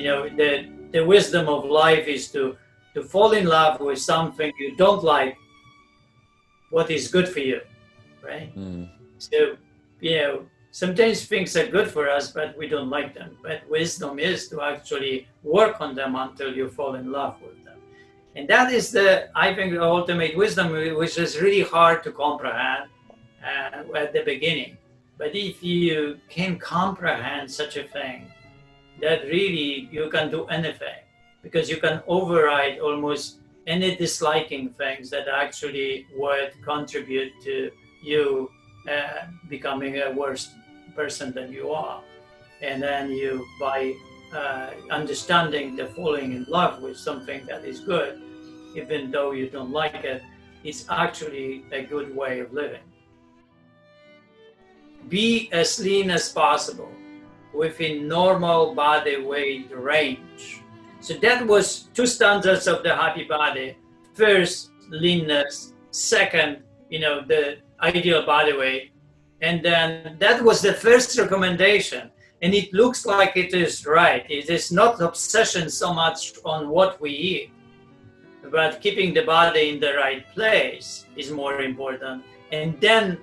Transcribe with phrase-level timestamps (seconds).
[0.00, 0.50] You know, the
[0.94, 2.56] the wisdom of life is to
[2.94, 5.36] to fall in love with something you don't like,
[6.70, 7.60] what is good for you,
[8.22, 8.48] right?
[8.56, 8.88] Mm.
[9.18, 9.38] So,
[10.00, 13.30] you know, sometimes things are good for us, but we don't like them.
[13.42, 17.78] But wisdom is to actually work on them until you fall in love with them.
[18.36, 22.84] And that is the, I think, the ultimate wisdom, which is really hard to comprehend
[23.44, 24.78] uh, at the beginning.
[25.18, 28.18] But if you can comprehend such a thing,
[29.00, 31.00] that really you can do anything
[31.42, 37.70] because you can override almost any disliking things that actually would contribute to
[38.02, 38.50] you
[38.90, 40.50] uh, becoming a worse
[40.94, 42.02] person than you are.
[42.62, 43.94] And then you, by
[44.34, 48.20] uh, understanding the falling in love with something that is good,
[48.74, 50.22] even though you don't like it,
[50.64, 52.84] it's actually a good way of living.
[55.08, 56.90] Be as lean as possible
[57.52, 60.62] within normal body weight range.
[61.00, 63.76] So that was two standards of the happy body.
[64.14, 65.74] First, leanness.
[65.90, 68.92] Second, you know, the ideal body weight.
[69.40, 72.10] And then that was the first recommendation.
[72.42, 74.24] And it looks like it is right.
[74.30, 77.50] It is not obsession so much on what we eat,
[78.50, 82.24] but keeping the body in the right place is more important.
[82.50, 83.18] And then,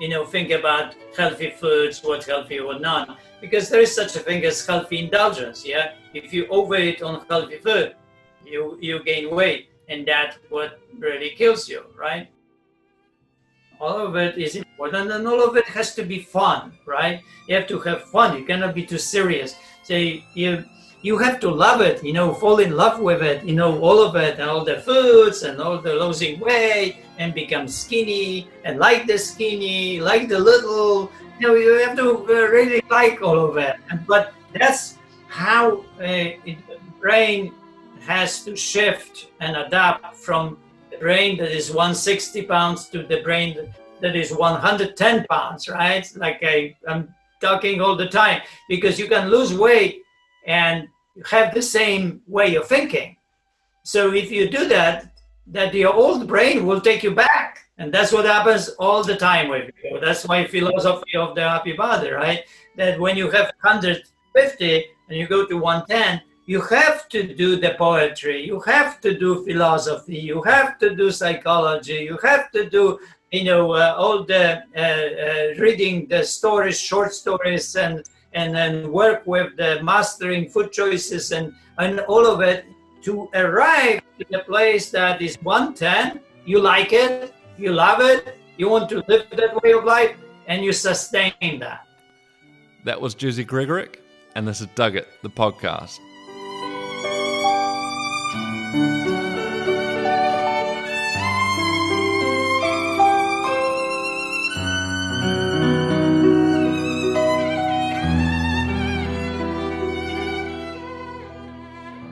[0.00, 4.20] you know, think about healthy foods, what's healthy or not, because there is such a
[4.20, 5.66] thing as healthy indulgence.
[5.66, 7.94] Yeah, if you overeat on healthy food,
[8.44, 12.28] you you gain weight, and that what really kills you, right?
[13.80, 17.54] all of it is important and all of it has to be fun right you
[17.54, 20.64] have to have fun you cannot be too serious so you
[21.02, 24.02] you have to love it you know fall in love with it you know all
[24.02, 28.78] of it and all the foods and all the losing weight and become skinny and
[28.78, 33.38] like the skinny like the little you know you have to uh, really like all
[33.46, 33.78] of that.
[34.06, 34.98] but that's
[35.28, 36.04] how uh,
[36.44, 36.58] it,
[37.00, 37.52] brain
[38.00, 40.56] has to shift and adapt from
[40.90, 46.10] the brain that is 160 pounds to the brain that is 110 pounds, right?
[46.16, 50.02] Like I, I'm talking all the time because you can lose weight
[50.46, 50.88] and
[51.30, 53.16] have the same way of thinking.
[53.82, 55.12] So if you do that,
[55.48, 57.65] that your old brain will take you back.
[57.78, 59.70] And that's what happens all the time with.
[60.00, 62.44] That's my philosophy of the happy body, right?
[62.76, 67.74] That when you have 150 and you go to 110, you have to do the
[67.76, 72.98] poetry, you have to do philosophy, you have to do psychology, you have to do,
[73.32, 78.92] you know, uh, all the uh, uh, reading the stories, short stories, and and then
[78.92, 82.64] work with the mastering food choices and and all of it
[83.02, 86.20] to arrive to the place that is 110.
[86.44, 90.62] You like it, you love it, you want to live that way of life, and
[90.62, 91.86] you sustain that.
[92.84, 93.96] That was Jerzy Gregorek,
[94.34, 95.98] and this is Dug the podcast.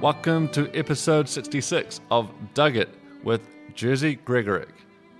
[0.00, 2.90] Welcome to episode 66 of Dug It
[3.22, 3.40] with
[3.74, 4.73] Jerzy Gregorek.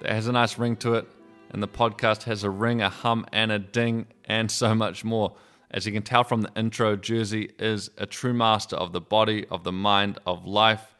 [0.04, 1.09] That has a nice ring to it,
[1.48, 5.34] and the podcast has a ring, a hum, and a ding, and so much more.
[5.70, 9.47] As you can tell from the intro, Jerzy is a true master of the body,
[9.50, 10.94] of the mind, of life.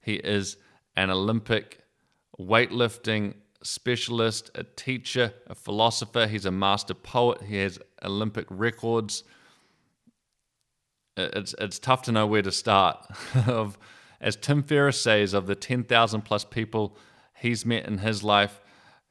[0.00, 0.56] He is
[0.94, 1.80] an Olympic
[2.38, 3.34] weightlifting
[3.64, 6.28] specialist, a teacher, a philosopher.
[6.28, 7.42] He's a master poet.
[7.42, 9.24] He has Olympic records
[11.16, 13.04] it's it's tough to know where to start.
[13.48, 13.78] of
[14.20, 16.96] as Tim Ferriss says, of the ten thousand plus people
[17.36, 18.60] he's met in his life,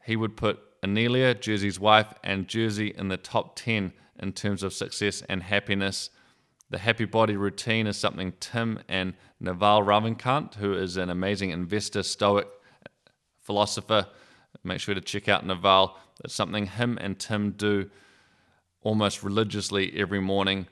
[0.05, 4.73] he would put Aniela, Jerzy's wife, and Jerzy in the top ten in terms of
[4.73, 6.09] success and happiness.
[6.69, 12.03] The happy body routine is something Tim and Naval Ravikant, who is an amazing investor,
[12.03, 12.47] stoic
[13.39, 14.07] philosopher,
[14.63, 15.97] make sure to check out Naval.
[16.23, 17.89] It's something him and Tim do
[18.81, 20.67] almost religiously every morning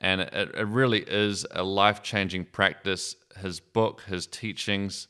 [0.00, 3.16] and it, it really is a life changing practice.
[3.36, 5.08] His book, his teachings,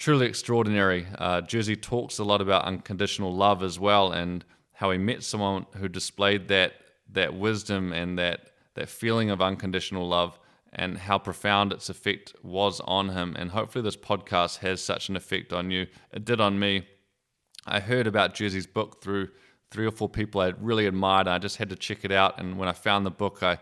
[0.00, 1.06] truly extraordinary.
[1.18, 5.66] Uh, Jerzy talks a lot about unconditional love as well, and how he met someone
[5.76, 6.72] who displayed that
[7.12, 10.38] that wisdom and that that feeling of unconditional love,
[10.72, 13.36] and how profound its effect was on him.
[13.38, 15.86] And hopefully, this podcast has such an effect on you.
[16.12, 16.88] It did on me.
[17.66, 19.28] I heard about Jerzy's book through
[19.70, 21.28] three or four people I really admired.
[21.28, 22.40] I just had to check it out.
[22.40, 23.58] And when I found the book, I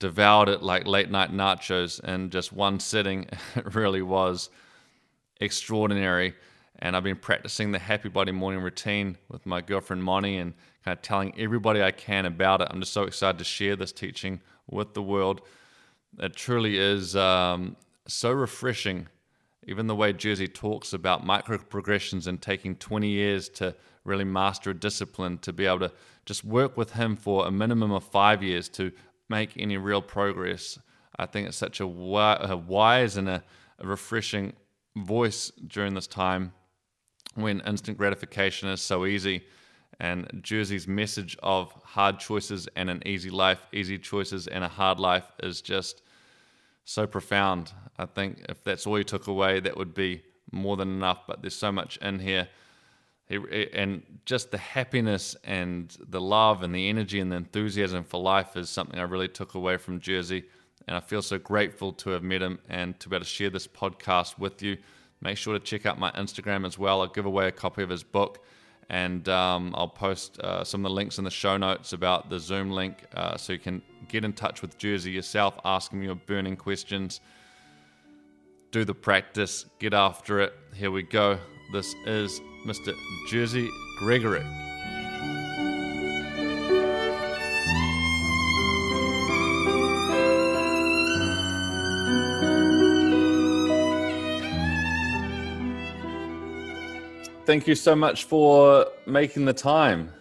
[0.00, 3.28] devoured it like late night nachos in just one sitting.
[3.56, 4.50] It really was
[5.40, 6.34] extraordinary.
[6.80, 10.52] And I've been practicing the happy body morning routine with my girlfriend Moni and
[10.84, 12.68] kind of telling everybody I can about it.
[12.70, 14.40] I'm just so excited to share this teaching
[14.70, 15.42] with the world.
[16.18, 19.08] it truly is um, so refreshing.
[19.66, 23.74] Even the way Jerzy talks about micro progressions and taking 20 years to
[24.04, 25.92] really master a discipline, to be able to
[26.24, 28.92] just work with him for a minimum of five years to
[29.28, 30.78] make any real progress.
[31.18, 33.42] I think it's such a, wise and a
[33.82, 34.52] refreshing
[34.96, 36.52] voice during this time
[37.34, 39.44] when instant gratification is so easy.
[40.00, 44.98] And Jerzy's message of hard choices and an easy life, easy choices and a hard
[44.98, 46.02] life is just
[46.84, 47.72] so profound.
[47.98, 50.22] I think if that's all you took away, that would be
[50.52, 51.26] more than enough.
[51.26, 52.48] But there's so much in here.
[53.28, 58.56] And just the happiness and the love and the energy and the enthusiasm for life
[58.56, 60.44] is something I really took away from Jerzy.
[60.86, 63.50] And I feel so grateful to have met him and to be able to share
[63.50, 64.76] this podcast with you.
[65.20, 67.00] Make sure to check out my Instagram as well.
[67.00, 68.44] I'll give away a copy of his book
[68.88, 72.38] and um, I'll post uh, some of the links in the show notes about the
[72.38, 76.14] Zoom link uh, so you can get in touch with Jerzy yourself, ask him your
[76.14, 77.20] burning questions,
[78.70, 80.54] do the practice, get after it.
[80.74, 81.38] Here we go.
[81.72, 82.94] This is Mr.
[83.30, 83.68] Jerzy
[84.00, 84.65] Gregorek.
[97.46, 100.12] Thank you so much for making the time.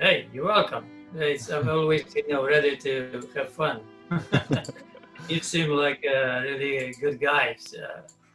[0.00, 0.86] Hey, you're welcome.
[1.14, 3.80] It's, I'm always you know ready to have fun.
[5.28, 7.56] you seem like a really good guy.
[7.58, 7.86] So.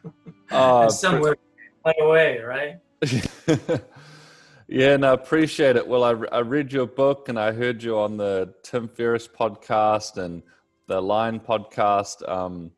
[0.52, 1.36] Uh, somewhere
[1.84, 2.75] far away, right?
[4.68, 5.88] yeah, no, I appreciate it.
[5.88, 10.18] Well, I, I read your book and I heard you on the Tim Ferriss podcast
[10.18, 10.44] and
[10.86, 12.30] the Line podcast.
[12.30, 12.72] Um,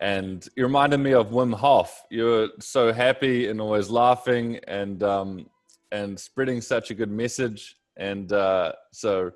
[0.00, 2.04] and you reminded me of Wim Hof.
[2.10, 5.46] You're so happy and always laughing and um,
[5.90, 7.76] and spreading such a good message.
[7.96, 9.30] And uh, so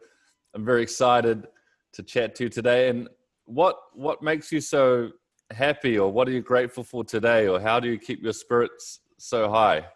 [0.54, 1.48] I'm very excited
[1.94, 2.88] to chat to you today.
[2.90, 3.08] And
[3.44, 5.10] what what makes you so
[5.50, 9.00] happy, or what are you grateful for today, or how do you keep your spirits
[9.18, 9.86] so high?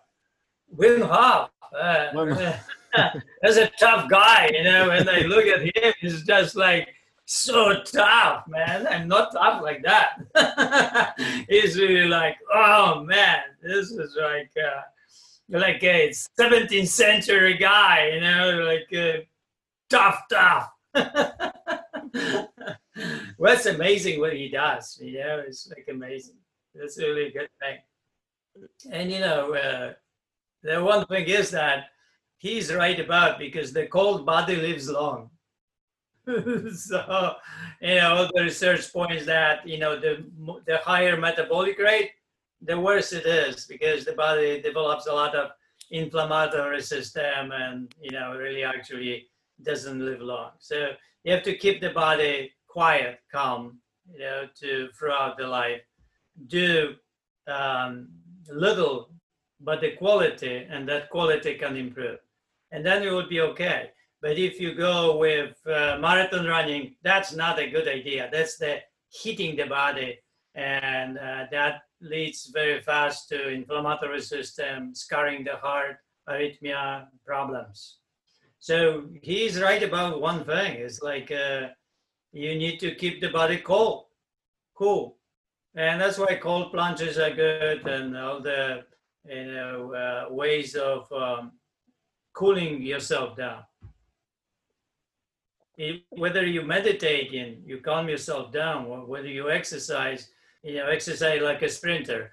[0.76, 1.50] Wim Hof.
[1.78, 2.58] Uh, Wim.
[3.44, 4.88] As a tough guy, you know.
[4.88, 6.88] When I look at him, he's just like
[7.26, 8.86] so tough, man.
[8.86, 11.16] I'm not tough like that.
[11.48, 14.82] He's really like, oh man, this is like uh,
[15.48, 19.22] like a 17th century guy, you know, like uh,
[19.90, 20.70] tough, tough.
[23.36, 26.36] What's amazing what he does, you know, it's like amazing.
[26.74, 27.78] It's really a good thing.
[28.90, 29.92] And you know, uh,
[30.62, 31.86] the one thing is that
[32.38, 35.30] he's right about because the cold body lives long
[36.74, 37.36] so,
[37.80, 40.24] you know, the research points that, you know, the,
[40.66, 42.10] the higher metabolic rate,
[42.62, 45.50] the worse it is because the body develops a lot of
[45.90, 49.28] inflammatory system and, you know, really actually
[49.62, 50.50] doesn't live long.
[50.58, 50.92] So
[51.22, 53.78] you have to keep the body quiet, calm,
[54.12, 55.82] you know, to throughout the life.
[56.48, 56.96] Do
[57.46, 58.08] um,
[58.50, 59.10] little,
[59.60, 62.18] but the quality, and that quality can improve.
[62.72, 63.90] And then you will be okay.
[64.26, 68.28] But if you go with uh, marathon running, that's not a good idea.
[68.32, 68.80] That's the
[69.22, 70.18] hitting the body,
[70.56, 77.98] and uh, that leads very fast to inflammatory system, scarring the heart, arrhythmia problems.
[78.58, 80.72] So he's right about one thing.
[80.80, 81.68] It's like uh,
[82.32, 84.06] you need to keep the body cold,
[84.74, 85.18] cool,
[85.76, 88.86] and that's why cold plunges are good, and all the
[89.24, 91.52] you know uh, ways of um,
[92.34, 93.62] cooling yourself down
[96.10, 100.30] whether you meditate and you calm yourself down, or whether you exercise,
[100.62, 102.30] you know, exercise like a sprinter,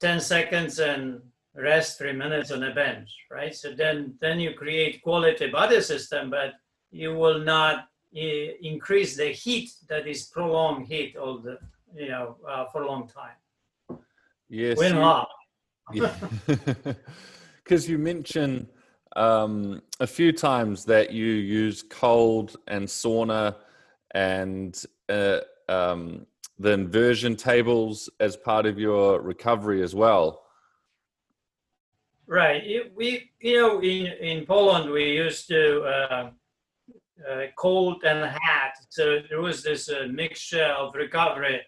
[0.00, 1.20] 10 seconds and
[1.54, 3.54] rest three minutes on a bench, right?
[3.54, 6.54] So then, then you create quality body system, but
[6.90, 8.20] you will not uh,
[8.62, 11.58] increase the heat that is prolonged heat all the,
[11.94, 13.98] you know, uh, for a long time.
[14.48, 14.78] Yes.
[14.78, 15.28] Wim Hof.
[17.62, 18.66] Because you mentioned
[19.16, 23.56] um, a few times that you use cold and sauna
[24.12, 26.26] and uh, um,
[26.58, 30.42] the inversion tables as part of your recovery as well.
[32.26, 32.62] Right.
[32.64, 36.30] It, we, you know, in, in Poland, we used to uh,
[37.28, 38.72] uh, cold and hot.
[38.90, 41.60] So there was this uh, mixture of recovery.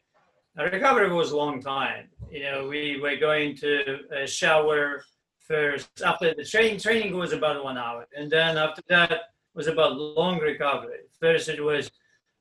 [0.56, 2.08] The recovery was a long time.
[2.30, 5.02] You know, we were going to shower
[5.46, 9.20] first after the training training was about one hour and then after that
[9.54, 11.90] was about long recovery first it was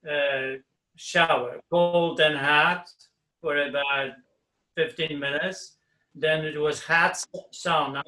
[0.09, 0.57] uh,
[0.95, 2.89] shower cold and hot
[3.41, 4.11] for about
[4.75, 5.77] 15 minutes
[6.15, 8.03] then it was hot sauna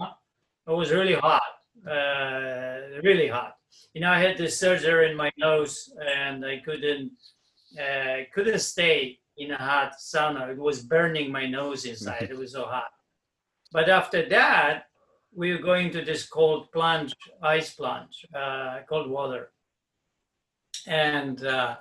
[0.67, 1.41] it was really hot
[1.87, 3.55] uh, really hot
[3.93, 7.11] you know i had this surgery in my nose and i couldn't
[7.79, 10.49] uh, couldn't stay in a hot sauna.
[10.51, 12.23] It was burning my nose inside.
[12.29, 12.91] it was so hot.
[13.71, 14.85] But after that,
[15.33, 19.51] we were going to this cold plunge, ice plunge, uh, cold water.
[20.87, 21.77] And uh,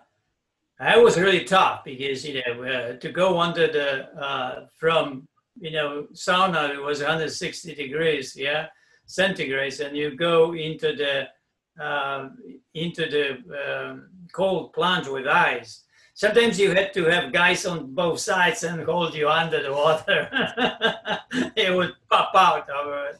[0.78, 5.26] that was really tough because, you know, uh, to go under the, uh, from,
[5.58, 8.66] you know, sauna, it was 160 degrees, yeah,
[9.08, 11.28] centigrades, and you go into the,
[11.82, 12.28] uh,
[12.74, 15.84] into the um, cold plunge with ice
[16.20, 20.28] sometimes you had to have guys on both sides and hold you under the water.
[21.56, 23.16] it would pop out of it.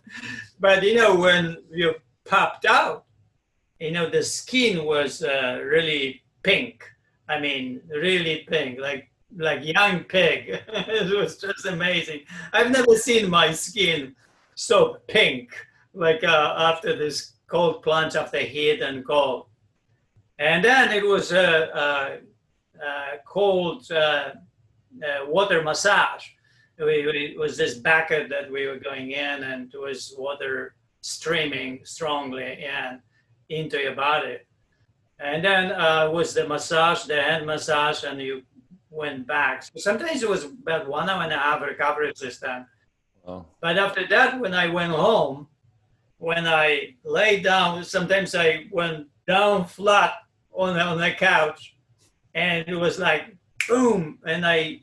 [0.61, 1.95] But you know, when you
[2.27, 3.07] popped out,
[3.79, 6.85] you know, the skin was uh, really pink.
[7.27, 10.61] I mean, really pink, like like young pig.
[10.69, 12.21] it was just amazing.
[12.53, 14.15] I've never seen my skin
[14.57, 15.49] so pink,
[15.95, 19.47] like uh, after this cold plunge after heat and cold.
[20.39, 22.19] And then it was uh,
[22.87, 24.31] uh called uh,
[25.03, 26.27] uh, water massage.
[26.79, 32.65] it was this bucket that we were going in, and it was water streaming strongly
[32.65, 33.01] in
[33.49, 34.39] into your body.
[35.19, 38.43] And then uh, was the massage, the hand massage, and you
[38.91, 39.63] went back.
[39.63, 42.67] So sometimes it was about one hour and a half recovery system.
[43.27, 43.45] Oh.
[43.61, 45.49] But after that, when I went home,
[46.19, 50.15] when I lay down, sometimes I went down flat
[50.53, 51.77] on, on the couch
[52.35, 53.37] and it was like
[53.69, 54.81] boom and i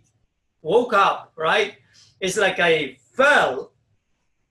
[0.62, 1.76] woke up right?
[2.20, 3.72] It's like i fell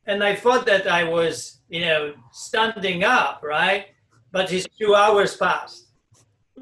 [0.07, 3.87] and i thought that i was you know standing up right?
[4.33, 5.88] But it's two hours passed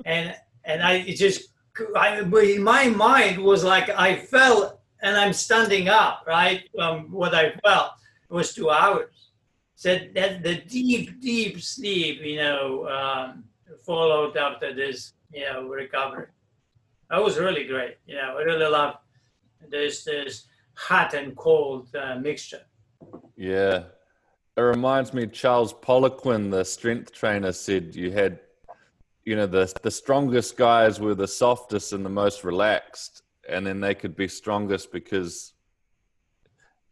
[0.05, 1.51] and and i it just
[1.97, 6.63] I, my mind was like i fell and i'm standing up right?
[6.79, 7.93] Um, what i felt
[8.29, 9.31] was two hours.
[9.77, 13.45] Said so that the deep deep sleep you know um,
[13.85, 16.27] followed after this you know, recovery.
[17.11, 17.97] That was really great.
[18.07, 18.97] You know, I really love
[19.69, 22.63] this this hot and cold uh, mixture.
[23.37, 23.85] Yeah,
[24.57, 25.27] it reminds me.
[25.27, 28.41] Charles Poliquin, the strength trainer, said you had,
[29.25, 33.81] you know, the the strongest guys were the softest and the most relaxed, and then
[33.81, 35.53] they could be strongest because,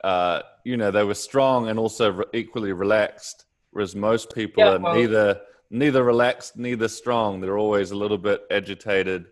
[0.02, 3.46] uh, you know, they were strong and also re- equally relaxed.
[3.70, 5.40] Whereas most people yeah, are well, neither
[5.72, 7.40] neither relaxed, neither strong.
[7.40, 9.26] They're always a little bit agitated.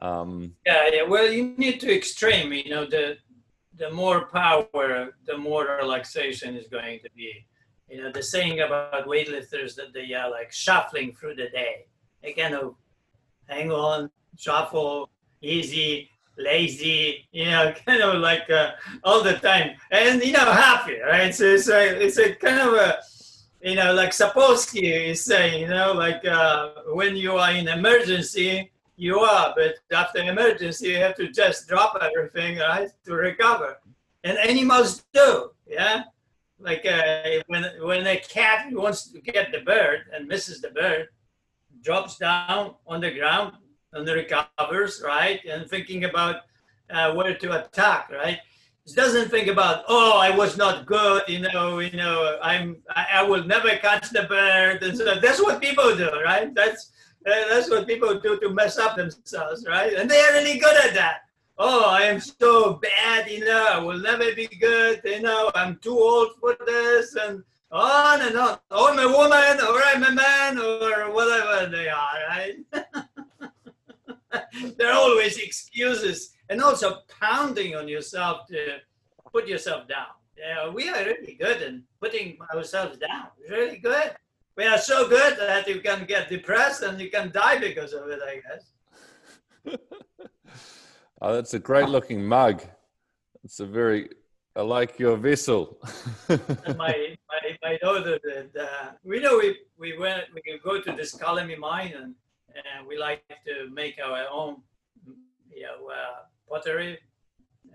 [0.00, 1.02] Um, yeah, yeah.
[1.02, 2.52] Well, you need to extreme.
[2.52, 3.18] You know, the
[3.76, 7.44] the more power, the more relaxation is going to be.
[7.88, 11.86] You know, the saying about weightlifters that they are like shuffling through the day.
[12.22, 12.74] They kind of
[13.48, 18.72] hang on, shuffle, easy, lazy, you know, kind of like uh,
[19.04, 21.34] all the time, and you know, happy, right?
[21.34, 22.98] So it's a, it's a kind of a
[23.66, 28.70] you know, like Sapolsky is saying, you know, like uh, when you are in emergency,
[28.96, 33.78] you are, but after emergency, you have to just drop everything, right, to recover.
[34.22, 36.04] And animals do, yeah.
[36.60, 41.08] Like uh, when when a cat wants to get the bird and misses the bird,
[41.82, 43.54] drops down on the ground
[43.92, 46.36] and recovers, right, and thinking about
[46.88, 48.38] uh, where to attack, right
[48.94, 53.22] doesn't think about oh i was not good you know you know i'm i, I
[53.24, 54.82] will never catch the bird.
[54.82, 56.54] And so that's what people do right?
[56.54, 56.92] That's
[57.26, 59.94] uh, that's what people do to mess up themselves right?
[59.94, 61.22] And they're really good at that.
[61.58, 65.78] Oh i am so bad you know i will never be good you know i'm
[65.78, 68.58] too old for this and on and on.
[68.70, 72.56] Oh i'm a woman or i'm a man or whatever they are right?
[74.76, 78.78] There are always excuses and also pounding on yourself to
[79.32, 80.06] put yourself down.
[80.38, 83.28] Yeah, we are really good in putting ourselves down.
[83.48, 84.12] Really good.
[84.56, 88.08] We are so good that you can get depressed and you can die because of
[88.08, 89.78] it, I guess.
[91.20, 92.62] oh, that's a great looking mug.
[93.44, 94.10] It's a very,
[94.54, 95.78] I like your vessel.
[96.28, 98.56] my, my, my daughter did.
[98.56, 102.14] Uh, we know we, we went, we go to this Color Me Mine and,
[102.54, 104.62] and we like to make our own,
[105.54, 106.98] you know, uh, pottery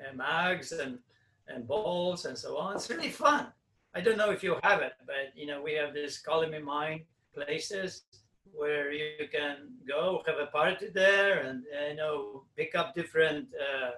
[0.05, 0.99] and mugs and,
[1.47, 2.75] and bowls and so on.
[2.75, 3.47] It's really fun.
[3.93, 6.59] I don't know if you have it, but you know, we have this Color Me
[6.59, 7.01] Mine
[7.33, 8.03] places
[8.53, 13.91] where you can go have a party there and you know pick up different uh,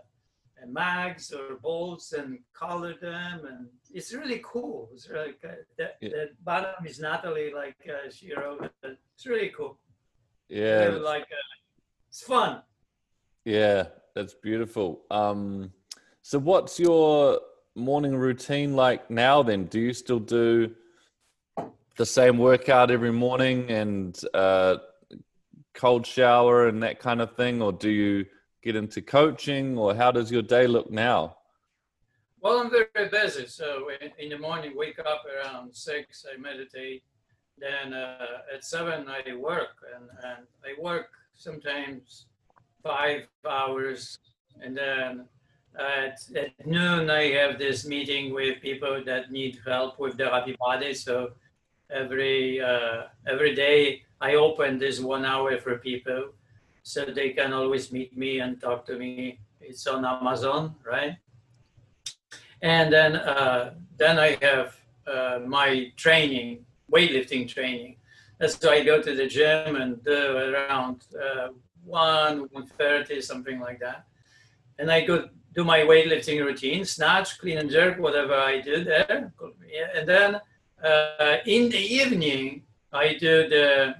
[0.67, 6.09] mags or bowls and color them and it's really cool it's really uh, the, yeah.
[6.09, 8.97] the bottom is natalie like uh, she wrote it.
[9.15, 9.77] it's really cool
[10.47, 11.53] yeah really like uh,
[12.09, 12.61] it's fun
[13.43, 15.01] yeah that's beautiful.
[15.09, 15.71] Um,
[16.21, 17.39] so, what's your
[17.75, 19.43] morning routine like now?
[19.43, 20.73] Then, do you still do
[21.97, 24.77] the same workout every morning and uh,
[25.73, 28.25] cold shower and that kind of thing, or do you
[28.61, 31.35] get into coaching, or how does your day look now?
[32.39, 33.47] Well, I'm very busy.
[33.47, 33.89] So
[34.19, 37.03] in the morning, wake up around six, I meditate.
[37.57, 38.17] Then uh,
[38.53, 42.25] at seven, I work, and, and I work sometimes
[42.83, 44.19] five hours,
[44.61, 45.25] and then
[45.79, 50.55] at, at noon, I have this meeting with people that need help with the happy
[50.59, 50.93] body.
[50.93, 51.31] So
[51.89, 56.33] every uh, every day, I open this one hour for people,
[56.83, 59.39] so they can always meet me and talk to me.
[59.61, 61.17] It's on Amazon, right?
[62.61, 67.97] And then uh, then I have uh, my training, weightlifting training.
[68.45, 71.49] So I go to the gym and do around uh,
[71.85, 74.05] one, one thirty, something like that.
[74.79, 79.31] And I go do my weightlifting routine, snatch, clean and jerk, whatever I do there.
[79.95, 80.41] And then
[80.83, 83.95] uh, in the evening, I do the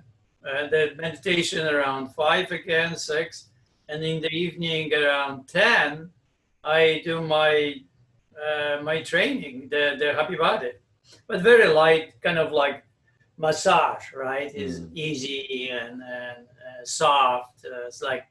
[0.46, 3.50] uh, the meditation around five again, six,
[3.88, 6.10] and in the evening around ten,
[6.64, 7.76] I do my
[8.44, 10.72] uh, my training, the the happy body,
[11.28, 12.84] but very light, kind of like
[13.38, 14.54] massage, right?
[14.54, 14.90] Is mm.
[14.96, 17.66] easy and, and uh, soft.
[17.66, 18.26] Uh, it's like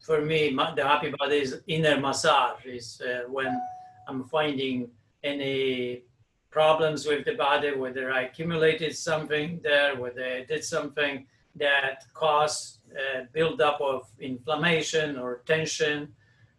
[0.00, 2.64] for me, the happy body is inner massage.
[2.66, 3.60] Is uh, when
[4.08, 4.90] I'm finding
[5.22, 6.02] any
[6.50, 12.78] problems with the body, whether I accumulated something there, whether I did something that caused
[12.96, 16.12] a buildup of inflammation or tension,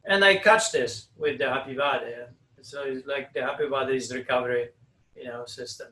[0.06, 2.14] and I catch this with the happy body.
[2.62, 4.70] So it's like the happy body is recovery,
[5.16, 5.88] you know, system.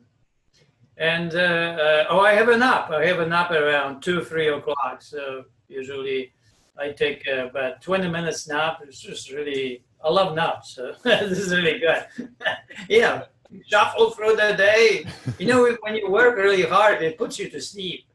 [0.97, 2.91] And uh, uh, oh, I have a nap.
[2.91, 5.01] I have a nap around two, three o'clock.
[5.01, 6.33] So usually
[6.77, 8.79] I take uh, about 20 minutes nap.
[8.83, 10.75] It's just really, I love naps.
[10.75, 12.05] So this is really good.
[12.89, 13.25] yeah,
[13.65, 15.05] shuffle through the day.
[15.39, 18.05] You know, when you work really hard, it puts you to sleep.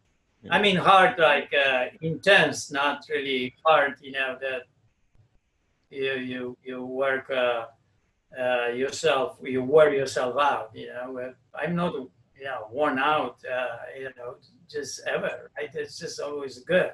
[0.50, 3.94] I mean, hard like uh, intense, not really hard.
[4.00, 4.62] You know that
[5.90, 7.66] you you you work uh,
[8.38, 10.70] uh, yourself, you wear yourself out.
[10.72, 11.94] You know, I'm not
[12.38, 13.38] you know worn out.
[13.44, 14.36] Uh, you know,
[14.70, 15.50] just ever.
[15.56, 15.70] Right?
[15.74, 16.92] It's just always good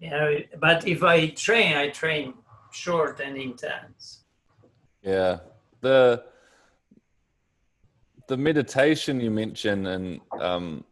[0.00, 2.34] you know but if i train i train
[2.72, 4.24] short and intense
[5.02, 5.38] yeah
[5.80, 6.22] the
[8.28, 10.84] the meditation you mentioned in um,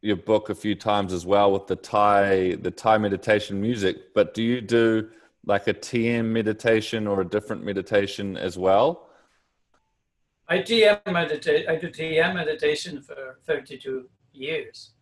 [0.00, 4.34] your book a few times as well with the thai the thai meditation music but
[4.34, 5.08] do you do
[5.46, 9.08] like a tm meditation or a different meditation as well
[10.48, 14.94] i tm meditate i do tm meditation for 32 years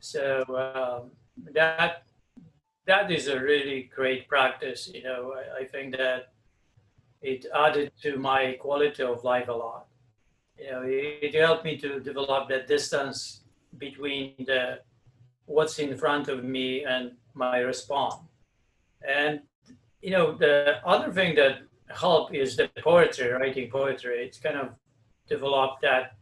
[0.00, 1.10] so um,
[1.52, 2.04] that
[2.88, 4.90] that is a really great practice.
[4.92, 6.32] You know, I, I, think that
[7.20, 9.86] it added to my quality of life a lot.
[10.58, 13.42] You know, it, it helped me to develop that distance
[13.76, 14.80] between the
[15.44, 18.14] what's in front of me and my response.
[19.06, 19.40] And
[20.00, 24.24] you know, the other thing that helped is the poetry, writing poetry.
[24.26, 24.70] It's kind of
[25.28, 26.16] developed that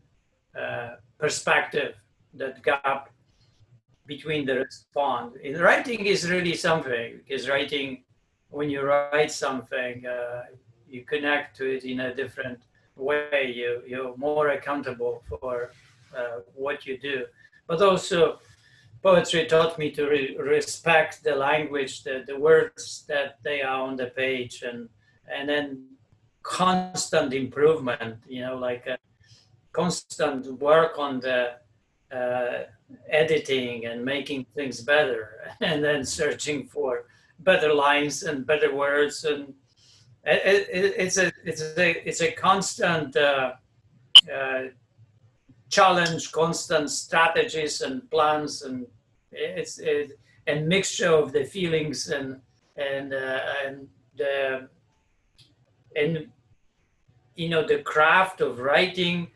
[0.59, 1.95] uh, perspective,
[2.35, 3.11] that gap
[4.07, 5.37] between the response.
[5.43, 8.05] In writing is really something because writing,
[8.51, 10.45] when you write something, uh,
[10.89, 12.61] you connect to it in a different
[12.97, 13.53] way.
[13.55, 15.73] You you're more accountable for
[16.17, 17.27] uh, what you do,
[17.67, 18.39] but also
[19.03, 23.97] poetry taught me to re- respect the language, the, the words that they are on
[23.97, 24.89] the page, and
[25.35, 25.85] and then
[26.43, 28.17] constant improvement.
[28.27, 28.99] You know, like a
[29.73, 31.53] constant work on the
[32.13, 32.65] uh,
[33.11, 37.07] editing and making things better and then searching for
[37.41, 39.53] better lines and better words and
[40.25, 43.53] it, it, it's a it's a it's a constant uh,
[44.33, 44.63] uh,
[45.69, 48.87] challenge constant strategies and plans and
[49.31, 52.41] it's it, and mixture of the feelings and
[52.77, 54.69] and uh, and the
[55.97, 56.29] and
[57.35, 59.29] you know the craft of writing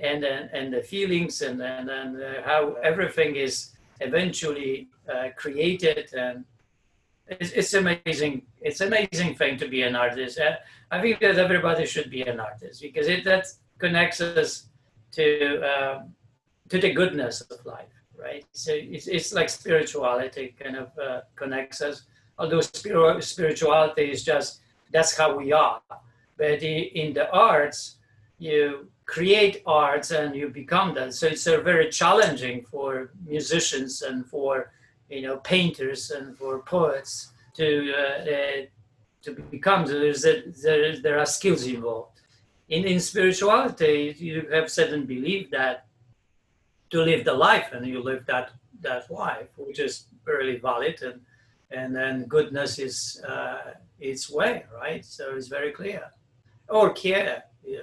[0.00, 6.12] and and, and the feelings and and, and uh, how everything is eventually uh, created
[6.14, 6.44] and
[7.26, 10.38] it's, it's amazing it's amazing thing to be an artist.
[10.38, 10.56] Uh,
[10.90, 13.46] i think that everybody should be an artist because it that
[13.78, 14.68] connects us
[15.12, 15.24] to
[15.72, 16.14] um,
[16.68, 18.44] to the goodness of life right?
[18.52, 22.02] So it's, it's like spirituality kind of uh, connects us.
[22.38, 25.80] Although spirituality is just that's how we are
[26.38, 27.96] but in the arts
[28.38, 31.14] you create arts and you become that.
[31.14, 34.70] So it's a very challenging for musicians and for
[35.08, 38.66] you know painters and for poets to uh, uh,
[39.22, 39.86] to become.
[39.86, 42.20] There's a, there there are skills involved.
[42.68, 45.86] In in spirituality, you have certain belief that
[46.90, 51.20] to live the life and you live that that life, which is temporarily valid, and
[51.70, 55.04] and then goodness is uh, its way, right?
[55.04, 56.12] So it's very clear.
[56.68, 57.80] Or care, yeah,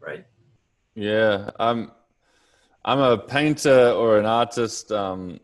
[0.00, 0.24] right?
[0.94, 1.90] Yeah, I'm
[2.84, 5.40] I'm a painter or an artist um,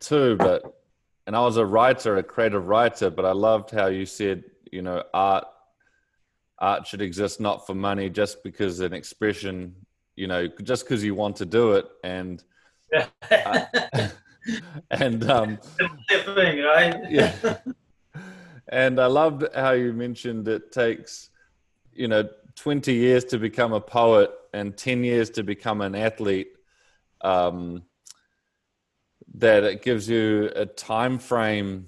[0.00, 0.62] too, but
[1.26, 4.82] and I was a writer, a creative writer, but I loved how you said, you
[4.82, 5.44] know, art
[6.58, 9.74] art should exist not for money, just because an expression,
[10.16, 12.42] you know, just because you want to do it, and
[13.30, 13.64] uh,
[14.90, 15.58] and um,
[16.08, 17.10] thing, right?
[17.10, 17.58] yeah.
[18.70, 21.30] And I loved how you mentioned it takes,
[21.98, 26.48] you know, 20 years to become a poet and 10 years to become an athlete.
[27.20, 27.82] Um,
[29.34, 31.86] that it gives you a time frame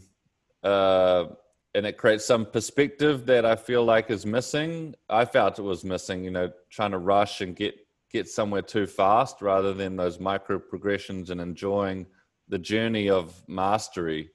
[0.62, 1.26] uh,
[1.74, 4.94] and it creates some perspective that I feel like is missing.
[5.08, 7.74] I felt it was missing, you know, trying to rush and get
[8.12, 12.06] get somewhere too fast rather than those micro progressions and enjoying
[12.48, 14.30] the journey of mastery.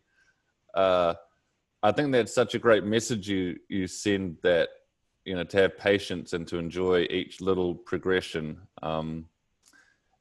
[0.74, 1.14] Uh,
[1.84, 4.70] I think that's such a great message you you send that
[5.26, 8.60] you know to have patience and to enjoy each little progression.
[8.82, 9.26] Um,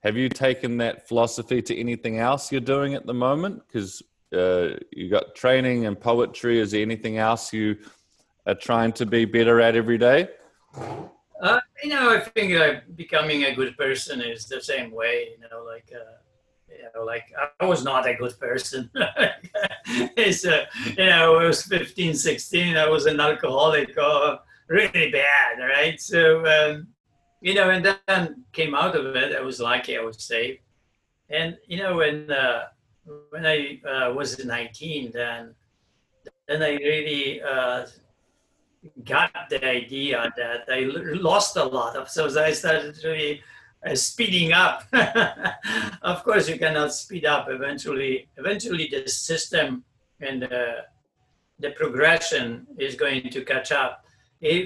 [0.03, 3.63] have you taken that philosophy to anything else you're doing at the moment?
[3.67, 4.03] Because
[4.35, 6.59] uh, you got training and poetry.
[6.59, 7.77] Is there anything else you
[8.47, 10.29] are trying to be better at every day?
[11.41, 15.29] Uh, you know, I think uh, becoming a good person is the same way.
[15.41, 16.17] You know, like uh,
[16.69, 17.25] you know, like
[17.61, 18.91] I was not a good person.
[20.17, 22.77] it's uh, you know, I was 15, 16.
[22.77, 26.01] I was an alcoholic, uh, really bad, right?
[26.01, 26.89] So um,
[27.41, 29.37] you know, and then came out of it.
[29.37, 29.99] I was lucky.
[29.99, 30.59] I was safe,
[31.31, 32.65] and you know, when uh,
[33.31, 35.55] when I uh, was 19, then
[36.49, 37.87] then I really uh,
[39.05, 40.81] got the idea that I
[41.15, 42.09] lost a lot of.
[42.09, 43.43] So I started really
[43.87, 44.85] uh, speeding up.
[46.03, 47.49] of course, you cannot speed up.
[47.49, 49.85] Eventually, eventually, the system
[50.21, 50.85] and the,
[51.59, 54.04] the progression is going to catch up.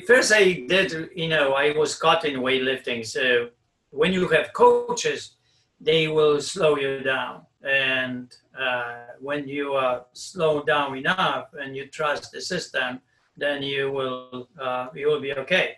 [0.06, 1.10] First, I did.
[1.14, 3.06] You know, I was caught in weightlifting.
[3.06, 3.50] So
[3.90, 5.36] when you have coaches,
[5.80, 11.86] they will slow you down and uh, when you are slowed down enough and you
[11.86, 13.00] trust the system,
[13.36, 15.76] then you will uh, you will be okay.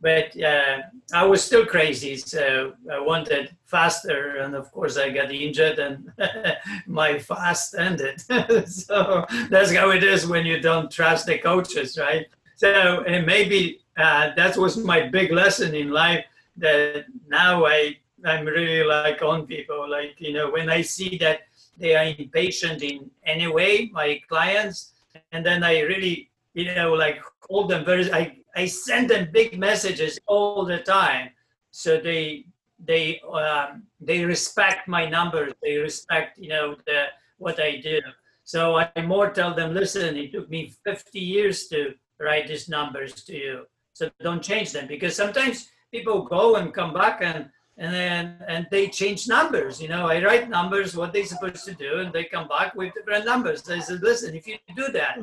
[0.00, 0.78] But uh,
[1.14, 6.12] I was still crazy, so I wanted faster, and of course I got injured, and
[6.86, 8.20] my fast ended.
[8.68, 12.26] so that's how it is when you don't trust the coaches, right?
[12.62, 16.24] So and maybe uh, that was my big lesson in life.
[16.56, 19.90] That now I I'm really like on people.
[19.90, 21.40] Like, you know, when I see that
[21.76, 24.92] they are impatient in any way, my clients,
[25.32, 29.58] and then I really, you know, like hold them very, I, I send them big
[29.58, 31.30] messages all the time.
[31.72, 32.46] So they,
[32.78, 35.52] they, um, they respect my numbers.
[35.62, 37.06] They respect, you know, the,
[37.38, 38.00] what I do.
[38.44, 43.12] So I more tell them, listen, it took me 50 years to write these numbers
[43.24, 43.66] to you.
[43.92, 48.66] So don't change them because sometimes people go and come back and and then and
[48.70, 50.06] they change numbers you know.
[50.06, 53.68] I write numbers what they're supposed to do and they come back with different numbers.
[53.68, 55.18] I said listen if you do that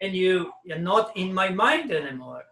[0.00, 2.42] and you you're not in my mind anymore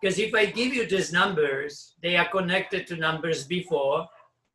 [0.00, 4.06] because if i give you these numbers they are connected to numbers before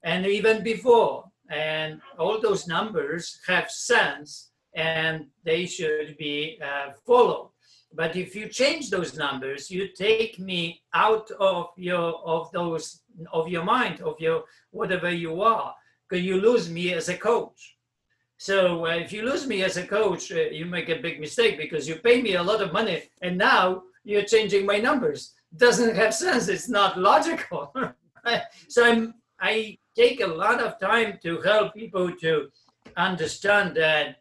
[0.05, 1.25] and even before.
[1.49, 7.49] And all those numbers have sense and they should be uh, followed
[7.95, 13.47] but if you change those numbers you take me out of your of those of
[13.47, 15.73] your mind, of your whatever you are,
[16.07, 17.77] because you lose me as a coach.
[18.37, 21.57] So uh, if you lose me as a coach, uh, you make a big mistake
[21.57, 25.33] because you pay me a lot of money and now you're changing my numbers.
[25.55, 26.47] Doesn't have sense.
[26.49, 27.73] It's not logical.
[28.67, 32.49] so I'm, I take a lot of time to help people to
[32.97, 34.17] understand that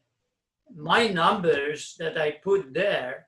[0.76, 3.26] my numbers that I put there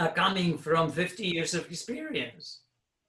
[0.00, 2.60] are coming from 50 years of experience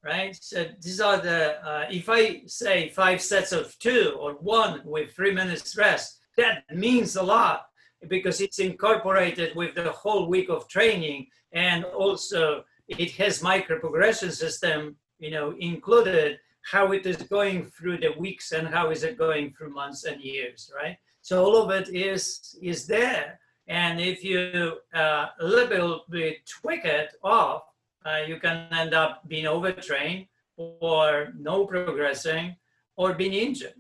[0.04, 0.36] right?
[0.42, 5.12] So these are the, uh, if I say five sets of two or one with
[5.12, 7.66] three minutes rest, that means a lot
[8.08, 14.32] because it's incorporated with the whole week of training and also it has micro progression
[14.32, 19.18] system, you know, included how it is going through the weeks and how is it
[19.18, 20.98] going through months and years, right?
[21.22, 23.40] So all of it is is there.
[23.72, 27.64] And if you uh, a little bit tweak it off,
[28.06, 30.26] uh, you can end up being overtrained
[30.58, 32.58] or no progressing
[32.98, 33.80] or being injured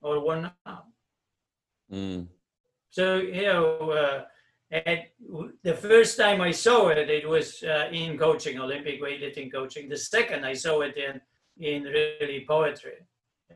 [0.00, 0.86] or worn out.
[1.92, 2.28] Mm.
[2.88, 4.24] So, you know, uh,
[5.62, 9.90] the first time I saw it, it was uh, in coaching, Olympic weightlifting coaching.
[9.90, 11.20] The second I saw it in,
[11.58, 13.04] in really poetry.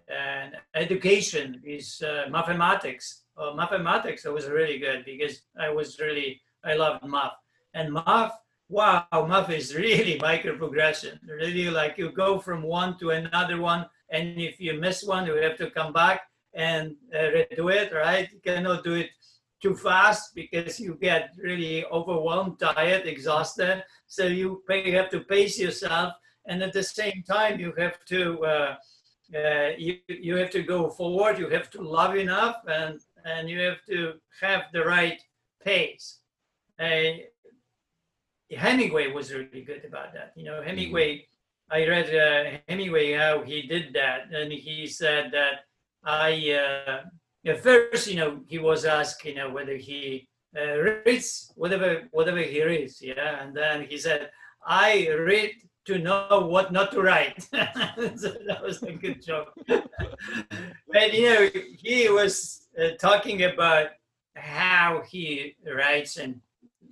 [0.08, 3.22] And education is uh, mathematics.
[3.40, 7.32] Uh, mathematics was really good because I was really I loved math
[7.72, 8.32] and math.
[8.68, 11.18] Wow, math is really micro progression.
[11.26, 15.36] Really, like you go from one to another one, and if you miss one, you
[15.36, 16.20] have to come back
[16.54, 17.92] and uh, redo it.
[17.94, 18.28] Right?
[18.30, 19.10] You cannot do it
[19.62, 23.84] too fast because you get really overwhelmed, tired, exhausted.
[24.06, 26.12] So you, pay, you have to pace yourself,
[26.46, 28.76] and at the same time, you have to uh,
[29.34, 33.60] uh, you, you have to go forward, you have to love enough, and, and you
[33.60, 35.20] have to have the right
[35.64, 36.18] pace.
[36.78, 37.18] Uh,
[38.50, 40.32] Hemingway was really good about that.
[40.36, 40.68] You know, mm-hmm.
[40.68, 41.26] Hemingway,
[41.70, 45.64] I read uh, Hemingway how he did that, and he said that
[46.04, 47.02] I, uh,
[47.46, 50.28] at first, you know, he was asked, you know, whether he
[50.58, 54.30] uh, reads whatever whatever he reads, yeah, and then he said,
[54.66, 55.52] I read
[55.86, 57.42] to know what not to write.
[57.42, 59.52] so that was a good joke.
[59.66, 63.88] but you know, he was uh, talking about
[64.36, 66.40] how he writes and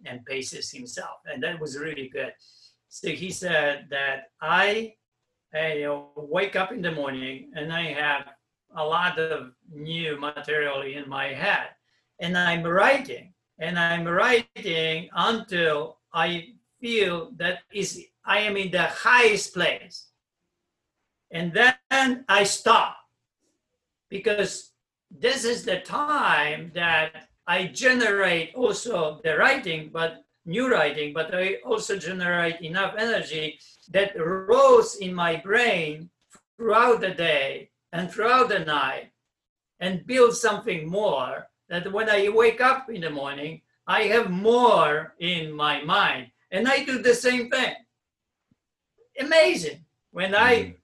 [0.07, 2.33] and paces himself, and that was really good.
[2.88, 4.94] So he said that I,
[5.53, 8.27] I wake up in the morning and I have
[8.77, 11.68] a lot of new material in my head,
[12.20, 18.82] and I'm writing, and I'm writing until I feel that is I am in the
[18.82, 20.08] highest place.
[21.30, 22.96] And then I stop
[24.08, 24.72] because
[25.10, 31.56] this is the time that I generate also the writing, but new writing, but I
[31.64, 33.58] also generate enough energy
[33.90, 36.10] that rose in my brain
[36.56, 39.12] throughout the day and throughout the night
[39.80, 45.14] and build something more that when I wake up in the morning, I have more
[45.18, 46.30] in my mind.
[46.50, 47.74] And I do the same thing.
[49.20, 49.84] Amazing.
[50.11, 50.74] When I mm.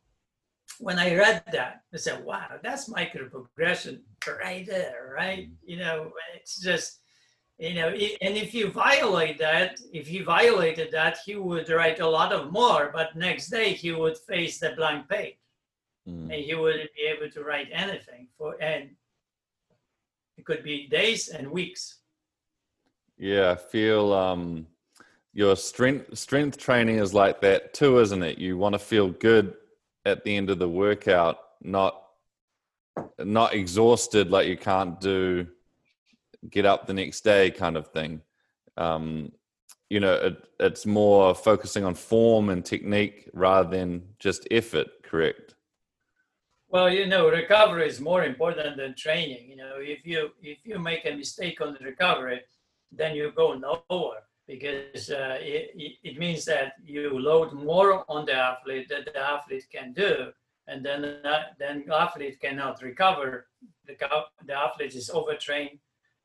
[0.79, 5.48] when I read that, I said, wow, that's micro progression right there, right?
[5.48, 5.57] Mm.
[5.64, 7.00] You know, it's just,
[7.59, 12.09] you know, and if you violate that, if he violated that, he would write a
[12.09, 15.37] lot of more, but next day he would face the blank page.
[16.09, 16.24] Mm.
[16.24, 18.90] And he wouldn't be able to write anything for and
[20.37, 22.00] it could be days and weeks.
[23.16, 24.66] Yeah, I feel um
[25.35, 28.38] your strength strength training is like that too, isn't it?
[28.38, 29.55] You want to feel good
[30.07, 32.01] at the end of the workout, not
[33.18, 35.49] not exhausted like you can't do
[36.49, 38.23] get up the next day kind of thing.
[38.77, 39.33] Um,
[39.90, 45.55] you know, it, it's more focusing on form and technique rather than just effort, correct?
[46.68, 49.51] Well, you know, recovery is more important than training.
[49.51, 52.40] You know, if you if you make a mistake on the recovery,
[52.92, 58.35] then you go nowhere because uh, it, it means that you load more on the
[58.35, 60.33] athlete that the athlete can do,
[60.66, 63.46] and then uh, then the athlete cannot recover.
[63.87, 63.96] The,
[64.46, 65.78] the athlete is overtrained,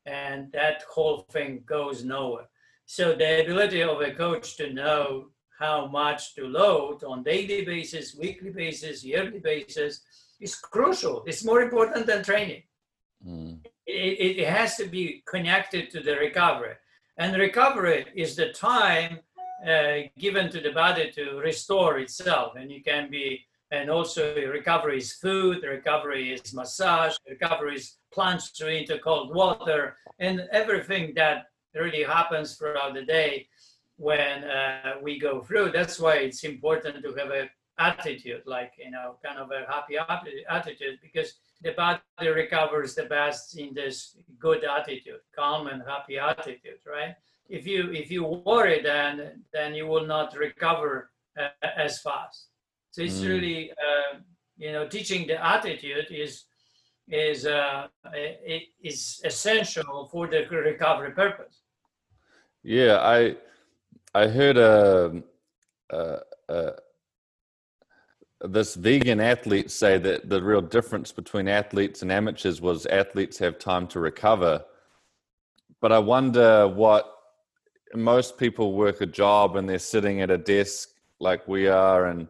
[0.06, 2.48] and that whole thing goes nowhere.
[2.86, 5.28] So the ability of a coach to know
[5.58, 10.00] how much to load on daily basis, weekly basis, yearly basis
[10.40, 11.22] is crucial.
[11.26, 12.62] It's more important than training.
[13.26, 13.58] Mm.
[13.86, 16.74] It, it has to be connected to the recovery.
[17.20, 19.18] And recovery is the time
[19.68, 22.54] uh, given to the body to restore itself.
[22.56, 28.62] And it can be, and also recovery is food, recovery is massage, recovery is plunged
[28.62, 33.48] into cold water, and everything that really happens throughout the day
[33.98, 35.72] when uh, we go through.
[35.72, 39.96] That's why it's important to have a attitude, like, you know, kind of a happy
[40.48, 46.80] attitude, because the body recovers the best in this good attitude, calm and happy attitude,
[46.86, 47.14] right?
[47.48, 52.46] If you if you worry, then then you will not recover uh, as fast.
[52.90, 53.28] So it's mm.
[53.28, 54.18] really, uh,
[54.56, 56.44] you know, teaching the attitude is
[57.08, 57.88] is uh,
[58.82, 61.62] is essential for the recovery purpose.
[62.62, 63.36] Yeah, I
[64.14, 65.22] I heard a,
[65.90, 66.18] a,
[66.48, 66.72] a
[68.42, 73.58] this vegan athlete say that the real difference between athletes and amateurs was athletes have
[73.58, 74.64] time to recover.
[75.80, 77.12] But I wonder what
[77.94, 82.28] most people work a job and they're sitting at a desk like we are and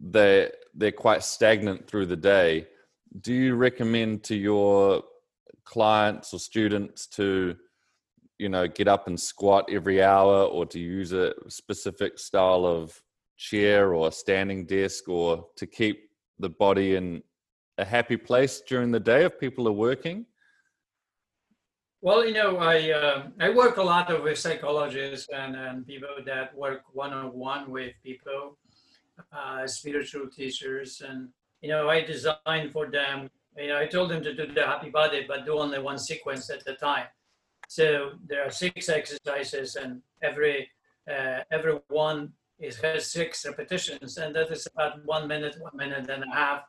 [0.00, 2.66] they they're quite stagnant through the day.
[3.20, 5.02] Do you recommend to your
[5.64, 7.56] clients or students to
[8.38, 13.02] you know get up and squat every hour or to use a specific style of
[13.38, 17.22] chair or a standing desk or to keep the body in
[17.78, 20.26] a happy place during the day if people are working?
[22.00, 26.56] Well, you know, I uh, I work a lot with psychologists and, and people that
[26.56, 28.56] work one on one with people,
[29.32, 31.28] uh, spiritual teachers, and
[31.60, 34.90] you know, I design for them You know, I told them to do the happy
[34.90, 37.06] body, but do only one sequence at a time.
[37.68, 40.70] So there are six exercises, and every
[41.10, 46.08] uh, every one is has six repetitions, and that is about one minute, one minute
[46.10, 46.62] and a half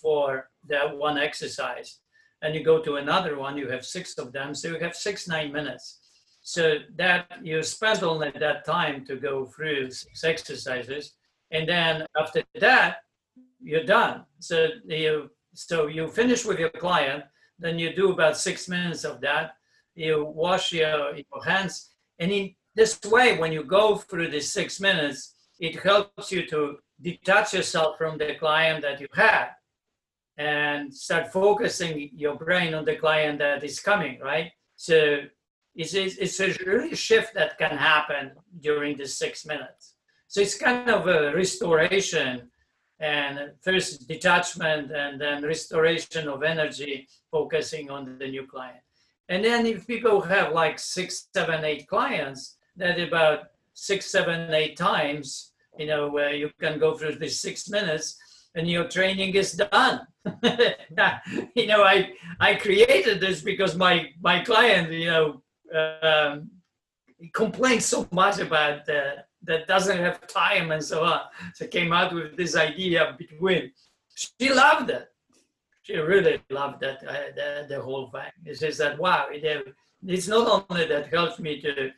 [0.00, 2.00] for that one exercise.
[2.42, 5.28] And you go to another one, you have six of them, so you have six
[5.28, 5.98] nine minutes.
[6.42, 11.14] So that you spend only that time to go through six exercises,
[11.50, 12.98] and then after that,
[13.62, 14.24] you're done.
[14.38, 17.24] So you so you finish with your client,
[17.58, 19.52] then you do about six minutes of that.
[19.94, 24.80] You wash your, your hands, and in this way, when you go through these six
[24.80, 29.48] minutes, it helps you to detach yourself from the client that you had
[30.38, 34.50] and start focusing your brain on the client that is coming, right?
[34.76, 35.18] So
[35.74, 39.94] it's, it's a really shift that can happen during the six minutes.
[40.28, 42.50] So it's kind of a restoration
[42.98, 48.84] and first detachment and then restoration of energy, focusing on the new client.
[49.28, 54.76] And then if people have like six, seven, eight clients, that about six, seven, eight
[54.76, 58.18] times, you know, where you can go through these six minutes
[58.54, 60.00] and your training is done.
[61.54, 66.50] you know, I I created this because my my client, you know, um,
[67.32, 71.20] complains so much about uh, that doesn't have time and so on.
[71.54, 73.72] So came out with this idea between.
[74.14, 75.08] She loved it.
[75.82, 78.54] She really loved that uh, the, the whole thing.
[78.54, 79.70] Says that wow, it, uh,
[80.06, 81.90] it's not only that helps me to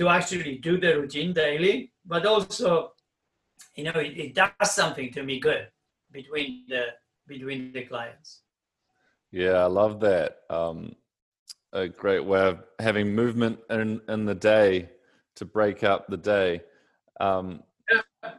[0.00, 2.92] to actually do the routine daily, but also,
[3.76, 5.68] you know, it, it does something to me good
[6.10, 6.86] between the
[7.28, 8.40] between the clients.
[9.30, 10.38] Yeah, I love that.
[10.48, 10.96] Um,
[11.74, 14.88] a great way of having movement in in the day
[15.36, 16.62] to break up the day.
[17.20, 18.30] Um, yeah.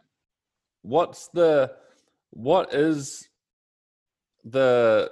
[0.82, 1.74] What's the
[2.32, 3.30] what is
[4.44, 5.12] the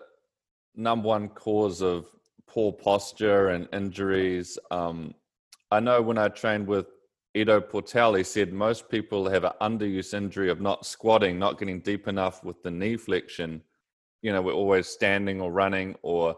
[0.75, 2.07] number one cause of
[2.47, 5.13] poor posture and injuries um,
[5.71, 6.87] I know when I trained with
[7.35, 11.79] Ido Portal, he said most people have an underuse injury of not squatting, not getting
[11.79, 13.61] deep enough with the knee flexion.
[14.21, 16.35] You know, we're always standing or running, or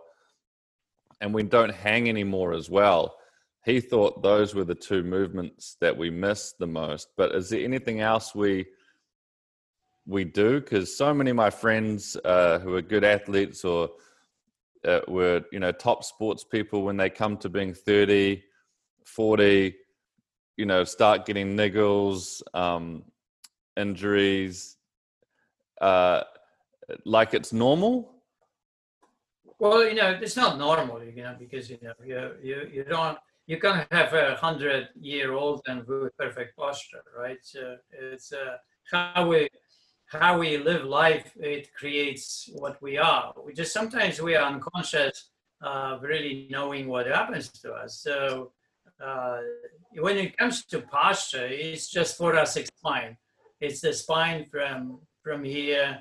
[1.22, 3.16] and we don't hang anymore as well.
[3.64, 7.10] He thought those were the two movements that we missed the most.
[7.16, 8.66] But is there anything else we
[10.06, 10.60] we do?
[10.60, 13.92] Because so many of my friends uh, who are good athletes or
[14.86, 18.44] uh, were you know top sports people when they come to being thirty
[19.06, 19.76] 40,
[20.58, 23.04] you know, start getting niggles, um,
[23.78, 24.78] injuries,
[25.80, 26.22] uh,
[27.06, 28.14] like it's normal?
[29.60, 33.18] Well, you know, it's not normal, you know, because you know you you, you don't
[33.48, 37.40] you can't have a hundred year old and with perfect posture, right?
[37.42, 38.58] So it's uh,
[38.92, 39.50] how we
[40.08, 41.32] how we live life.
[41.40, 43.34] It creates what we are.
[43.46, 45.30] We just sometimes we are unconscious
[45.62, 48.00] of really knowing what happens to us.
[48.00, 48.52] So
[49.04, 49.40] uh,
[50.00, 53.18] when it comes to posture, it's just thoracic spine.
[53.60, 56.00] It's the spine from from here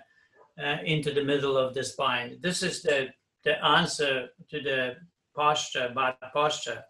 [0.63, 2.39] uh, into the middle of the spine.
[2.41, 3.09] This is the
[3.45, 4.97] the answer to the
[5.35, 6.83] posture, bad posture.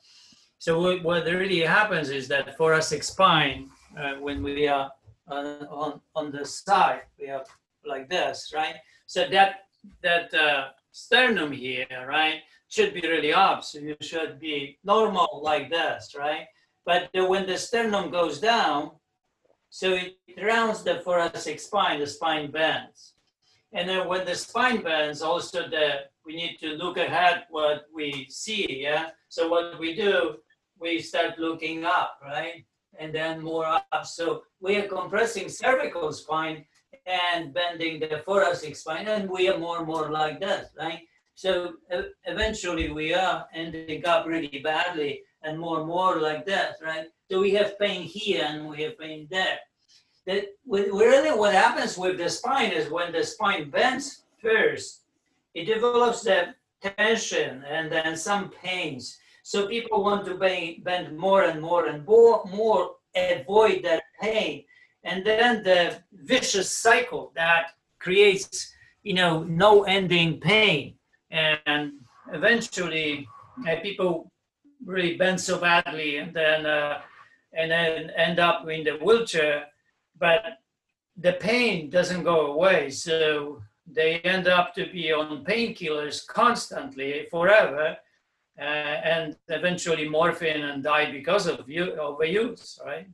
[0.58, 4.90] So what, what really happens is that thoracic spine, uh, when we are
[5.28, 7.44] on, on the side, we are
[7.86, 8.74] like this, right?
[9.06, 9.60] So that
[10.02, 12.40] that uh, sternum here, right?
[12.70, 13.62] Should be really up.
[13.62, 16.46] So you should be normal like this, right?
[16.86, 18.92] But when the sternum goes down,
[19.68, 23.14] so it rounds the thoracic spine, the spine bends.
[23.72, 28.26] And then when the spine bends, also the we need to look ahead what we
[28.28, 29.10] see, yeah?
[29.28, 30.36] So what we do,
[30.78, 32.64] we start looking up, right?
[32.98, 34.06] And then more up.
[34.06, 36.64] So we are compressing cervical spine
[37.06, 41.00] and bending the thoracic spine, and we are more and more like this, right?
[41.40, 46.74] So uh, eventually we are ending up really badly and more and more like that,
[46.82, 47.06] right?
[47.30, 49.58] So we have pain here and we have pain there.
[50.26, 55.04] That really what happens with the spine is when the spine bends first,
[55.54, 59.16] it develops the tension and then some pains.
[59.42, 64.64] So people want to bend more and more and more, more avoid that pain.
[65.04, 70.96] And then the vicious cycle that creates, you know, no ending pain
[71.30, 71.92] and
[72.32, 73.28] eventually
[73.68, 74.30] uh, people
[74.84, 77.00] really bend so badly and then uh,
[77.52, 79.66] and then end up in the wheelchair
[80.18, 80.60] but
[81.16, 82.90] the pain doesn't go away.
[82.90, 87.96] So they end up to be on painkillers constantly forever
[88.58, 93.08] uh, and eventually morphine and die because of you overuse right?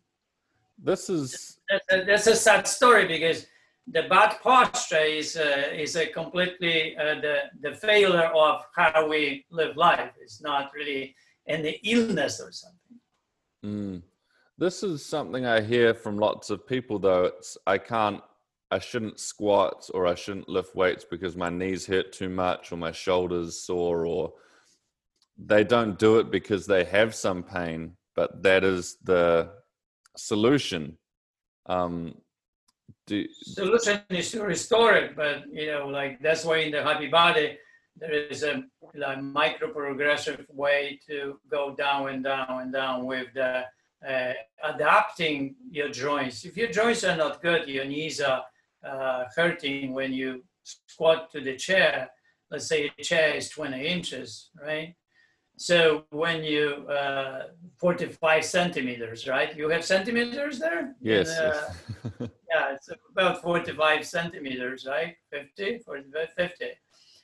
[0.78, 3.46] This is that's a, that's a sad story because
[3.89, 9.45] the bad posture is uh, is a completely uh, the the failure of how we
[9.51, 10.12] live life.
[10.20, 11.14] It's not really
[11.47, 13.01] any illness or something.
[13.64, 14.03] Mm.
[14.59, 17.24] This is something I hear from lots of people, though.
[17.24, 18.22] It's I can't,
[18.70, 22.76] I shouldn't squat or I shouldn't lift weights because my knees hurt too much or
[22.76, 24.32] my shoulders sore, or
[25.39, 29.51] they don't do it because they have some pain, but that is the
[30.16, 30.97] solution.
[31.66, 32.14] Um,
[33.07, 37.09] do, solution is to restore it, but you know, like that's why in the happy
[37.09, 37.59] body
[37.98, 38.62] there is a
[38.94, 43.64] like micro progressive way to go down and down and down with the
[44.07, 44.32] uh,
[44.62, 46.44] adapting your joints.
[46.44, 48.44] If your joints are not good, your knees are
[48.84, 52.11] uh, hurting when you squat to the chair.
[52.50, 54.94] Let's say a chair is 20 inches, right?
[55.57, 57.44] So when you uh,
[57.78, 59.57] 45 centimeters, right?
[59.57, 60.94] You have centimeters there?
[61.00, 61.30] Yes.
[61.30, 61.70] And, uh,
[62.20, 62.30] yes.
[62.57, 65.16] yeah, it's about 45 centimeters, right?
[65.30, 66.64] 50, 45, 50.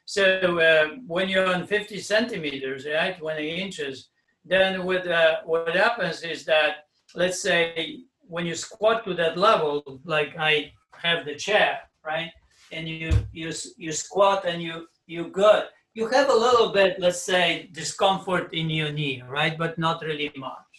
[0.04, 4.08] So uh, when you're on 50 centimeters, right, 20 inches,
[4.44, 10.00] then what, uh, what happens is that, let's say, when you squat to that level,
[10.04, 12.30] like I have the chair, right,
[12.72, 15.64] and you you you squat and you you good,
[15.94, 20.32] you have a little bit, let's say, discomfort in your knee, right, but not really
[20.36, 20.72] much.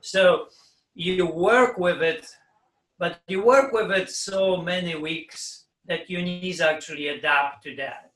[0.00, 0.48] So
[0.94, 2.26] you work with it,
[2.98, 8.10] but you work with it so many weeks that your knees actually adapt to that.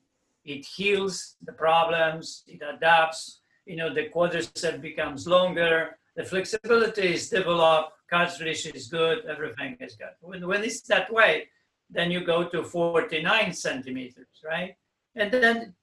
[0.45, 7.29] It heals the problems, it adapts you know, the quadricep becomes longer, the flexibility is
[7.29, 10.15] developed, cartilage is good, everything is good.
[10.21, 11.49] When, when it's that way,
[11.89, 14.75] then you go to 49 centimeters, right?
[15.15, 15.75] And then,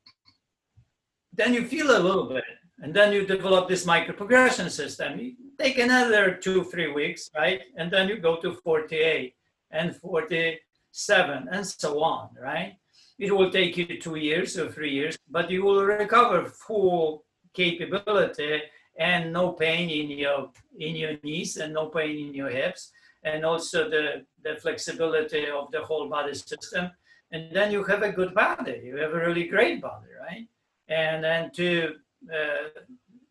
[1.33, 2.43] then you feel a little bit,
[2.81, 5.35] and then you develop this microprogression system.
[5.59, 7.61] Take another two, three weeks, right?
[7.75, 9.33] And then you go to 48
[9.71, 12.77] and 47 and so on, right?
[13.17, 17.23] It will take you two years or three years, but you will recover full
[17.53, 18.61] capability
[18.97, 20.49] and no pain in your
[20.79, 22.91] in your knees and no pain in your hips
[23.23, 26.89] and also the, the flexibility of the whole body system
[27.31, 30.47] and then you have a good body you have a really great body right
[30.87, 31.95] and then to
[32.33, 32.81] uh,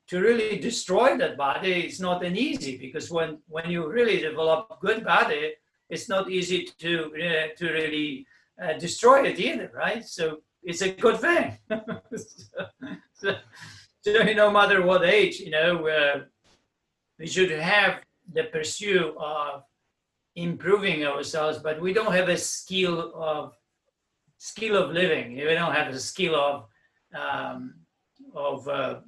[0.09, 4.81] to really destroy that body it's not an easy because when when you really develop
[4.81, 5.55] good body
[5.91, 8.27] it's not easy to uh, to really
[8.63, 11.59] uh, destroy it either right so it's a good thing
[12.17, 12.67] so,
[13.15, 13.37] so,
[14.07, 16.21] so no matter what age, you know, uh,
[17.19, 19.65] we should have the pursuit of
[20.37, 23.55] improving ourselves, but we don't have a skill of
[24.39, 25.35] skill of living.
[25.35, 26.67] We don't have a skill of
[27.21, 27.75] um,
[28.37, 29.01] of uh,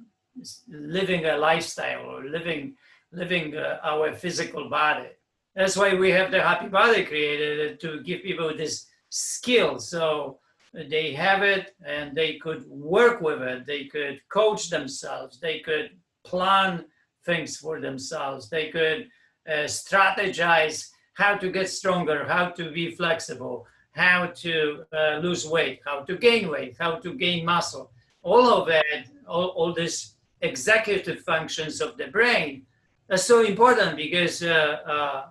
[0.67, 2.75] living a lifestyle or living
[3.11, 5.09] living uh, our physical body.
[5.55, 9.79] That's why we have the happy body created to give people this skill.
[9.79, 10.39] So
[10.73, 15.91] they have it and they could work with it they could coach themselves they could
[16.23, 16.85] plan
[17.25, 19.07] things for themselves they could
[19.47, 25.79] uh, strategize how to get stronger how to be flexible how to uh, lose weight
[25.85, 27.91] how to gain weight how to gain muscle
[28.23, 32.65] all of it all, all these executive functions of the brain
[33.09, 35.25] are so important because uh, uh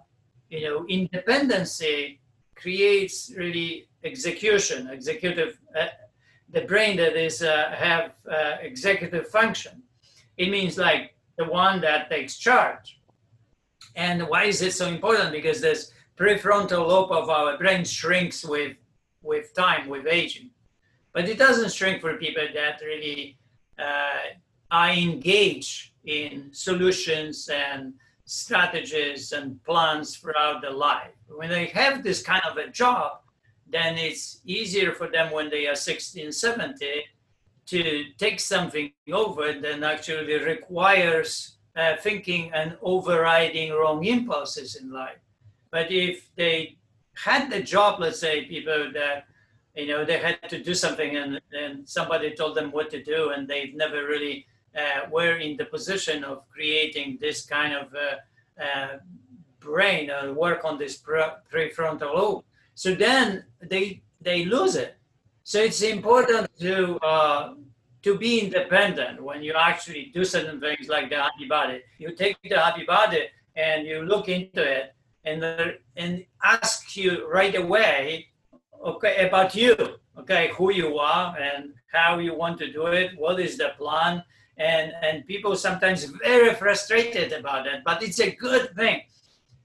[0.50, 2.20] you know independency
[2.54, 5.86] creates really execution, executive, uh,
[6.50, 8.12] the brain that is have
[8.62, 9.82] executive function.
[10.36, 13.00] It means like the one that takes charge.
[13.96, 15.32] And why is it so important?
[15.32, 18.76] Because this prefrontal lobe of our brain shrinks with
[19.22, 20.50] with time, with aging,
[21.18, 23.36] but it doesn't shrink for people that really
[23.76, 24.38] uh,
[24.70, 27.92] are engaged in solutions and
[28.24, 31.10] strategies and plans throughout their life.
[31.26, 33.18] When they have this kind of a job,
[33.68, 36.86] then it's easier for them when they are 16, 70
[37.66, 45.18] to take something over than actually requires uh, thinking and overriding wrong impulses in life.
[45.72, 46.76] But if they
[47.16, 49.24] had the job, let's say people that,
[49.78, 53.30] you know, they had to do something and, and somebody told them what to do
[53.30, 58.62] and they've never really uh, were in the position of creating this kind of uh,
[58.66, 58.98] uh
[59.60, 60.94] brain or work on this
[61.52, 62.44] prefrontal lobe
[62.78, 64.96] so then they they lose it.
[65.42, 67.54] So it's important to uh,
[68.04, 71.80] to be independent when you actually do certain things like the happy body.
[71.98, 73.24] You take the happy body
[73.56, 75.42] and you look into it and
[75.96, 78.27] and ask you right away,
[78.84, 79.74] okay, about you,
[80.18, 84.22] okay, who you are and how you want to do it, what is the plan,
[84.58, 89.02] and and people sometimes very frustrated about it, but it's a good thing.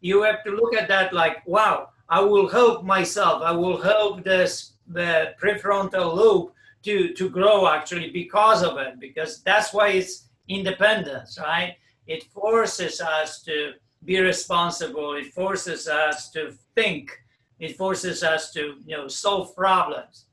[0.02, 3.42] You have to look at that like, wow, I will help myself.
[3.42, 6.52] I will help this the prefrontal lobe
[6.84, 11.76] to to grow actually because of it because that's why it's independence, right?
[12.06, 15.16] It forces us to be responsible.
[15.16, 17.23] It forces us to think.
[17.60, 20.26] It forces us to you know solve problems.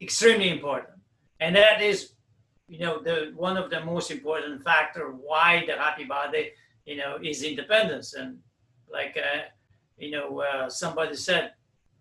[0.00, 0.98] Extremely important,
[1.40, 2.12] and that is
[2.68, 6.50] you know the one of the most important factor why the happy body
[6.84, 8.14] you know is independence.
[8.14, 8.38] And
[8.90, 9.42] like uh,
[9.96, 11.52] you know uh, somebody said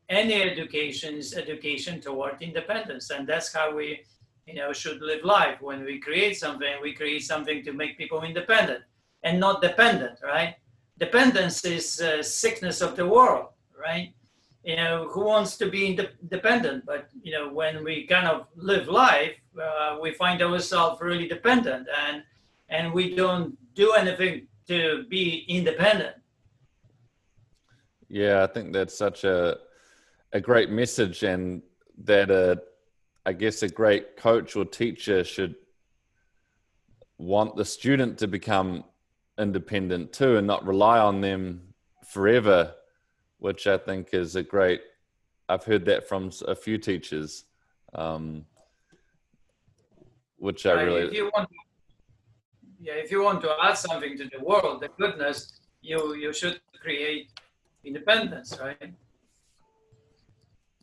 [0.09, 3.09] any education is education toward independence.
[3.09, 4.01] And that's how we
[4.45, 5.61] you know should live life.
[5.61, 8.83] When we create something we create something to make people independent
[9.23, 10.55] and not dependent right?
[10.97, 13.47] Dependence is uh, sickness of the world
[13.79, 14.13] right
[14.63, 16.85] you know, who wants to be independent?
[16.85, 21.87] But you know, when we kind of live life, uh, we find ourselves really dependent,
[22.07, 22.23] and
[22.69, 26.15] and we don't do anything to be independent.
[28.07, 29.57] Yeah, I think that's such a
[30.33, 31.63] a great message, and
[32.03, 32.61] that a
[33.25, 35.55] I guess a great coach or teacher should
[37.17, 38.83] want the student to become
[39.39, 41.73] independent too, and not rely on them
[42.05, 42.75] forever
[43.41, 44.81] which I think is a great.
[45.49, 47.45] I've heard that from a few teachers,
[47.93, 48.45] um,
[50.37, 51.07] which I really.
[51.07, 51.49] If you want,
[52.79, 56.61] yeah, if you want to add something to the world, the goodness, you you should
[56.79, 57.31] create
[57.83, 58.93] independence, right?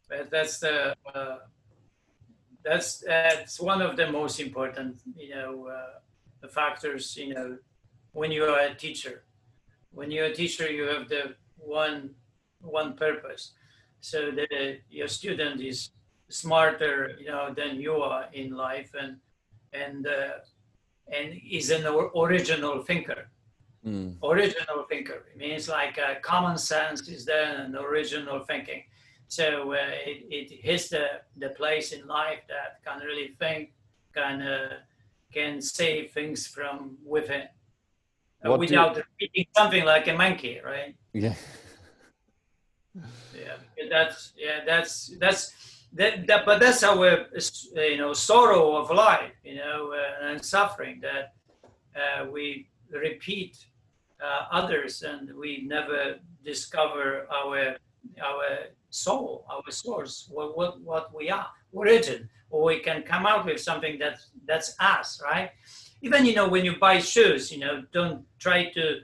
[0.08, 1.38] But that's the uh,
[2.64, 7.16] that's that's one of the most important, you know, uh, factors.
[7.16, 7.58] You know,
[8.12, 9.22] when you are a teacher,
[9.92, 12.14] when you're a teacher, you have the one
[12.60, 13.52] one purpose.
[14.00, 15.90] So that your student is
[16.28, 19.16] smarter you know than you are in life and
[19.72, 20.38] and uh,
[21.12, 21.86] and is an
[22.16, 23.30] original thinker.
[23.86, 24.16] Mm.
[24.22, 25.24] original thinker.
[25.32, 28.82] It means like uh, common sense is there and original thinking.
[29.28, 31.06] So uh, it, it hits the,
[31.36, 33.72] the place in life that can really think
[34.14, 34.74] can uh,
[35.32, 37.44] can say things from within.
[38.44, 39.02] Without you...
[39.02, 40.94] repeating something like a monkey right?
[41.12, 41.34] Yeah
[43.34, 43.56] yeah
[43.90, 45.52] that's yeah that's that's
[45.92, 47.26] that, that but that's our
[47.74, 51.34] you know sorrow of life you know uh, and suffering that
[51.96, 53.56] uh, we repeat
[54.22, 57.76] uh, others and we never discover our
[58.22, 58.44] our
[58.90, 62.28] soul our source what, what what we are origin.
[62.50, 65.50] Or we can come out with something that's that's us right?
[66.00, 69.00] Even you know when you buy shoes you know don't try to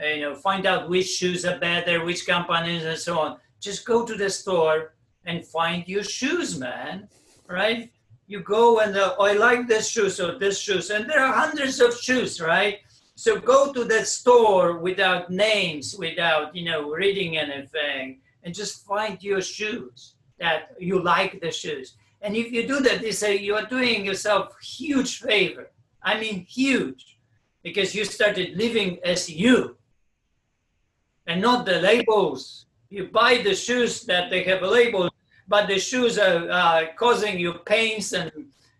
[0.00, 3.38] you know, find out which shoes are better, which companies, and so on.
[3.60, 4.94] Just go to the store
[5.24, 7.08] and find your shoes, man.
[7.48, 7.90] Right?
[8.26, 11.80] You go and oh, I like this shoes or this shoes, and there are hundreds
[11.80, 12.80] of shoes, right?
[13.14, 19.20] So go to that store without names, without you know reading anything, and just find
[19.22, 21.94] your shoes that you like the shoes.
[22.20, 25.70] And if you do that, they say you are doing yourself huge favor.
[26.02, 27.18] I mean huge,
[27.62, 29.77] because you started living as you
[31.28, 32.66] and not the labels.
[32.88, 35.10] You buy the shoes that they have labels,
[35.46, 38.32] but the shoes are uh, causing you pains and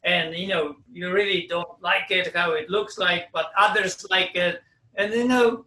[0.02, 4.34] and you know you really don't like it how it looks like, but others like
[4.34, 4.62] it,
[4.94, 5.66] and you know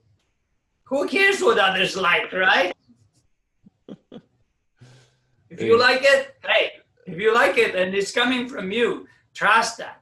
[0.83, 2.73] who cares what others like, right?
[5.49, 6.71] if you like it, hey,
[7.05, 10.01] if you like it and it's coming from you, trust that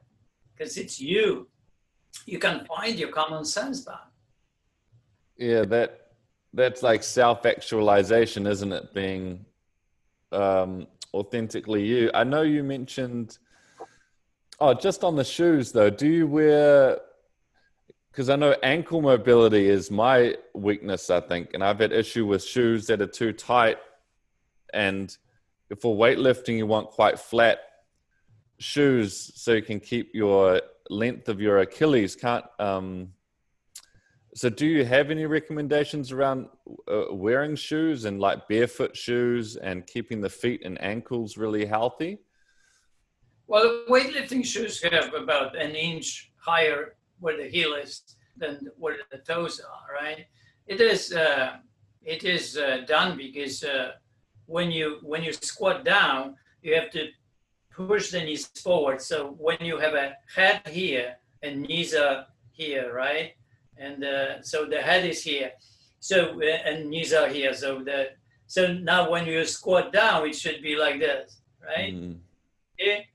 [0.56, 1.48] because it's you.
[2.26, 4.08] You can find your common sense back.
[5.38, 6.09] Yeah, that
[6.54, 8.94] that's like self actualization, isn't it?
[8.94, 9.46] Being
[10.32, 12.12] um, authentically you.
[12.14, 13.38] I know you mentioned.
[14.60, 17.00] Oh, just on the shoes though, do you wear?
[18.12, 22.44] Because I know ankle mobility is my weakness, I think, and I've had issue with
[22.44, 23.78] shoes that are too tight.
[24.74, 25.16] And
[25.80, 27.60] for weightlifting, you want quite flat
[28.58, 32.16] shoes so you can keep your length of your Achilles.
[32.16, 33.14] Can't um,
[34.40, 36.48] so, do you have any recommendations around
[36.90, 42.20] uh, wearing shoes and like barefoot shoes and keeping the feet and ankles really healthy?
[43.48, 49.18] Well, weightlifting shoes have about an inch higher where the heel is than where the
[49.18, 50.26] toes are, right?
[50.68, 51.58] It is uh,
[52.02, 53.92] it is uh, done because uh,
[54.46, 57.10] when you when you squat down, you have to
[57.74, 59.02] push the knees forward.
[59.02, 63.34] So when you have a head here and knees are here, right?
[63.80, 65.52] And uh, so the head is here.
[66.00, 67.54] So uh, and knees are here.
[67.54, 68.10] So the
[68.48, 71.94] so now when you squat down, it should be like this, right?
[71.94, 72.18] Mm.
[72.80, 73.08] Okay.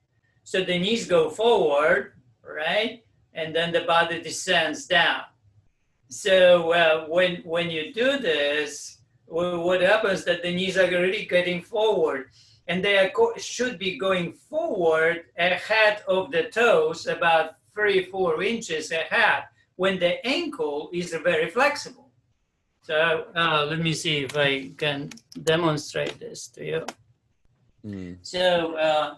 [0.43, 2.13] So the knees go forward,
[2.43, 3.03] right,
[3.33, 5.23] and then the body descends down.
[6.09, 11.63] So uh, when when you do this, what happens that the knees are really getting
[11.63, 12.31] forward
[12.67, 18.91] and they are, should be going forward ahead of the toes about three, four inches
[18.91, 19.45] ahead
[19.77, 22.11] when the ankle is very flexible.
[22.83, 25.11] So uh, let me see if I can
[25.43, 26.87] demonstrate this to you.
[27.85, 28.19] Mm.
[28.23, 29.15] So uh,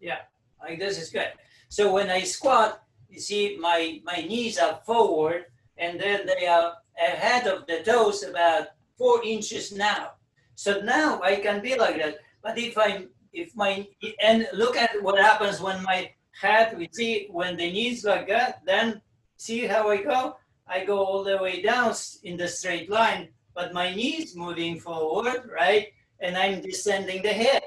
[0.00, 0.20] yeah,
[0.60, 1.32] like this is good.
[1.68, 5.46] So when I squat, you see my, my knees are forward
[5.76, 10.12] and then they are ahead of the toes about four inches now.
[10.54, 12.18] So now I can be like that.
[12.42, 13.86] But if I if my
[14.22, 18.62] and look at what happens when my head we see when the knees like that,
[18.64, 19.00] then
[19.38, 20.36] see how I go?
[20.66, 25.48] I go all the way down in the straight line, but my knees moving forward,
[25.50, 25.88] right?
[26.20, 27.62] And I'm descending the head.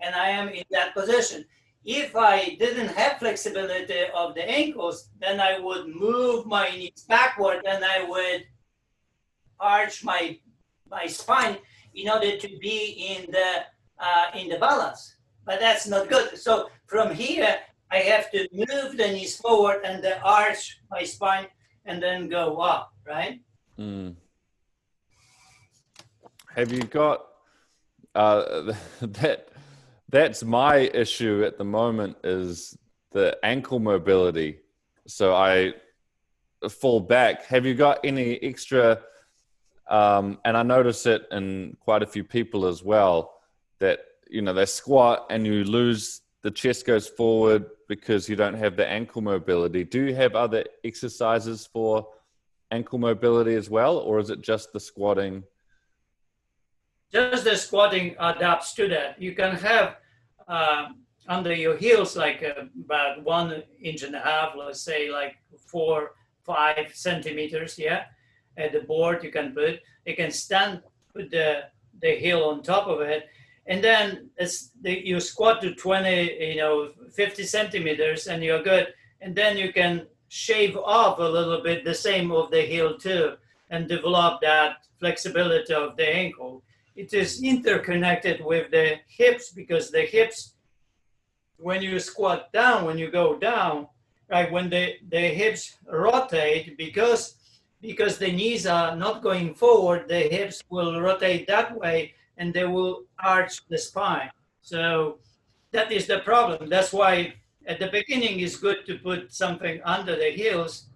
[0.00, 1.44] And I am in that position.
[1.84, 7.64] If I didn't have flexibility of the ankles, then I would move my knees backward
[7.66, 8.44] and I would
[9.60, 10.38] arch my
[10.90, 11.58] my spine
[11.94, 13.64] in order to be in the
[13.98, 15.16] uh, in the balance.
[15.44, 16.38] But that's not good.
[16.38, 17.58] So from here,
[17.90, 21.46] I have to move the knees forward and the arch my spine
[21.86, 23.40] and then go up, right?
[23.78, 24.14] Mm.
[26.54, 27.26] Have you got
[28.14, 29.48] uh, that?
[30.10, 32.76] That's my issue at the moment is
[33.12, 34.60] the ankle mobility.
[35.06, 35.74] So I
[36.70, 37.44] fall back.
[37.46, 39.00] Have you got any extra?
[39.88, 43.34] Um, and I notice it in quite a few people as well
[43.78, 48.54] that you know they squat and you lose the chest goes forward because you don't
[48.54, 49.84] have the ankle mobility.
[49.84, 52.06] Do you have other exercises for
[52.70, 55.42] ankle mobility as well, or is it just the squatting?
[57.12, 59.20] Just the squatting adapts to that.
[59.20, 59.96] You can have
[60.46, 60.88] uh,
[61.26, 66.12] under your heels like uh, about one inch and a half, let's say like four,
[66.44, 68.04] five centimeters, yeah,
[68.56, 69.80] at the board you can put.
[70.04, 70.82] You can stand
[71.14, 71.64] with the,
[72.00, 73.28] the heel on top of it
[73.68, 78.88] and then the, you squat to 20 you know 50 centimeters and you're good.
[79.20, 83.36] And then you can shave off a little bit the same of the heel too
[83.70, 86.62] and develop that flexibility of the ankle.
[86.96, 90.54] It is interconnected with the hips because the hips
[91.58, 93.88] when you squat down when you go down
[94.30, 97.34] right when the, the hips rotate because
[97.80, 102.64] because the knees are not going forward the hips will rotate that way and they
[102.64, 104.30] will arch the spine.
[104.62, 105.18] So
[105.72, 106.68] that is the problem.
[106.68, 107.34] That's why
[107.66, 110.88] at the beginning it's good to put something under the heels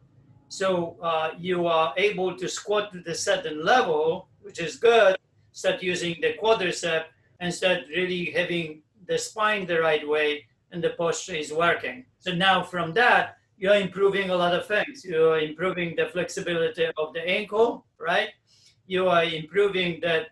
[0.53, 5.17] so uh, you are able to squat to the certain level, which is good.
[5.53, 7.05] Start using the quadricep
[7.41, 12.05] and start really having the spine the right way and the posture is working.
[12.19, 15.07] So now from that, you're improving a lot of things.
[15.07, 18.29] You're improving the flexibility of the ankle, right?
[18.87, 20.27] You are improving that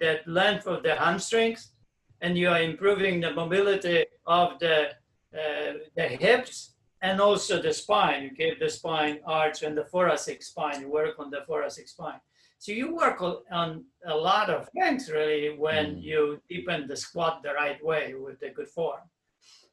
[0.00, 1.72] that length of the hamstrings
[2.20, 4.90] and you are improving the mobility of the,
[5.34, 8.22] uh, the hips and also the spine.
[8.22, 10.80] You give the spine arch and the thoracic spine.
[10.80, 12.20] You work on the thoracic spine.
[12.58, 13.20] So you work
[13.50, 16.02] on a lot of things really when mm.
[16.02, 19.00] you deepen the squat the right way with the good form.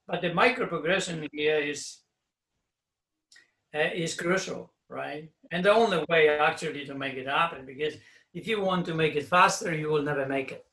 [0.08, 2.00] But the micro progression here is
[3.76, 5.30] uh, is crucial, right?
[5.52, 7.94] And the only way actually to make it happen because
[8.34, 10.66] if you want to make it faster, you will never make it.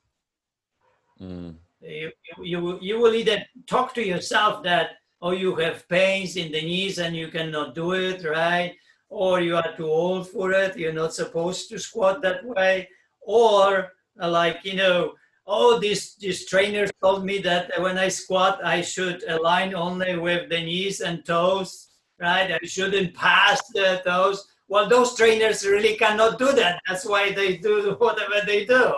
[1.21, 1.57] Mm.
[1.81, 2.11] You,
[2.43, 4.91] you, you will either talk to yourself that,
[5.23, 8.75] oh, you have pains in the knees and you cannot do it, right?
[9.09, 12.89] Or you are too old for it, you're not supposed to squat that way.
[13.21, 15.15] Or, uh, like, you know,
[15.47, 20.51] oh, this, this trainer told me that when I squat, I should align only with
[20.51, 21.89] the knees and toes,
[22.21, 22.51] right?
[22.51, 26.81] I shouldn't pass the toes well, those trainers really cannot do that.
[26.89, 28.93] That's why they do whatever they do.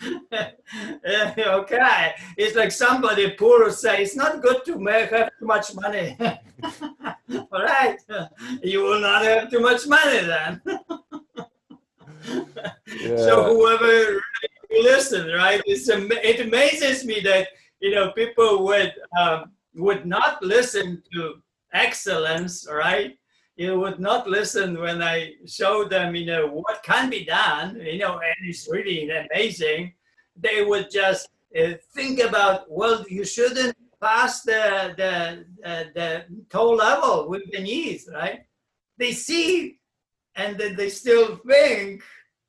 [1.46, 6.16] okay, it's like somebody poor say it's not good to make have too much money.
[7.52, 7.98] All right,
[8.62, 10.60] you will not have too much money then.
[13.00, 13.16] yeah.
[13.16, 14.20] So whoever
[14.70, 15.62] listen, right?
[15.66, 17.48] It's it amazes me that
[17.80, 23.17] you know people would um, would not listen to excellence, right?
[23.58, 27.98] You would not listen when I show them, you know, what can be done, you
[27.98, 29.94] know, and it's really amazing.
[30.36, 31.28] They would just
[31.58, 37.60] uh, think about, well, you shouldn't pass the, the, uh, the toe level with the
[37.60, 38.42] knees, right?
[38.96, 39.80] They see
[40.36, 42.04] and then they still think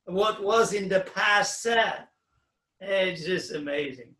[0.05, 2.05] what was in the past said.
[2.79, 4.13] It's just amazing.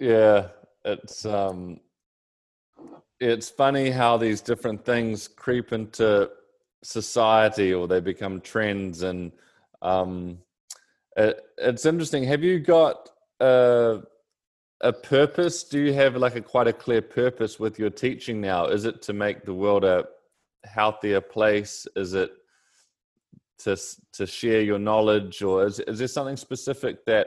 [0.00, 0.48] Yeah,
[0.86, 1.80] it's um
[3.20, 6.30] it's funny how these different things creep into
[6.82, 9.32] society or they become trends and
[9.82, 10.38] Um,
[11.16, 12.24] it, it's interesting.
[12.24, 13.10] Have you got
[13.40, 14.02] a,
[14.80, 15.64] a purpose?
[15.64, 18.66] Do you have like a quite a clear purpose with your teaching now?
[18.66, 20.06] Is it to make the world a
[20.64, 21.86] healthier place?
[21.94, 22.30] Is it
[23.58, 23.76] to
[24.12, 27.26] to share your knowledge, or is is there something specific that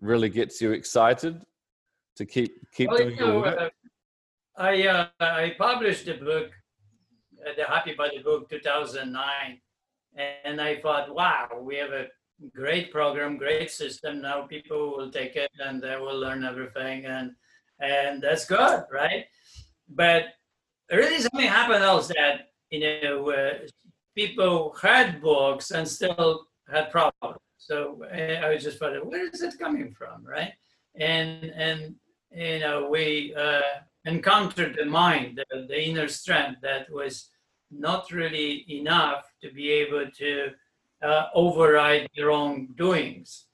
[0.00, 1.34] really gets you excited
[2.16, 3.60] to keep keep well, doing you know, your work?
[3.60, 3.70] Uh,
[4.58, 6.50] I uh, I published a book,
[7.46, 9.60] uh, the Happy Body book, 2009,
[10.44, 12.06] and I thought, wow, we have a
[12.54, 14.22] great program, great system.
[14.22, 17.32] Now people will take it and they will learn everything, and
[17.80, 19.26] and that's good, right?
[19.90, 20.24] But
[20.90, 23.58] really, something happened else that you know uh,
[24.14, 27.40] people had books and still had problems.
[27.58, 30.52] So eh, I was just thought, where is it coming from, right?
[30.98, 31.94] And and
[32.32, 33.60] you know we uh,
[34.06, 37.28] encountered the mind, the, the inner strength that was
[37.70, 40.50] not really enough to be able to
[41.02, 43.46] uh, override the wrongdoings.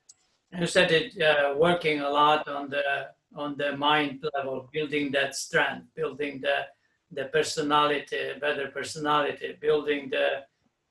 [0.53, 5.87] And started uh, working a lot on the on the mind level, building that strength,
[5.97, 6.67] building the
[7.11, 10.29] the personality, better personality, building the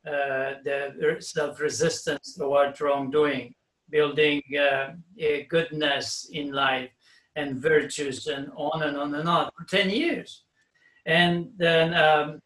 [0.09, 3.53] uh, the self-resistance toward wrongdoing,
[3.91, 6.89] building uh, a goodness in life
[7.35, 10.43] and virtues and on and on and on for 10 years.
[11.05, 12.39] And then um,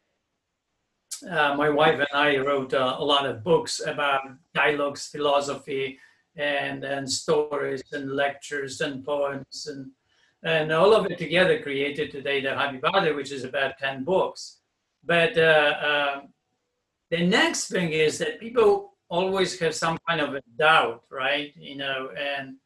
[1.29, 4.21] uh, my wife and I wrote uh, a lot of books about
[4.53, 5.99] dialogues, philosophy,
[6.35, 9.91] and, and stories and lectures and poems and
[10.45, 14.59] and all of it together created today the Body, which is about 10 books.
[15.03, 16.33] But uh, um,
[17.09, 21.51] the next thing is that people always have some kind of a doubt, right?
[21.57, 22.57] You know, and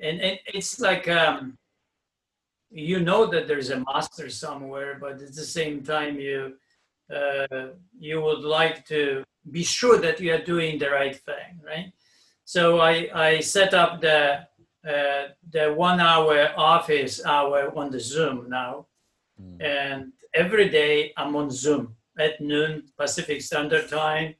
[0.00, 1.56] and, and it's like um,
[2.70, 6.54] you know that there's a master somewhere, but at the same time you
[7.14, 7.68] uh,
[7.98, 11.92] you would like to be sure that you are doing the right thing, right?
[12.44, 14.46] So I I set up the
[14.86, 18.86] uh, the one hour office hour on the Zoom now,
[19.40, 19.62] mm.
[19.62, 24.34] and every day I'm on Zoom at noon Pacific Standard Time.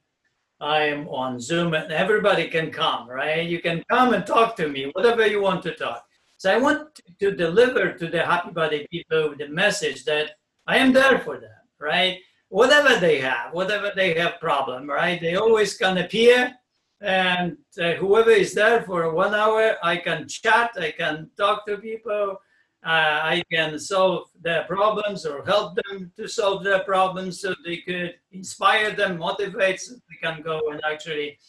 [0.59, 3.47] I am on Zoom and everybody can come, right?
[3.47, 6.03] You can come and talk to me, whatever you want to talk.
[6.37, 10.31] So I want to deliver to the Happy Body people the message that
[10.65, 12.19] I am there for them, right?
[12.49, 15.19] Whatever they have, whatever they have problem, right?
[15.19, 16.55] They always can appear
[17.01, 21.77] and uh, whoever is there for one hour, I can chat, I can talk to
[21.77, 22.37] people,
[22.83, 28.15] I can solve their problems or help them to solve their problems so they could
[28.31, 31.39] inspire them, motivate, so they can go and actually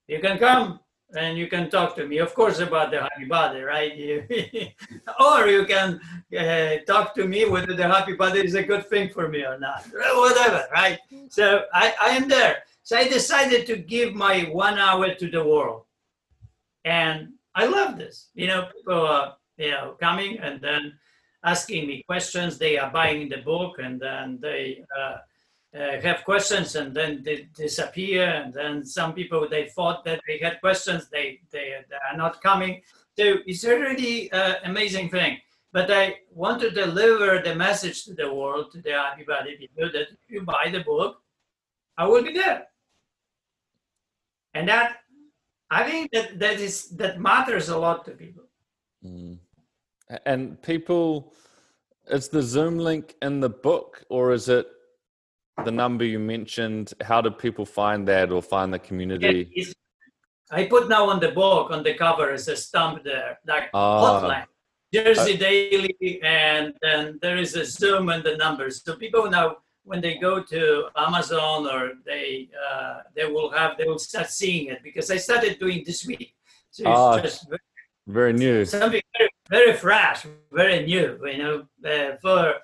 [0.08, 0.82] You can come
[1.14, 3.94] and you can talk to me, of course, about the happy body, right?
[5.20, 6.00] or you can
[6.38, 9.60] uh, talk to me whether the happy body is a good thing for me or
[9.60, 9.86] not,
[10.16, 11.00] whatever, right?
[11.30, 12.64] So I, I am there.
[12.84, 15.84] So I decided to give my one hour to the world,
[16.84, 18.30] and I love this.
[18.36, 20.94] You know, people are you know coming and then
[21.44, 22.58] asking me questions.
[22.58, 24.84] They are buying the book, and then they.
[24.98, 25.18] Uh,
[25.76, 28.26] uh, have questions and then they disappear.
[28.26, 32.42] And then some people they thought that they had questions they they, they are not
[32.42, 32.82] coming.
[33.18, 35.38] So it's really uh, amazing thing.
[35.74, 40.08] But i want to deliver the message to the world to the everybody people that
[40.14, 41.22] if you buy the book
[41.98, 42.68] i will be there.
[44.54, 44.98] And that
[45.70, 48.44] i think that that is that matters a lot to people.
[49.06, 49.38] Mm.
[50.26, 51.34] and people
[52.08, 54.68] is the zoom link in the book or is it
[55.64, 59.74] the number you mentioned, how do people find that or find the community?
[60.52, 64.22] I put now on the book on the cover is a stamp there, like ah.
[64.22, 64.46] hotline,
[64.94, 68.84] Jerzy uh, Daily, and then there is a Zoom and the numbers.
[68.84, 73.86] So people now, when they go to Amazon or they uh, they will have they
[73.86, 76.36] will start seeing it because I started doing this week.
[76.70, 77.60] So it's uh, just very,
[78.08, 81.20] very, new, something very, very fresh, very new.
[81.26, 81.56] You know,
[81.90, 82.56] uh, for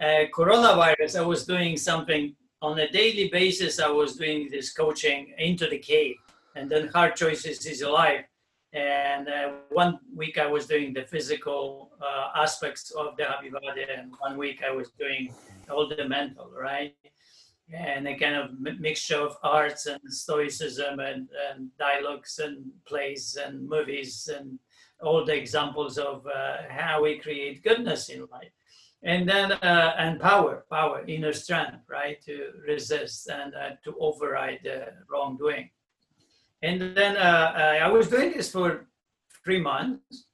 [0.00, 3.80] uh, coronavirus, I was doing something on a daily basis.
[3.80, 6.16] I was doing this coaching into the cave,
[6.54, 8.24] and then hard choices is alive.
[8.72, 14.12] And uh, one week I was doing the physical uh, aspects of the body, and
[14.18, 15.34] one week I was doing
[15.70, 16.94] all the mental, right?
[17.72, 23.68] And a kind of mixture of arts and stoicism and, and dialogues and plays and
[23.68, 24.58] movies and
[25.02, 28.52] all the examples of uh, how we create goodness in life
[29.02, 34.60] and then uh, and power power inner strength right to resist and uh, to override
[34.64, 35.70] the wrongdoing
[36.62, 38.86] and then uh, i was doing this for
[39.44, 40.26] three months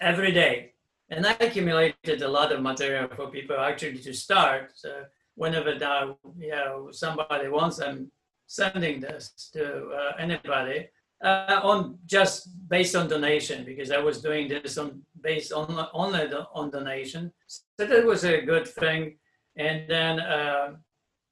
[0.00, 0.72] every day.
[1.10, 4.72] And I accumulated a lot of material for people actually to start.
[4.74, 5.04] So
[5.34, 8.10] whenever now, you know, somebody wants, I'm
[8.46, 10.88] sending this to uh, anybody
[11.22, 16.30] uh, on just based on donation because I was doing this on based on only
[16.54, 17.32] on donation.
[17.46, 19.16] So that was a good thing.
[19.56, 20.74] And then uh,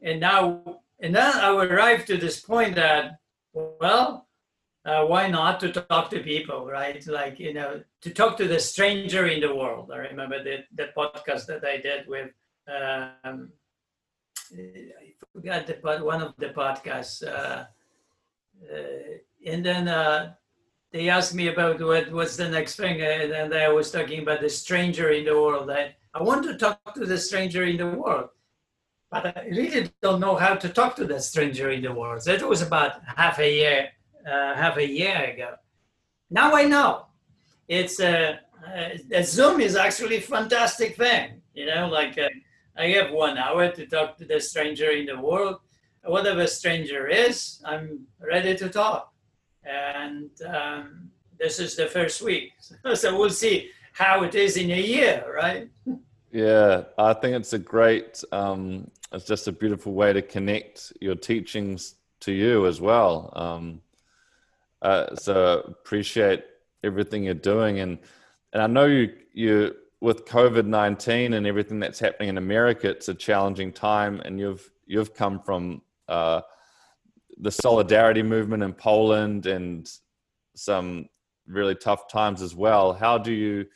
[0.02, 3.18] and now and then I arrived to this point that
[3.52, 4.26] well,
[4.84, 7.04] uh, why not to talk to people, right?
[7.06, 9.90] Like you know, to talk to the stranger in the world.
[9.92, 12.30] I remember the the podcast that I did with.
[12.68, 13.52] Um,
[14.52, 15.74] I forgot the
[16.04, 17.22] one of the podcasts.
[19.46, 20.32] Uh, uh, and then uh,
[20.92, 24.40] they asked me about what what's the next thing, and then I was talking about
[24.40, 25.70] the stranger in the world.
[25.70, 28.30] I, I want to talk to the stranger in the world,
[29.10, 32.24] but I really don't know how to talk to the stranger in the world.
[32.24, 33.88] That was about half a year,
[34.26, 35.54] uh, half a year ago.
[36.30, 37.06] Now I know.
[37.68, 41.42] It's a uh, Zoom is actually a fantastic thing.
[41.54, 42.28] You know, like uh,
[42.76, 45.60] I have one hour to talk to the stranger in the world.
[46.04, 49.12] Whatever stranger is, I'm ready to talk
[49.66, 52.52] and um, this is the first week.
[52.94, 55.68] so we'll see how it is in a year, right?
[56.30, 61.14] Yeah, I think it's a great, um, it's just a beautiful way to connect your
[61.14, 63.32] teachings to you as well.
[63.34, 63.80] Um,
[64.82, 66.44] uh, so appreciate
[66.84, 67.98] everything you're doing, and
[68.52, 73.08] and I know you you with COVID nineteen and everything that's happening in America, it's
[73.08, 76.42] a challenging time, and you've you've come from uh,
[77.38, 79.90] the solidarity movement in Poland and
[80.54, 81.06] some
[81.46, 82.92] really tough times as well.
[82.92, 83.66] How do you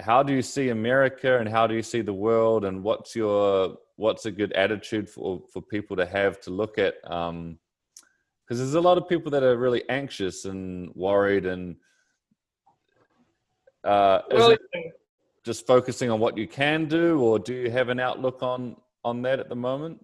[0.00, 3.76] how do you see America and how do you see the world and what's your
[3.96, 7.58] what's a good attitude for for people to have to look at um
[8.44, 11.76] because there's a lot of people that are really anxious and worried and
[13.84, 14.56] uh well,
[15.44, 19.20] just focusing on what you can do or do you have an outlook on on
[19.22, 19.98] that at the moment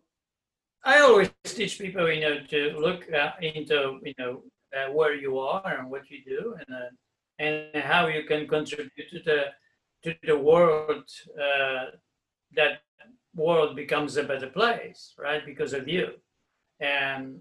[0.85, 4.43] I always teach people, you know, to look uh, into, you know,
[4.76, 6.91] uh, where you are and what you do, and uh,
[7.39, 9.45] and how you can contribute to the
[10.03, 11.05] to the world.
[11.41, 11.87] Uh,
[12.57, 12.82] that
[13.35, 15.45] world becomes a better place, right?
[15.45, 16.11] Because of you,
[16.80, 17.41] and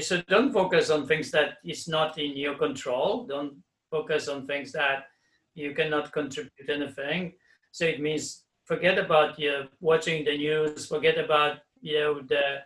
[0.00, 3.26] so don't focus on things that is not in your control.
[3.26, 3.54] Don't
[3.90, 5.04] focus on things that
[5.54, 7.34] you cannot contribute anything.
[7.72, 10.86] So it means forget about you know, watching the news.
[10.86, 12.62] Forget about you know the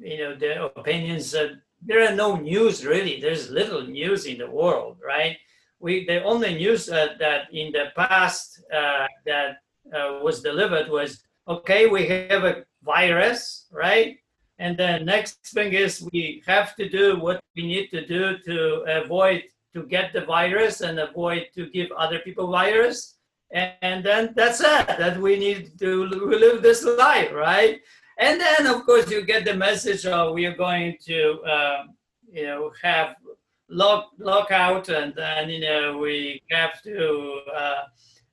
[0.00, 1.34] you know, the opinions.
[1.34, 3.20] Uh, there are no news really.
[3.20, 5.36] There's little news in the world, right?
[5.78, 9.58] We the only news uh, that in the past uh, that
[9.94, 11.86] uh, was delivered was okay.
[11.86, 14.18] We have a virus, right?
[14.58, 18.84] And the next thing is we have to do what we need to do to
[19.02, 23.16] avoid to get the virus and avoid to give other people virus.
[23.52, 24.86] And, and then that's it.
[24.98, 27.80] That we need to live this life, right?
[28.20, 31.84] And then, of course, you get the message of we are going to, uh,
[32.30, 33.16] you know, have
[33.70, 37.82] lock lockout, and then you know we have to uh,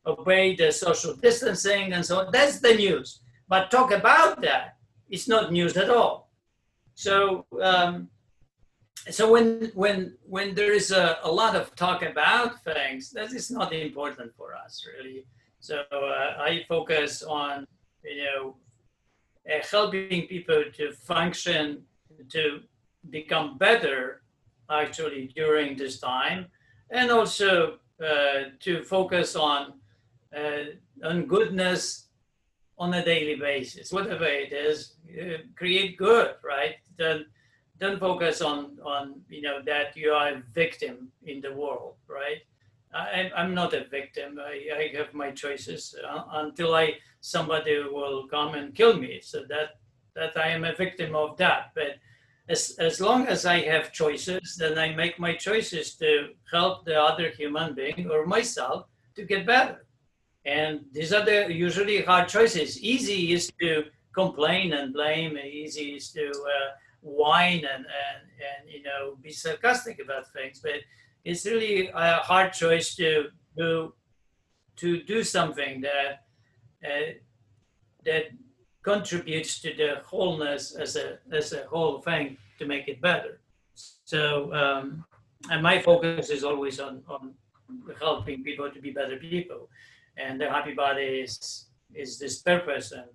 [0.06, 2.32] obey the social distancing and so on.
[2.34, 3.22] That's the news.
[3.48, 4.76] But talk about that,
[5.10, 6.32] it's not news at all.
[6.94, 7.46] So.
[7.62, 8.10] Um,
[9.10, 13.50] so when when when there is a, a lot of talk about things that is
[13.50, 15.26] not important for us really
[15.60, 17.66] so uh, i focus on
[18.04, 18.58] you know
[19.50, 21.84] uh, helping people to function,
[22.30, 22.62] to
[23.10, 24.22] become better
[24.70, 26.48] actually during this time,
[26.90, 29.74] and also uh, to focus on
[30.36, 30.66] uh,
[31.04, 32.08] on goodness
[32.78, 36.76] on a daily basis, whatever it is, uh, create good, right?
[36.98, 37.26] Don't
[37.80, 42.42] don't focus on on you know that you are a victim in the world, right?
[42.94, 44.40] I, I'm not a victim.
[44.40, 46.94] I, I have my choices uh, until I
[47.28, 49.20] somebody will come and kill me.
[49.22, 49.70] So that
[50.16, 51.72] that I am a victim of that.
[51.76, 52.00] But
[52.50, 57.00] as as long as I have choices, then I make my choices to help the
[57.00, 59.86] other human being or myself to get better.
[60.46, 62.82] And these are the usually hard choices.
[62.82, 65.38] Easy is to complain and blame.
[65.38, 66.70] Easy is to uh,
[67.02, 70.60] whine and, and and you know be sarcastic about things.
[70.62, 70.80] But
[71.26, 73.94] it's really a hard choice to to
[74.78, 76.27] to do something that
[76.88, 77.12] uh,
[78.06, 78.26] that
[78.84, 83.40] contributes to the wholeness as a as a whole thing to make it better.
[84.06, 85.06] So um,
[85.52, 87.34] and my focus is always on on
[88.00, 89.70] helping people to be better people,
[90.18, 93.12] and the happy body is is this purpose and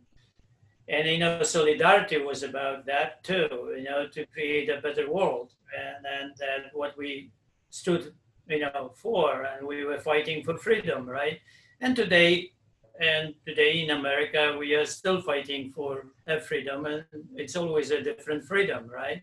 [0.89, 5.53] and you know solidarity was about that too you know to create a better world
[5.79, 7.31] and and that what we
[7.71, 8.13] stood
[8.49, 11.41] you know, for, and we were fighting for freedom, right?
[11.81, 12.52] And today,
[13.01, 16.07] and today in America, we are still fighting for
[16.47, 19.23] freedom, and it's always a different freedom, right?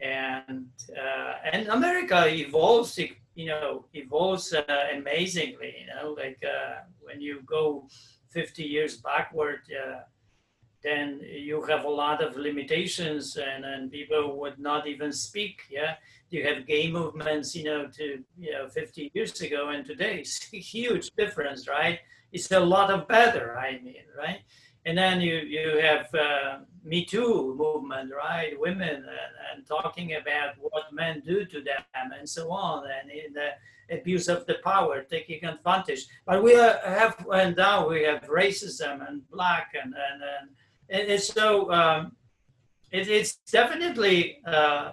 [0.00, 5.74] And uh, and America evolves, you know, evolves uh, amazingly.
[5.80, 7.86] You know, like uh, when you go
[8.30, 10.00] 50 years backward, uh,
[10.82, 15.62] then you have a lot of limitations, and, and people would not even speak.
[15.70, 15.94] Yeah,
[16.30, 20.20] you have gay movements, you know, to you know 50 years ago and today.
[20.20, 22.00] It's a huge difference, right?
[22.32, 24.40] It's a lot of better, I mean, right?
[24.84, 28.58] And then you, you have uh, Me Too movement, right?
[28.58, 29.06] Women and,
[29.54, 33.50] and, talking about what men do to them and so on, and the
[33.94, 36.06] abuse of the power, taking advantage.
[36.26, 40.50] But we are, have, and now we have racism and black, and and
[40.88, 42.16] and, and so um,
[42.90, 44.92] it, it's definitely uh,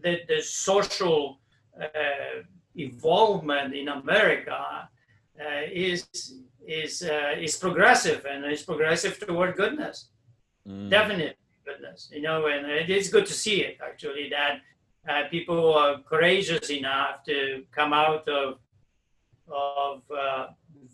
[0.00, 1.40] the the social
[1.80, 2.42] uh,
[2.76, 4.88] involvement in America
[5.40, 6.06] uh, is
[6.70, 10.08] is uh, is progressive and is progressive toward goodness.
[10.66, 10.88] Mm.
[10.88, 14.60] Definitely goodness, you know, and it is good to see it actually that
[15.08, 18.58] uh, people are courageous enough to come out of
[19.48, 20.46] of uh,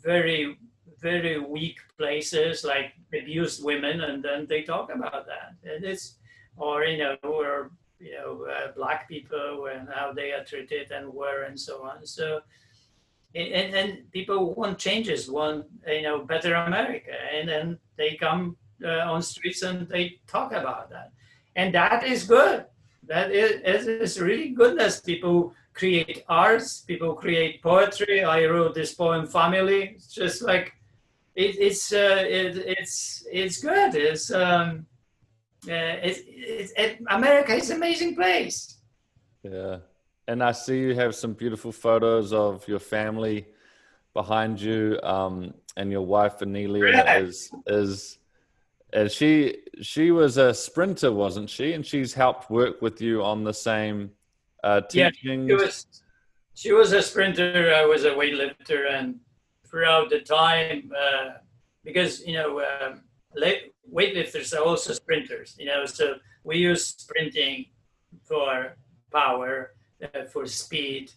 [0.03, 0.57] very
[0.99, 5.55] very weak places like abused women, and then they talk about that.
[5.63, 6.17] And it's
[6.57, 11.13] or you know or you know uh, black people and how they are treated and
[11.13, 12.07] where and so on.
[12.07, 12.41] So
[13.37, 19.23] and, people want changes, want you know better America, and then they come uh, on
[19.23, 21.13] streets and they talk about that,
[21.55, 22.65] and that is good.
[23.07, 25.01] That is, is really goodness.
[25.01, 28.25] People create arts, people create poetry.
[28.25, 30.73] I wrote this poem, "Family." It's just like
[31.35, 33.95] it, it's uh, it, it's it's good.
[33.95, 34.87] It's um,
[35.69, 38.79] uh, it's it, America is an amazing place.
[39.43, 39.79] Yeah.
[40.29, 43.47] And I see you have some beautiful photos of your family
[44.13, 48.19] behind you, um, and your wife Aniela is is
[48.93, 51.75] and she she was a sprinter, wasn't she?
[51.75, 54.11] And she's helped work with you on the same
[54.65, 55.49] uh, teaching.
[55.49, 55.87] Yeah, she was,
[56.55, 57.75] she was a sprinter.
[57.75, 59.17] I was a weightlifter, and
[59.69, 61.35] throughout the time, uh,
[61.85, 63.03] because you know, um,
[63.93, 65.57] weightlifters are also sprinters.
[65.59, 66.15] You know, so
[66.45, 67.67] we use sprinting
[68.25, 68.77] for
[69.13, 69.73] power
[70.03, 71.13] uh, for speed,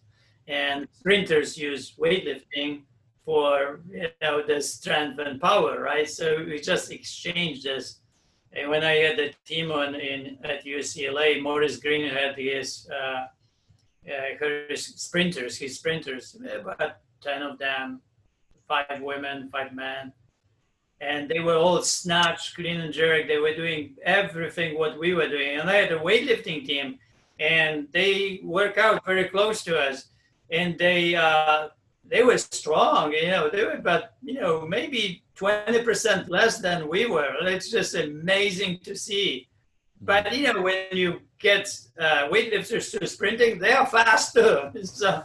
[0.47, 2.82] and sprinters use weightlifting
[3.25, 6.09] for you know the strength and power, right?
[6.09, 7.99] So we just exchange this.
[8.53, 13.27] And when I had the team on in at UCLA, Maurice Greene had his uh,
[14.09, 18.01] uh, his sprinters, his sprinters, about ten of them,
[18.67, 20.11] five women, five men,
[21.01, 23.27] and they were all snatch, clean and jerk.
[23.27, 26.97] They were doing everything what we were doing, and I had a weightlifting team
[27.40, 30.10] and they work out very close to us,
[30.52, 31.70] and they uh,
[32.06, 33.14] they were strong.
[33.14, 37.34] You know, they were about you know maybe twenty percent less than we were.
[37.42, 39.48] It's just amazing to see.
[40.02, 41.68] But you know, when you get
[42.00, 44.72] uh, weightlifters to sprinting, they are faster.
[44.84, 45.24] So,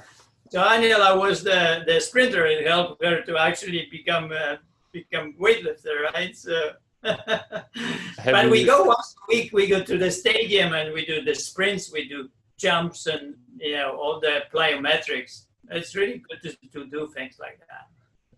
[0.51, 2.47] so Aniela was the, the sprinter.
[2.47, 4.57] It helped her to actually become uh,
[4.93, 6.37] become weightlifter, right?
[6.37, 6.73] So
[7.05, 9.52] but we go once a week.
[9.52, 11.92] We go to the stadium and we do the sprints.
[11.92, 12.28] We do
[12.59, 15.46] jumps and you know all the plyometrics.
[15.70, 17.88] It's really good to, to do things like that.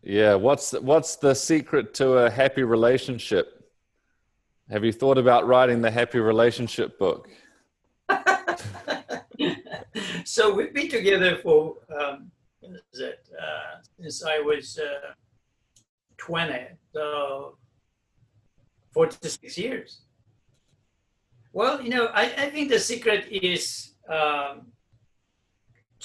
[0.02, 0.34] Yeah.
[0.34, 3.68] What's the, what's the secret to a happy relationship?
[4.70, 7.28] Have you thought about writing the happy relationship book?
[10.24, 12.30] so we've been together for um,
[12.62, 15.12] it, uh, since I was uh,
[16.18, 16.54] 20.
[16.92, 17.58] So
[18.97, 20.01] four to six years?
[21.53, 23.62] Well, you know, I, I think the secret is
[24.09, 24.72] um,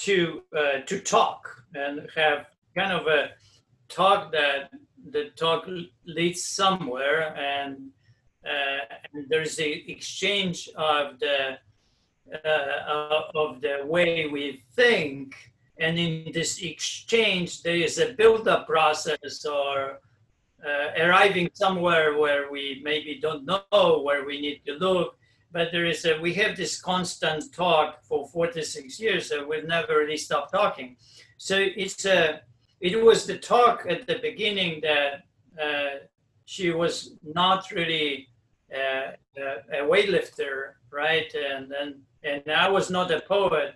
[0.04, 1.40] to uh, to talk
[1.74, 2.40] and have
[2.76, 3.22] kind of a
[3.88, 4.70] talk that
[5.14, 5.62] the talk
[6.04, 7.76] leads somewhere, and,
[8.52, 8.80] uh,
[9.12, 11.38] and there's the exchange of the
[12.44, 15.34] uh, of the way we think,
[15.78, 20.00] and in this exchange, there is a build-up process or
[20.66, 25.18] uh, arriving somewhere where we maybe don't know where we need to look.
[25.50, 29.98] But there is a, we have this constant talk for 46 years, so we've never
[29.98, 30.96] really stopped talking.
[31.36, 32.40] So it's a,
[32.80, 35.24] it was the talk at the beginning that
[35.62, 36.06] uh,
[36.46, 38.28] she was not really
[38.74, 41.32] uh, a, a weightlifter, right?
[41.34, 43.74] And then and I was not a poet,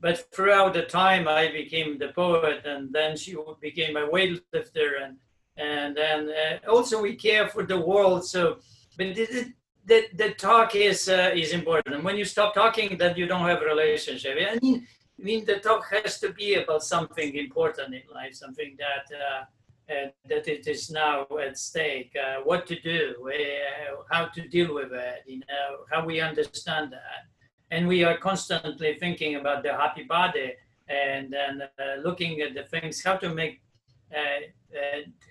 [0.00, 5.16] but throughout the time I became the poet, and then she became a weightlifter, and
[5.58, 8.24] and then uh, also we care for the world.
[8.24, 8.58] So,
[8.96, 9.52] but the,
[9.84, 11.94] the, the talk is uh, is important.
[11.96, 14.36] And when you stop talking, then you don't have a relationship.
[14.38, 14.86] I mean,
[15.18, 19.92] I mean, the talk has to be about something important in life, something that uh,
[19.92, 22.14] uh, that it is now at stake.
[22.16, 26.92] Uh, what to do, uh, how to deal with it, you know, how we understand
[26.92, 27.22] that,
[27.70, 30.52] and we are constantly thinking about the happy body
[30.88, 33.60] and then uh, looking at the things, how to make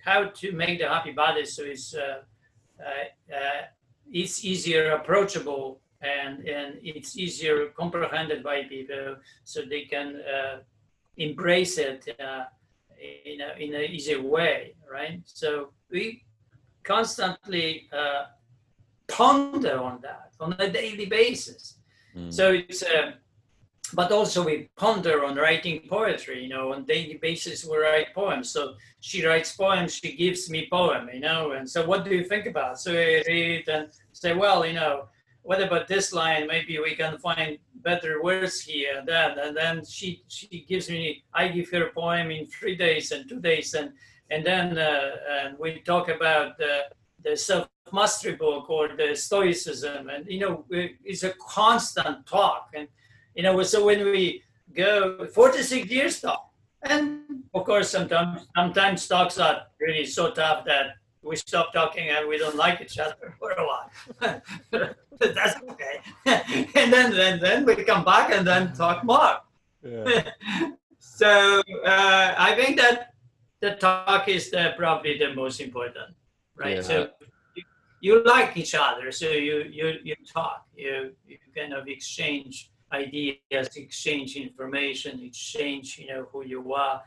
[0.03, 1.95] how to make the happy body so it's
[4.11, 10.57] it's easier approachable and, and it's easier comprehended by people so they can uh,
[11.17, 12.45] embrace it uh,
[13.25, 15.21] in, a, in an easy way, right?
[15.25, 16.23] So we
[16.83, 18.25] constantly uh,
[19.07, 21.77] ponder on that on a daily basis.
[22.15, 22.33] Mm.
[22.33, 23.13] So it's, uh,
[23.93, 28.49] but also we ponder on writing poetry, you know, on daily basis we write poems.
[28.49, 32.23] So she writes poems, she gives me poem, you know, and so what do you
[32.23, 32.79] think about?
[32.79, 35.07] So I read and say, well, you know,
[35.47, 36.45] what about this line?
[36.47, 39.37] Maybe we can find better words here and that.
[39.37, 43.39] And then she she gives me, I give her poem in three days and two
[43.39, 43.93] days, and
[44.29, 45.11] and then uh,
[45.41, 46.73] and we talk about the
[47.23, 50.65] the self mastery book or the stoicism, and you know
[51.05, 52.89] it's a constant talk, and
[53.37, 54.41] you know so when we
[54.73, 56.51] go 46 years talk,
[56.83, 57.21] and
[57.53, 60.95] of course sometimes sometimes talks are really so tough that
[61.27, 63.89] we stop talking and we don't like each other for a while.
[64.71, 64.95] But
[65.35, 65.99] that's okay.
[66.75, 69.37] and then, then, then we come back and then talk more.
[69.83, 70.31] Yeah.
[70.99, 73.13] so uh, I think that
[73.59, 76.15] the talk is the, probably the most important,
[76.55, 76.77] right?
[76.77, 76.81] Yeah.
[76.81, 77.09] So
[77.55, 77.63] you,
[78.01, 83.75] you, like each other, so you you you talk, you you kind of exchange ideas,
[83.75, 87.01] exchange information, exchange you know who you are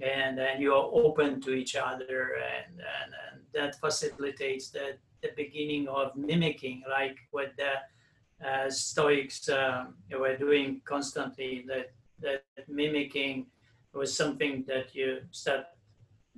[0.00, 5.30] and then you are open to each other and, and, and that facilitates the, the
[5.36, 13.46] beginning of mimicking like what the uh, stoics um, were doing constantly that, that mimicking
[13.94, 15.64] was something that you start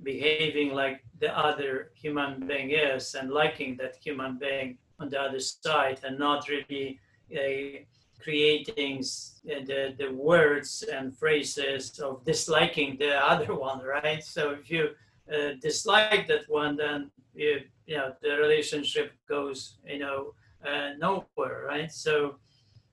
[0.03, 5.39] behaving like the other human being is and liking that human being on the other
[5.41, 6.97] side and not really
[7.31, 7.85] a
[8.21, 9.03] creating
[9.43, 14.23] the, the words and phrases of disliking the other one, right?
[14.23, 14.89] So if you
[15.33, 20.33] uh, dislike that one, then you, you know the relationship goes you know
[20.65, 21.91] uh, nowhere, right?
[21.91, 22.35] So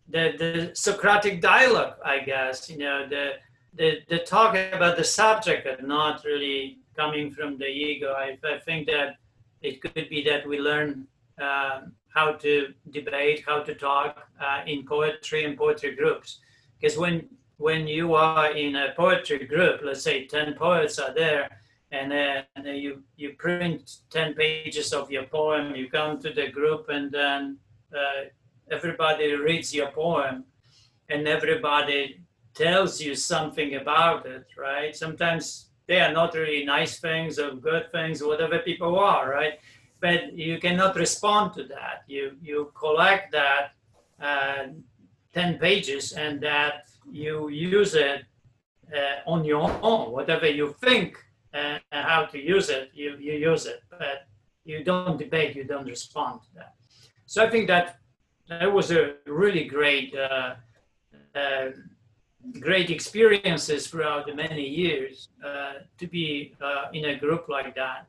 [0.08, 3.32] the the Socratic dialogue, I guess, you know the
[3.74, 8.12] the the talk about the subject, but not really coming from the ego.
[8.12, 9.16] I, I think that
[9.62, 11.06] it could be that we learn
[11.38, 16.40] how to debate, how to talk uh, in poetry and poetry groups.
[16.80, 17.28] Because when
[17.58, 21.48] when you are in a poetry group, let's say 10 poets are there,
[21.90, 26.88] and then you, you print 10 pages of your poem, you come to the group,
[26.88, 27.56] and then
[27.94, 28.24] uh,
[28.70, 30.44] everybody reads your poem,
[31.08, 32.20] and everybody
[32.54, 34.94] tells you something about it, right?
[34.94, 39.54] Sometimes they are not really nice things or good things, whatever people are, right?
[40.00, 42.04] But you cannot respond to that.
[42.06, 43.72] You you collect that
[44.20, 44.66] uh,
[45.32, 48.24] ten pages and that you use it
[48.94, 50.12] uh, on your own.
[50.12, 51.16] Whatever you think
[51.54, 54.26] uh, how to use it, you you use it, but
[54.64, 55.56] you don't debate.
[55.56, 56.74] You don't respond to that.
[57.26, 57.98] So I think that
[58.48, 60.14] that was a really great.
[60.14, 60.54] Uh,
[61.34, 61.70] uh,
[62.60, 66.54] great experiences throughout the many years uh, to be
[66.92, 68.06] in a group like that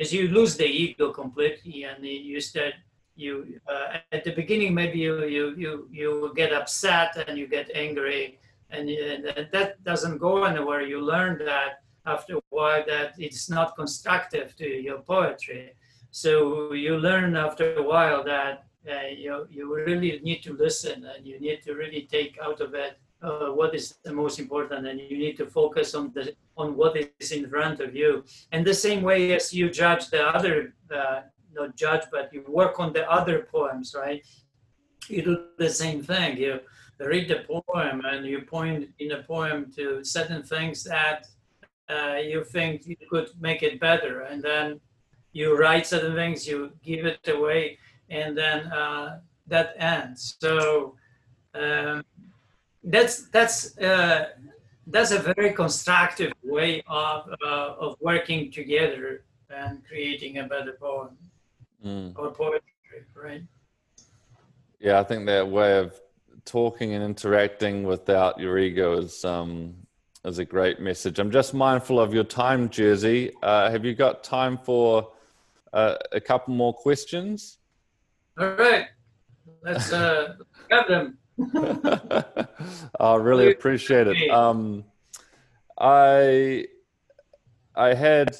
[0.00, 2.72] because you lose the ego completely and you start
[3.16, 7.70] you uh, at the beginning maybe you you you you get upset and you get
[7.74, 8.38] angry
[8.70, 10.80] and, and that doesn't go anywhere.
[10.80, 15.74] You learn that after a while that it's not constructive to your poetry.
[16.12, 21.26] So you learn after a while that uh, you, you really need to listen and
[21.26, 25.00] you need to really take out of it uh, what is the most important and
[25.00, 28.24] you need to focus on the on what is in front of you.
[28.52, 31.20] And the same way as you judge the other uh,
[31.52, 34.24] not judge but you work on the other poems right?
[35.08, 36.36] You do the same thing.
[36.36, 36.60] You
[36.98, 41.26] read the poem and you point in a poem to certain things that
[41.88, 44.80] uh, you think you could make it better and then
[45.32, 47.78] you write certain things you give it away
[48.10, 50.36] and then uh, that ends.
[50.40, 50.96] So
[51.54, 52.04] um,
[52.84, 54.28] that's that's uh,
[54.86, 61.16] that's a very constructive way of uh, of working together and creating a better poem
[61.84, 62.12] mm.
[62.16, 62.60] or poetry,
[63.14, 63.42] right?
[64.78, 66.00] Yeah, I think that way of
[66.44, 69.74] talking and interacting without your ego is um,
[70.24, 71.18] is a great message.
[71.18, 73.32] I'm just mindful of your time, Jerzy.
[73.42, 75.12] Uh, have you got time for
[75.72, 77.58] uh, a couple more questions?
[78.38, 78.86] All right,
[79.62, 80.36] let's uh,
[80.70, 81.18] have them.
[83.00, 84.30] I really appreciate it.
[84.30, 84.84] Um,
[85.78, 86.66] I
[87.74, 88.36] I had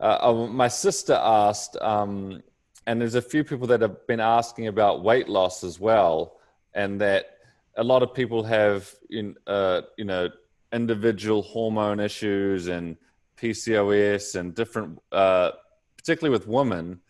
[0.00, 2.42] uh, uh, my sister asked, um,
[2.86, 6.38] and there's a few people that have been asking about weight loss as well,
[6.74, 7.36] and that
[7.76, 10.28] a lot of people have in uh, you know
[10.72, 12.96] individual hormone issues and
[13.36, 15.50] PCOS and different, uh,
[15.96, 17.00] particularly with women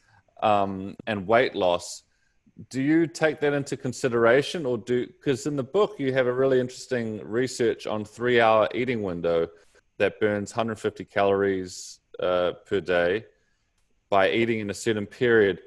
[0.43, 2.03] um, and weight loss.
[2.69, 6.33] Do you take that into consideration, or do because in the book you have a
[6.33, 9.49] really interesting research on three-hour eating window
[9.97, 13.25] that burns 150 calories uh, per day
[14.11, 15.61] by eating in a certain period.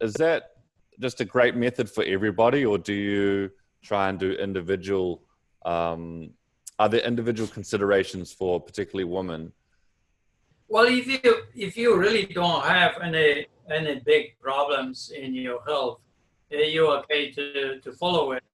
[0.00, 0.56] Is that
[1.00, 3.50] just a great method for everybody, or do you
[3.82, 5.22] try and do individual?
[5.64, 6.30] Um,
[6.78, 9.52] are there individual considerations for particularly women?
[10.68, 16.00] Well, if you if you really don't have any any big problems in your health,
[16.52, 18.44] uh, you're okay to, to follow it.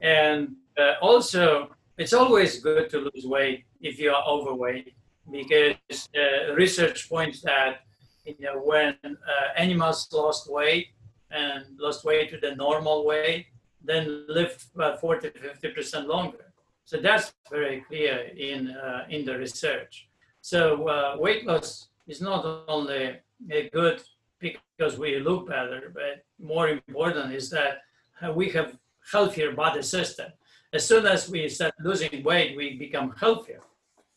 [0.00, 4.94] And uh, also, it's always good to lose weight if you are overweight
[5.30, 7.82] because uh, research points that
[8.24, 9.16] you know when uh,
[9.56, 10.88] animals lost weight
[11.30, 13.46] and lost weight to the normal weight,
[13.84, 16.52] then live about 40 to 50 percent longer.
[16.84, 20.08] So that's very clear in uh, in the research.
[20.40, 23.20] So uh, weight loss is not only
[23.50, 24.02] a good
[24.42, 27.82] because we look better, but more important is that
[28.34, 28.76] we have
[29.10, 30.30] healthier body system.
[30.72, 33.60] As soon as we start losing weight, we become healthier.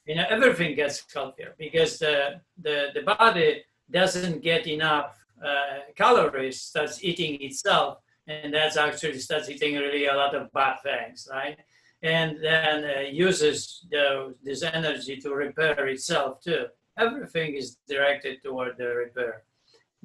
[0.05, 6.61] You know, everything gets healthier because the, the, the body doesn't get enough uh, calories,
[6.61, 7.97] starts eating itself,
[8.27, 11.57] and that's actually starts eating really a lot of bad things, right?
[12.01, 16.67] And then uh, uses the, this energy to repair itself too.
[16.97, 19.43] Everything is directed toward the repair.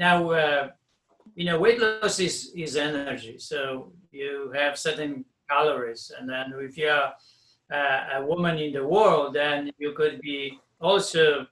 [0.00, 0.68] Now, uh,
[1.34, 3.36] you know, weight loss is, is energy.
[3.36, 6.10] So you have certain calories.
[6.18, 7.12] And then if you're
[7.70, 11.46] uh, a woman in the world, then you could be also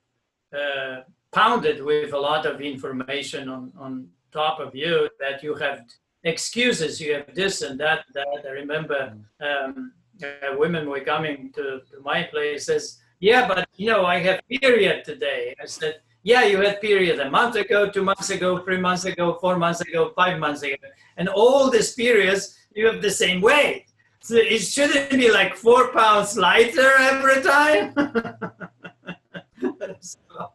[0.57, 0.97] uh,
[1.31, 5.85] pounded with a lot of information on, on top of you that you have
[6.25, 8.47] excuses, you have this and that, that.
[8.49, 9.13] I remember
[9.43, 9.93] um,
[10.25, 14.41] uh, women were coming to, to my place says, yeah, but you know, I have
[14.49, 15.55] period today.
[15.63, 19.39] I said, yeah, you had periods a month ago, two months ago, three months ago,
[19.41, 20.75] four months ago, five months ago.
[21.17, 23.87] And all these periods, you have the same weight.
[24.21, 27.95] So it shouldn't be like four pounds lighter every time.
[30.01, 30.53] so,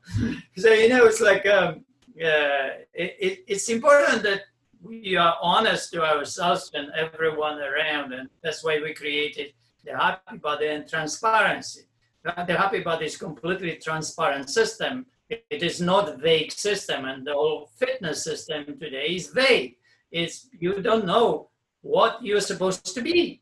[0.57, 1.85] so, you know, it's like, um,
[2.15, 4.41] it, it, it's important that
[4.81, 8.13] we are honest to ourselves and everyone around.
[8.13, 9.53] And that's why we created
[9.85, 11.83] the happy body and transparency.
[12.23, 15.05] The happy body is completely transparent system
[15.49, 19.75] it is not a vague system and the whole fitness system today is vague.
[20.11, 21.49] It's you don't know
[21.81, 23.41] what you're supposed to be.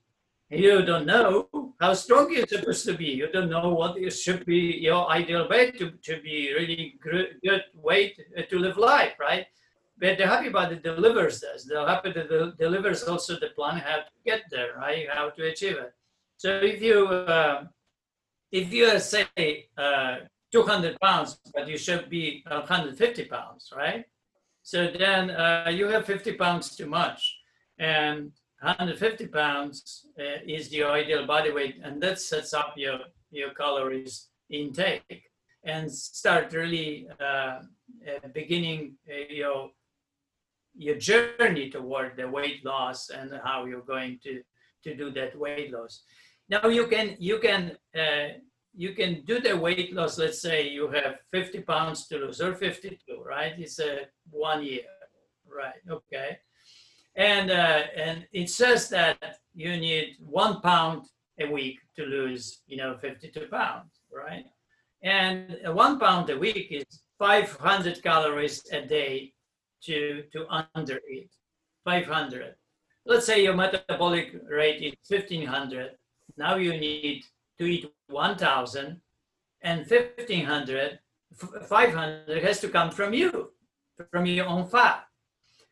[0.50, 1.48] You don't know
[1.80, 3.06] how strong you're supposed to be.
[3.06, 7.64] You don't know what you should be your ideal weight to, to be really good
[7.74, 8.20] weight
[8.50, 9.46] to live life right?
[9.98, 11.64] But the happy body delivers this.
[11.64, 15.08] The happy body delivers also the plan how to get there right?
[15.10, 15.94] How to achieve it.
[16.38, 17.66] So if you uh,
[18.52, 20.16] if you say uh,
[20.52, 24.06] 200 pounds, but you should be 150 pounds, right?
[24.64, 27.38] So then uh, you have 50 pounds too much.
[27.80, 33.00] And 150 pounds uh, is the ideal body weight, and that sets up your,
[33.32, 35.24] your calories intake
[35.64, 37.62] and start really uh, uh
[38.34, 39.70] beginning uh, your,
[40.76, 44.42] your journey toward the weight loss and how you're going to,
[44.84, 46.04] to do that weight loss.
[46.50, 48.38] Now you can, you can uh,
[48.74, 50.18] you can do the weight loss.
[50.18, 53.54] Let's say you have 50 pounds to lose or 52, right?
[53.58, 54.84] It's a one year,
[55.48, 55.82] right?
[55.90, 56.38] Okay.
[57.16, 61.06] And, uh, and it says that you need one pound
[61.40, 64.46] a week to lose, you know, 52 pounds, right?
[65.04, 66.86] And one pound a week is
[67.20, 69.34] 500 calories a day
[69.84, 70.46] to, to
[70.76, 71.32] under eat,
[71.84, 72.56] 500.
[73.06, 75.92] Let's say your metabolic rate is 1500.
[76.38, 77.24] Now you need
[77.58, 79.02] to eat 1000
[79.62, 81.00] and 1500
[81.68, 83.52] 500 has to come from you
[84.12, 85.06] from your own fat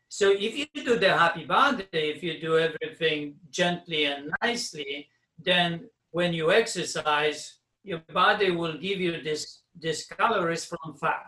[0.07, 5.89] so if you do the happy body if you do everything gently and nicely then
[6.11, 11.27] when you exercise your body will give you this this calories from fat.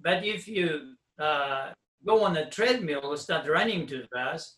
[0.00, 1.72] But if you uh,
[2.06, 4.56] go on a treadmill or start running too fast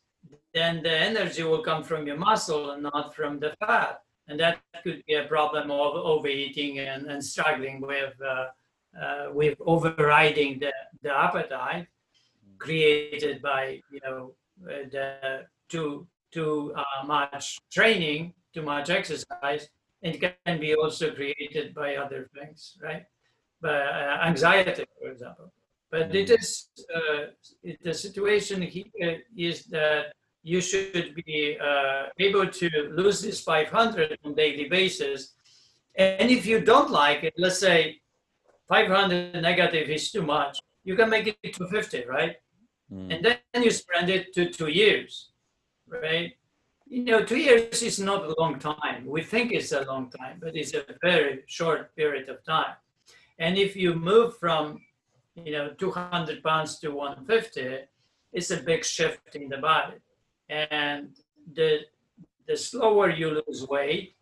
[0.53, 4.61] then the energy will come from your muscle and not from the fat and that
[4.85, 8.47] could be a problem of overeating and, and struggling with uh,
[9.01, 11.87] uh, with overriding the, the appetite
[12.59, 14.33] created by you know
[14.65, 19.69] uh, the too too uh, much training, too much exercise,
[20.03, 23.05] and can be also created by other things, right?
[23.61, 25.53] But uh, anxiety, for example.
[25.91, 27.35] But it is uh,
[27.65, 30.13] it, the situation here is that
[30.43, 35.35] you should be uh, able to lose this 500 on daily basis.
[35.97, 38.01] And if you don't like it, let's say
[38.69, 42.37] 500 negative is too much, you can make it 250, right?
[42.93, 43.15] Mm.
[43.15, 45.31] And then you spread it to two years,
[45.87, 46.33] right?
[46.87, 49.07] You know, two years is not a long time.
[49.07, 52.75] We think it's a long time, but it's a very short period of time.
[53.39, 54.81] And if you move from,
[55.37, 57.87] you know, 200 pounds to 150,
[58.33, 59.97] it's a big shift in the body.
[60.51, 61.11] And
[61.55, 61.81] the,
[62.47, 64.17] the slower you lose weight,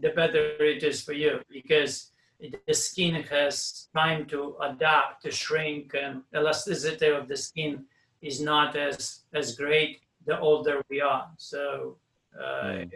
[0.00, 2.10] the better it is for you because
[2.40, 7.84] the skin has time to adapt, to shrink, and elasticity of the skin
[8.20, 11.28] is not as as great the older we are.
[11.36, 11.96] So
[12.38, 12.90] uh, mm.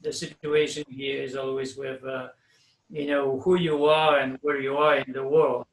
[0.00, 2.28] the situation here is always with uh,
[2.90, 5.66] you know who you are and where you are in the world.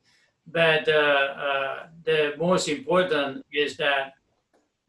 [0.48, 4.14] But uh, uh the most important is that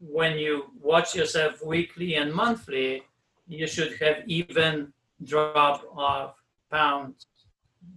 [0.09, 3.03] when you watch yourself weekly and monthly,
[3.47, 4.91] you should have even
[5.23, 6.35] drop of
[6.71, 7.27] pounds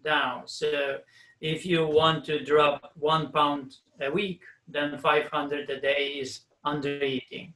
[0.05, 0.43] down.
[0.47, 0.99] So
[1.41, 7.03] if you want to drop one pound a week, then 500 a day is under
[7.03, 7.55] eating.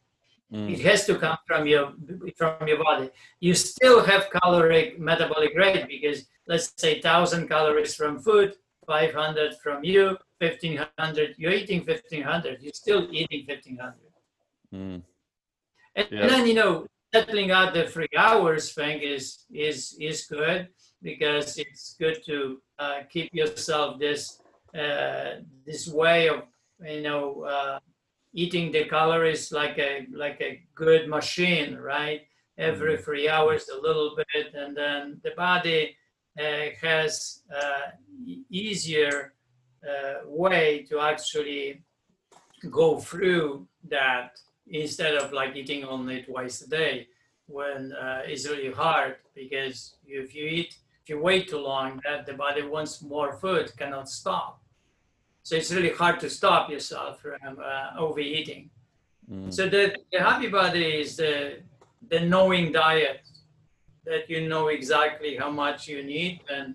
[0.53, 0.73] Mm.
[0.73, 1.93] It has to come from your
[2.37, 3.11] from your body.
[3.39, 8.57] You still have caloric metabolic rate because let's say 1000 calories from food,
[8.87, 11.35] 500 from you, 1500.
[11.39, 12.63] You're eating 1500.
[12.63, 14.10] You're still eating 1500.
[14.75, 15.03] Mm.
[15.97, 16.21] And, yeah.
[16.21, 20.69] and then you know settling out the three hours thing is is is good
[21.03, 24.41] because it's good to uh, keep yourself this
[24.79, 26.43] uh, this way of
[26.81, 27.79] you know uh,
[28.33, 32.23] eating the calories like a like a good machine right
[32.59, 33.03] every mm-hmm.
[33.03, 35.97] three hours a little bit and then the body
[36.39, 37.91] uh, has uh,
[38.51, 39.35] easier
[39.89, 41.83] uh, way to actually
[42.71, 44.39] go through that
[44.71, 47.09] instead of like eating only twice a day
[47.47, 52.27] when uh, it's really hard because if you eat if you wait too long that
[52.27, 54.63] the body wants more food cannot stop.
[55.43, 58.71] So it's really hard to stop yourself from uh, overeating.
[59.31, 59.53] Mm.
[59.53, 61.61] so the, the happy body is the
[62.09, 63.21] the knowing diet
[64.05, 66.75] that you know exactly how much you need and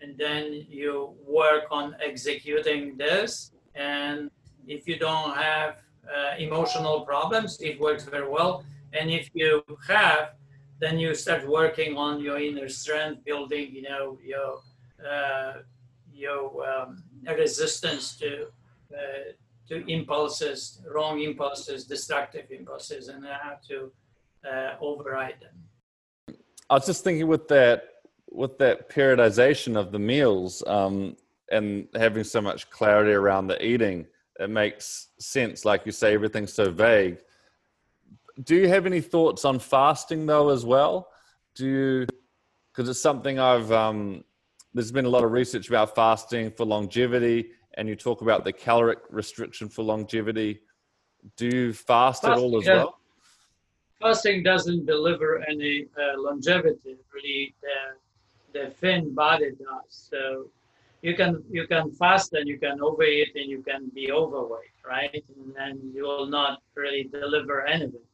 [0.00, 3.52] and then you work on executing this.
[3.74, 4.30] And
[4.66, 5.83] if you don't have
[6.14, 8.64] uh, emotional problems, it works very well.
[8.92, 10.34] And if you have,
[10.80, 14.60] then you start working on your inner strength, building, you know, your
[15.08, 15.54] uh,
[16.12, 18.46] your um, resistance to
[18.92, 19.32] uh,
[19.68, 23.90] to impulses, wrong impulses, destructive impulses, and how to
[24.48, 26.36] uh, override them.
[26.70, 27.84] I was just thinking with that
[28.30, 31.16] with that periodization of the meals um,
[31.50, 34.06] and having so much clarity around the eating
[34.40, 35.64] it makes sense.
[35.64, 37.18] Like you say, everything's so vague.
[38.42, 41.08] Do you have any thoughts on fasting though as well?
[41.54, 42.06] Do you,
[42.72, 44.24] because it's something I've, um,
[44.72, 48.52] there's been a lot of research about fasting for longevity and you talk about the
[48.52, 50.60] caloric restriction for longevity.
[51.36, 52.98] Do you fast fasting, at all as well?
[54.00, 57.54] Fasting doesn't deliver any uh, longevity, really.
[57.62, 60.08] The, the thin body does.
[60.10, 60.48] So
[61.04, 65.22] you can you can fast and you can overeat and you can be overweight, right?
[65.36, 68.06] And then you will not really deliver anything.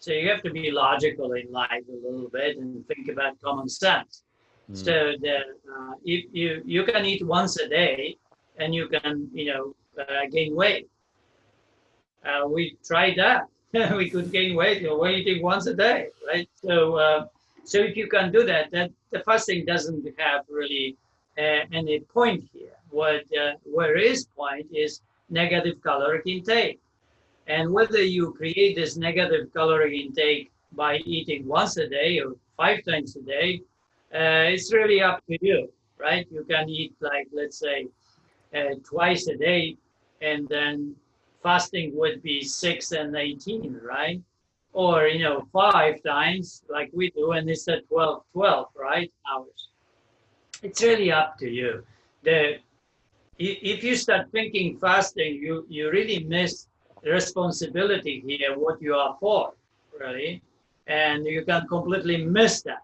[0.00, 3.70] So you have to be logical in life a little bit and think about common
[3.70, 4.22] sense.
[4.70, 4.76] Mm.
[4.84, 4.94] So
[5.24, 8.18] that uh, if you you can eat once a day
[8.60, 9.64] and you can you know
[10.02, 10.88] uh, gain weight.
[12.28, 13.42] Uh, we tried that.
[13.96, 14.82] we could gain weight.
[14.82, 16.48] You're eating once a day, right?
[16.66, 17.20] So uh,
[17.64, 20.98] so if you can do that, that the fasting doesn't have really
[21.38, 22.76] any point here.
[22.90, 26.80] What uh, where is point is negative caloric intake,
[27.46, 32.84] and whether you create this negative caloric intake by eating once a day or five
[32.84, 33.60] times a day,
[34.14, 36.26] uh, it's really up to you, right?
[36.30, 37.86] You can eat like let's say
[38.54, 39.76] uh, twice a day,
[40.22, 40.94] and then
[41.42, 44.20] fasting would be six and eighteen, right?
[44.72, 49.10] Or you know five times like we do, and it's at 12, 12, right?
[49.30, 49.68] Hours
[50.62, 51.84] it's really up to you.
[52.22, 52.58] The
[53.38, 56.68] if you start thinking fasting, you you really miss
[57.04, 59.52] responsibility here, what you are for,
[59.98, 60.42] really,
[60.86, 62.82] and you can completely miss that,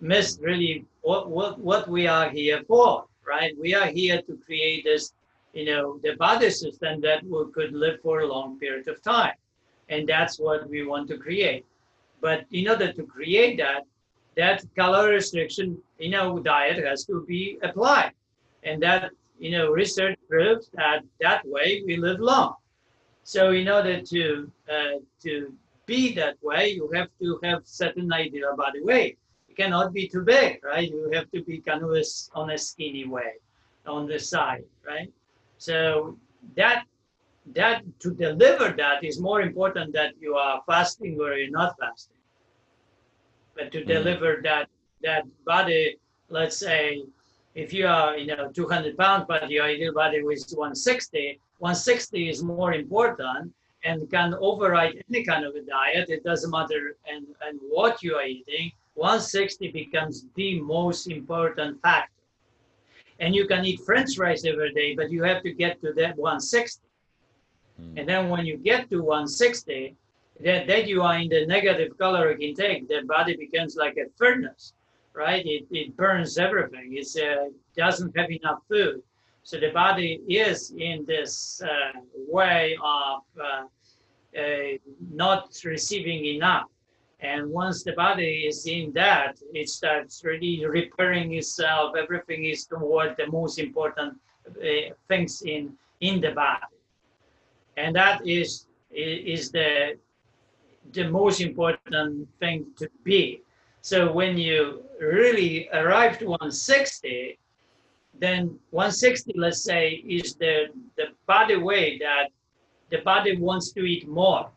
[0.00, 3.54] miss really what what what we are here for, right?
[3.58, 5.12] We are here to create this,
[5.52, 9.34] you know, the body system that we could live for a long period of time,
[9.88, 11.64] and that's what we want to create.
[12.20, 13.84] But in order to create that,
[14.36, 18.12] that calorie restriction, you know, diet has to be applied.
[18.62, 22.54] And that, you know, research proves that that way we live long.
[23.24, 25.52] So in order to uh, to
[25.86, 29.18] be that way, you have to have certain idea about the weight.
[29.48, 30.88] You cannot be too big, right?
[30.88, 32.04] You have to be kind of a,
[32.34, 33.34] on a skinny way,
[33.86, 35.12] on the side, right?
[35.58, 36.18] So
[36.56, 36.84] that
[37.52, 42.13] that to deliver that is more important that you are fasting or you're not fasting.
[43.56, 43.86] But to mm.
[43.86, 44.68] deliver that
[45.02, 45.96] that body,
[46.28, 47.04] let's say,
[47.54, 52.42] if you are you know 200 pounds, but your ideal body is 160, 160 is
[52.42, 53.52] more important
[53.84, 56.08] and can override any kind of a diet.
[56.08, 58.72] It doesn't matter and, and what you are eating.
[58.94, 62.10] 160 becomes the most important factor.
[63.20, 66.16] And you can eat French fries every day, but you have to get to that
[66.16, 66.82] 160.
[67.80, 67.98] Mm.
[67.98, 69.94] And then when you get to 160,
[70.40, 74.72] that, that you are in the negative caloric intake, the body becomes like a furnace,
[75.12, 75.44] right?
[75.46, 76.96] It, it burns everything.
[76.96, 79.02] It uh, doesn't have enough food.
[79.42, 83.64] So the body is in this uh, way of uh,
[84.38, 84.78] uh,
[85.12, 86.68] not receiving enough.
[87.20, 91.94] And once the body is in that, it starts really repairing itself.
[91.96, 94.14] Everything is toward the most important
[94.48, 96.76] uh, things in in the body,
[97.76, 99.96] and that is is the
[100.92, 103.42] the most important thing to be.
[103.80, 107.38] So when you really arrive to 160,
[108.18, 110.66] then 160, let's say, is the,
[110.96, 112.28] the body weight that
[112.90, 114.50] the body wants to eat more,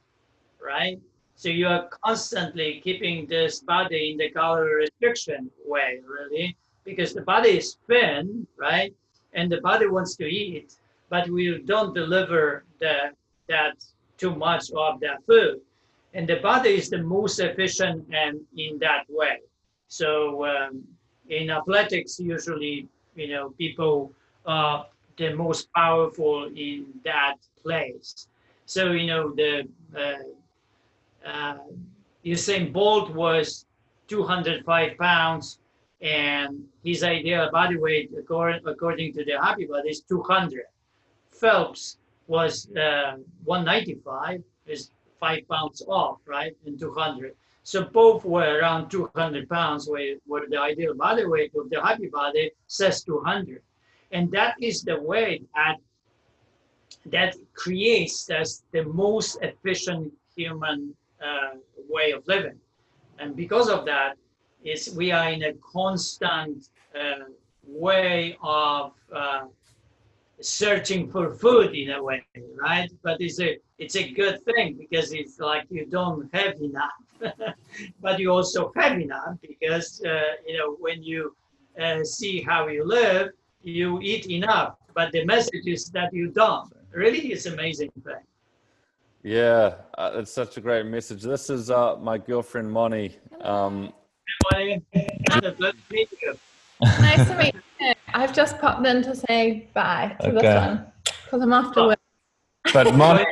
[0.63, 0.99] right?
[1.35, 7.21] So you are constantly keeping this body in the calorie restriction way, really, because the
[7.21, 8.93] body is thin, right?
[9.33, 10.75] And the body wants to eat,
[11.09, 13.11] but we don't deliver the,
[13.49, 13.75] that
[14.17, 15.61] too much of that food.
[16.18, 19.38] And the body is the most efficient and in that way.
[19.88, 20.84] So um,
[21.30, 24.14] in athletics, usually you know, people
[24.45, 24.85] are
[25.18, 28.27] the most powerful in that place.
[28.65, 31.57] So, you know, the uh, uh,
[32.23, 33.65] Usain Bolt was
[34.07, 35.60] 205 pounds,
[36.02, 40.64] and his ideal body weight, according, according to the Happy Body, is 200.
[41.31, 47.35] Phelps was uh, 195, is five pounds off, right, and 200.
[47.64, 52.07] So both were around 200 pounds, where, where the ideal body weight of the happy
[52.07, 53.61] body says 200.
[54.11, 55.77] And that is the way that,
[57.07, 61.57] that creates as the most efficient human uh,
[61.89, 62.60] way of living.
[63.19, 64.15] And because of that,
[64.64, 67.26] is we are in a constant uh,
[67.65, 69.45] way of uh,
[70.41, 72.23] searching for food in a way,
[72.55, 72.89] right?
[73.03, 76.97] But it's a it's a good thing because it's like you don't have enough
[78.01, 81.35] but you also have enough because uh, you know when you
[81.81, 83.30] uh, see how you live,
[83.61, 84.76] you eat enough.
[84.93, 86.73] But the message is that you don't.
[86.91, 88.23] Really, it's amazing thing.
[89.23, 91.22] Yeah, uh, it's such a great message.
[91.22, 93.18] This is uh, my girlfriend Moni.
[93.41, 93.93] Um,
[96.81, 97.93] nice to meet you.
[98.13, 100.41] I've just popped in to say bye to okay.
[100.41, 100.85] this one
[101.25, 101.99] because I'm after work.
[102.73, 103.25] But Moni,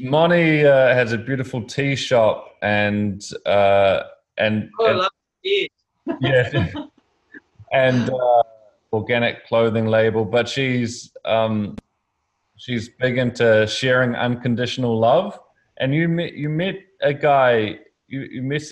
[0.00, 4.02] Moni uh, has a beautiful tea shop and uh,
[4.38, 5.12] and, oh, and, love
[5.42, 5.70] tea.
[6.20, 6.72] yeah,
[7.72, 8.42] and uh,
[8.92, 10.24] organic clothing label.
[10.24, 11.76] But she's um,
[12.56, 15.38] she's big into sharing unconditional love.
[15.78, 17.78] And you met you met a guy.
[18.08, 18.62] You you met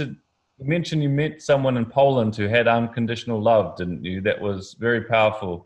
[0.59, 4.21] you mentioned you met someone in Poland who had unconditional love, didn't you?
[4.21, 5.65] That was very powerful.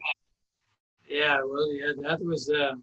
[1.09, 2.51] Yeah, well, yeah, that was.
[2.51, 2.75] Uh,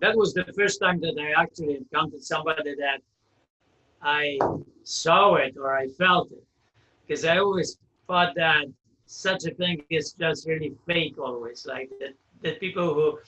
[0.00, 3.00] that was the first time that I actually encountered somebody that
[4.02, 4.38] I
[4.82, 6.44] saw it or I felt it.
[7.06, 8.66] Because I always thought that
[9.06, 11.64] such a thing is just really fake always.
[11.64, 13.18] Like that, that people who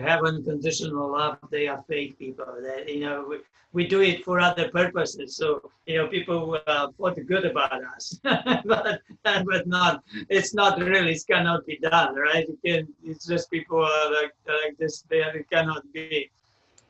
[0.00, 2.46] have unconditional love, they are fake people.
[2.62, 3.38] That you know, we,
[3.72, 5.36] we do it for other purposes.
[5.36, 8.18] So you know, people uh, thought good about us,
[8.64, 10.02] but but not.
[10.28, 11.12] It's not really.
[11.12, 12.46] It cannot be done, right?
[12.48, 15.04] It can, it's just people are like like this.
[15.08, 16.30] They it cannot be.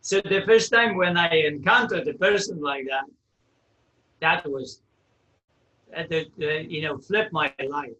[0.00, 3.04] So the first time when I encountered a person like that,
[4.20, 4.80] that was,
[5.96, 7.90] uh, you know, flipped my life.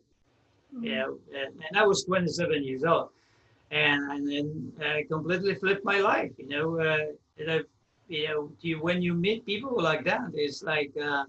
[0.75, 0.85] Mm-hmm.
[0.85, 3.11] You know, and, and I was 27 years old
[3.73, 6.33] and and then uh, completely flipped my life.
[6.39, 7.07] You know, uh,
[8.09, 11.25] you know, you, when you meet people like that, it's like uh,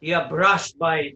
[0.00, 1.14] you are brushed by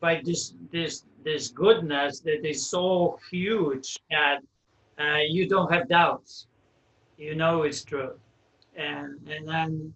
[0.00, 4.40] by this this this goodness that is so huge that
[4.98, 6.46] uh, you don't have doubts.
[7.16, 8.14] You know it's true,
[8.76, 9.94] and and then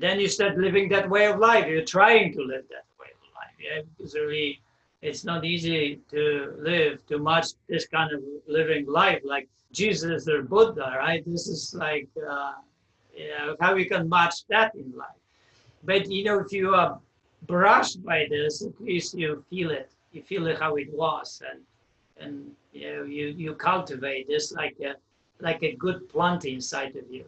[0.00, 1.66] then you start living that way of life.
[1.66, 3.56] You're trying to live that way of life.
[3.66, 4.60] Yeah, because really,
[5.02, 10.42] it's not easy to live too much this kind of living life like Jesus or
[10.42, 11.22] Buddha, right?
[11.26, 12.52] This is like, uh,
[13.14, 15.20] you know, how you can match that in life.
[15.84, 16.98] But you know, if you are
[17.46, 19.90] brushed by this, at least you feel it.
[20.12, 21.60] You feel it how it was, and
[22.18, 24.94] and you know, you you cultivate this like a
[25.40, 27.26] like a good plant inside of you.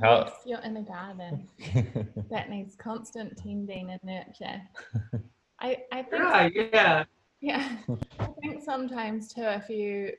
[0.00, 1.48] How yes, you're in a garden
[2.30, 4.62] that needs constant tending and nurture.
[5.60, 7.04] I I think right, yeah.
[7.40, 7.76] Yeah.
[8.20, 10.12] I think sometimes too if you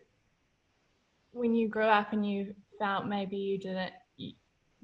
[1.31, 3.93] when you grew up and you felt maybe you didn't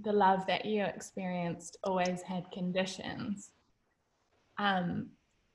[0.04, 3.52] the love that you experienced always had conditions
[4.58, 5.08] um,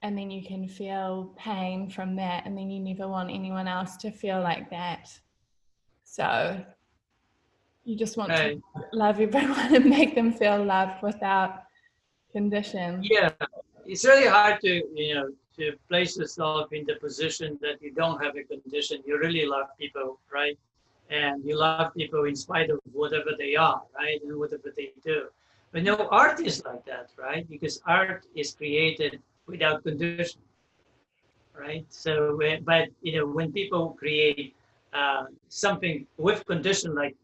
[0.03, 3.97] and then you can feel pain from that and then you never want anyone else
[3.99, 5.09] to feel like that
[6.05, 6.65] so
[7.85, 8.61] you just want to
[8.93, 11.65] love everyone and make them feel loved without
[12.33, 13.31] condition yeah
[13.87, 18.23] it's really hard to you know to place yourself in the position that you don't
[18.23, 20.59] have a condition you really love people right
[21.11, 24.23] and you love people in spite of whatever they are, right?
[24.23, 25.27] And whatever they do.
[25.73, 27.49] But no, art is like that, right?
[27.49, 30.41] Because art is created without condition,
[31.59, 31.85] right?
[31.89, 34.55] So, eh, but you know, when people create
[34.93, 37.17] uh, something with condition, like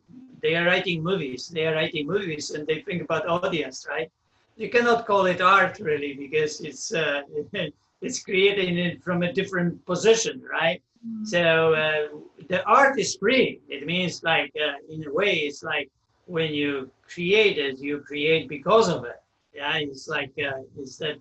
[0.42, 4.10] they are writing movies, they are writing movies, and they think about audience, right?
[4.56, 7.22] You cannot call it art really because it's uh,
[8.00, 10.80] it's created from a different position, right?
[11.24, 12.18] So uh,
[12.48, 13.60] the art is free.
[13.68, 15.90] It means like uh, in a way, it's like
[16.26, 19.20] when you create it, you create because of it.
[19.54, 21.18] Yeah, it's like uh, it's that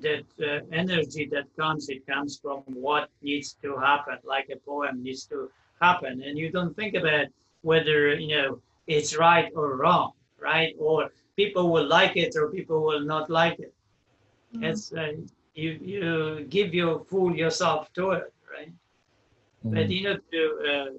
[0.00, 1.88] that uh, energy that comes.
[1.88, 4.18] It comes from what needs to happen.
[4.24, 5.50] Like a poem needs to
[5.86, 7.26] happen, and you don't think about
[7.62, 8.48] whether you know
[8.86, 10.74] it's right or wrong, right?
[10.78, 13.74] Or people will like it or people will not like it.
[14.54, 14.64] Mm-hmm.
[14.64, 15.12] It's uh,
[15.54, 18.32] you you give your fool yourself to it
[19.64, 19.74] Mm.
[19.74, 20.42] But you know, to
[20.72, 20.90] uh,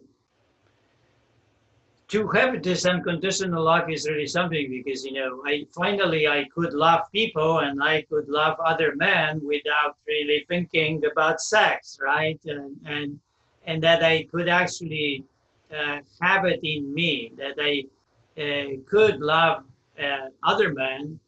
[2.10, 6.74] to have this unconditional love is really something because you know, I finally I could
[6.74, 12.40] love people and I could love other men without really thinking about sex, right?
[12.46, 13.20] And and
[13.66, 15.24] and that I could actually
[15.74, 17.84] uh, have it in me that I
[18.42, 19.64] uh, could love
[20.00, 21.20] uh, other men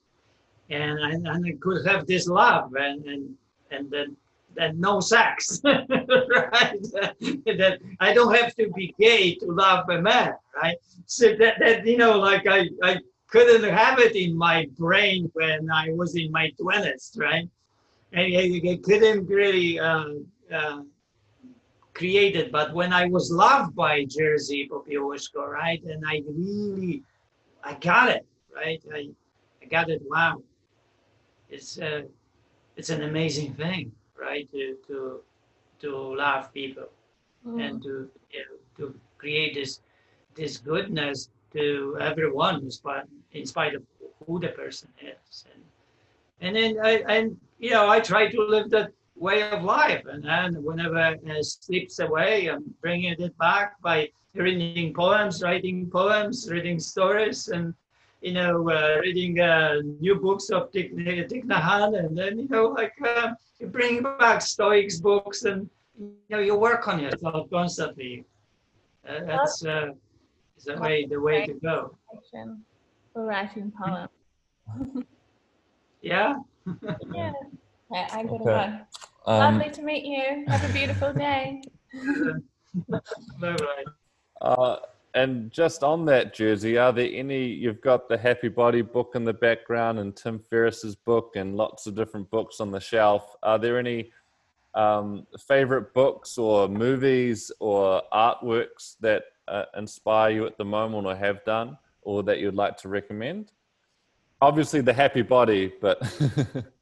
[0.69, 3.35] and, and and I could have this love and and
[3.71, 4.17] and then
[4.57, 5.83] and no sex, right?
[5.91, 10.77] that I don't have to be gay to love a man, right?
[11.05, 15.69] So that, that you know, like I, I couldn't have it in my brain when
[15.69, 17.49] I was in my twenties, right?
[18.13, 20.05] And I, I couldn't really uh,
[20.53, 20.81] uh,
[21.95, 22.51] create it.
[22.51, 27.01] But when I was loved by Jerzy Popiełuszko, right, and I really,
[27.63, 28.81] I got it, right?
[28.93, 29.09] I,
[29.63, 30.01] I got it.
[30.05, 30.43] Wow,
[31.49, 32.03] it's uh,
[32.77, 34.49] it's an amazing thing right?
[34.51, 35.21] To to
[35.81, 36.89] to love people
[37.45, 37.61] mm.
[37.61, 39.81] and to you know, to create this
[40.35, 43.83] this goodness to everyone in spite, in spite of
[44.25, 45.45] who the person is.
[45.53, 45.63] And
[46.41, 50.23] and then I and you know I try to live that way of life and
[50.23, 56.79] then whenever it slips away I'm bringing it back by reading poems, writing poems, reading
[56.79, 57.73] stories and
[58.25, 62.93] you know, uh, reading uh, new books of Thich, Nhat and then, you know, like
[63.05, 65.69] uh, you bring back Stoics books and,
[65.99, 68.25] you know, you work on yourself constantly.
[69.07, 69.89] Uh, that's uh,
[70.65, 71.95] the way, the way to go.
[73.13, 74.09] For writing poems.
[76.01, 76.33] yeah?
[77.13, 77.31] yeah.
[77.91, 78.43] Okay, I gotta okay.
[78.43, 79.31] go.
[79.31, 80.45] Um, Lovely to meet you.
[80.47, 81.61] Have a beautiful day.
[82.89, 83.83] Bye-bye.
[84.41, 84.77] Uh,
[85.13, 87.45] and just on that Jerzy, are there any?
[87.45, 91.87] You've got the Happy Body book in the background, and Tim Ferriss's book, and lots
[91.87, 93.35] of different books on the shelf.
[93.41, 94.11] Are there any
[94.73, 101.15] um, favorite books or movies or artworks that uh, inspire you at the moment, or
[101.15, 103.53] have done, or that you'd like to recommend?
[104.41, 105.99] Obviously, the Happy Body, but.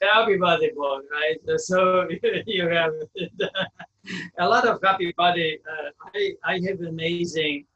[0.00, 1.38] the Happy Body book, right?
[1.58, 2.06] So
[2.46, 2.92] you have
[4.38, 5.58] a lot of Happy Body.
[5.70, 7.66] Uh, I, I have amazing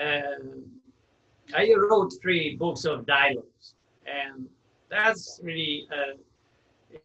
[0.00, 0.64] um,
[1.54, 3.74] I wrote three books of dialogues,
[4.06, 4.48] and
[4.90, 5.86] that's really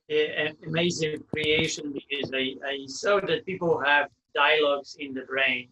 [0.09, 5.69] an amazing creation because I, I saw that people have dialogues in the brain,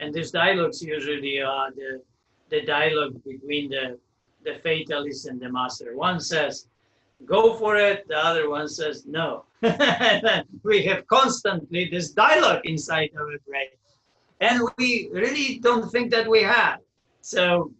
[0.00, 2.02] and these dialogues usually are the
[2.50, 3.98] the dialogue between the
[4.44, 5.96] the fatalist and the master.
[5.96, 6.66] One says,
[7.24, 9.44] "Go for it," the other one says, "No."
[10.62, 13.68] we have constantly this dialogue inside our brain
[14.40, 16.80] and we really don't think that we have.
[17.20, 17.72] So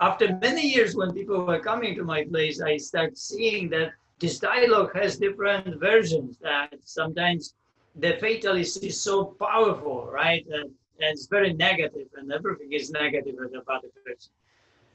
[0.00, 4.38] after many years, when people were coming to my place, I started seeing that this
[4.38, 6.38] dialogue has different versions.
[6.40, 7.54] That sometimes
[7.96, 10.44] the fatalist is so powerful, right?
[10.46, 10.70] And,
[11.00, 14.32] and it's very negative, and everything is negative about the person.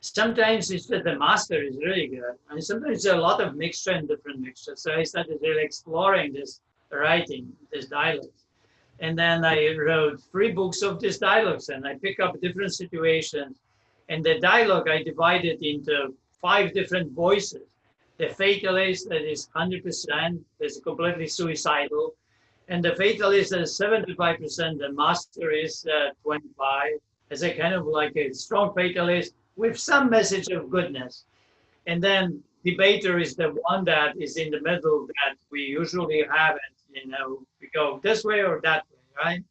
[0.01, 3.91] Sometimes it's that the master is really good, and sometimes there's a lot of mixture
[3.91, 4.81] and different mixtures.
[4.81, 6.61] So I started really exploring this
[6.91, 8.31] writing, this dialogue.
[9.01, 13.57] And then I wrote three books of these dialogues, and I pick up different situations.
[14.07, 17.67] And the dialogue I divided into five different voices.
[18.17, 22.15] The fatalist that is 100%, that's completely suicidal.
[22.67, 26.93] And the fatalist that is 75%, the master is uh, 25,
[27.31, 31.26] as a kind of like a strong fatalist with some message of goodness.
[31.88, 36.56] And then debater is the one that is in the middle that we usually have
[36.56, 39.44] it you know, we go this way or that way, right?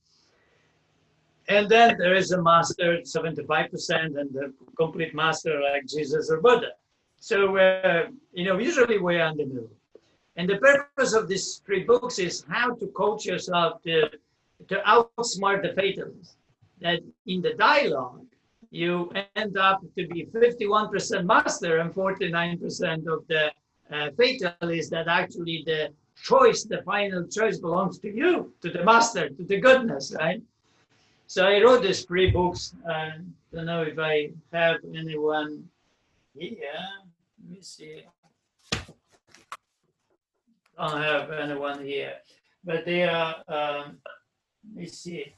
[1.48, 6.72] And then there is a master, 75%, and the complete master like Jesus or Buddha.
[7.20, 9.70] So, uh, you know, usually we're in the middle.
[10.36, 14.10] And the purpose of these three books is how to coach yourself to,
[14.68, 16.36] to outsmart the fatalists.
[16.80, 18.26] That in the dialogue,
[18.70, 23.50] you end up to be 51% master and 49% of the
[23.90, 25.90] uh, fatalists that actually the
[26.22, 30.42] choice, the final choice belongs to you, to the master, to the goodness, right?
[31.26, 32.74] So I wrote these three books.
[32.88, 33.12] I
[33.52, 35.64] don't know if I have anyone
[36.34, 36.58] here.
[37.42, 38.02] Let me see.
[40.78, 42.14] I Don't have anyone here,
[42.64, 43.36] but they are.
[43.48, 43.98] Um,
[44.68, 45.34] let me see.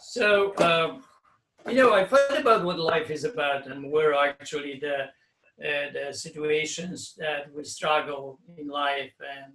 [0.00, 1.02] So um,
[1.68, 5.08] you know, I thought about what life is about and where actually the
[5.58, 9.52] uh, the situations that we struggle in life and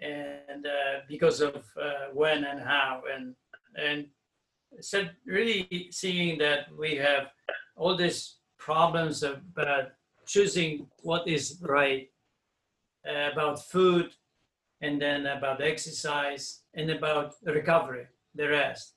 [0.00, 3.02] and uh, because of uh, when and how.
[3.14, 3.34] And
[3.76, 4.06] and
[4.80, 7.28] so really seeing that we have
[7.76, 9.92] all these problems about
[10.26, 12.08] choosing what is right
[13.08, 14.10] uh, about food
[14.80, 18.94] and then about exercise and about recovery the rest.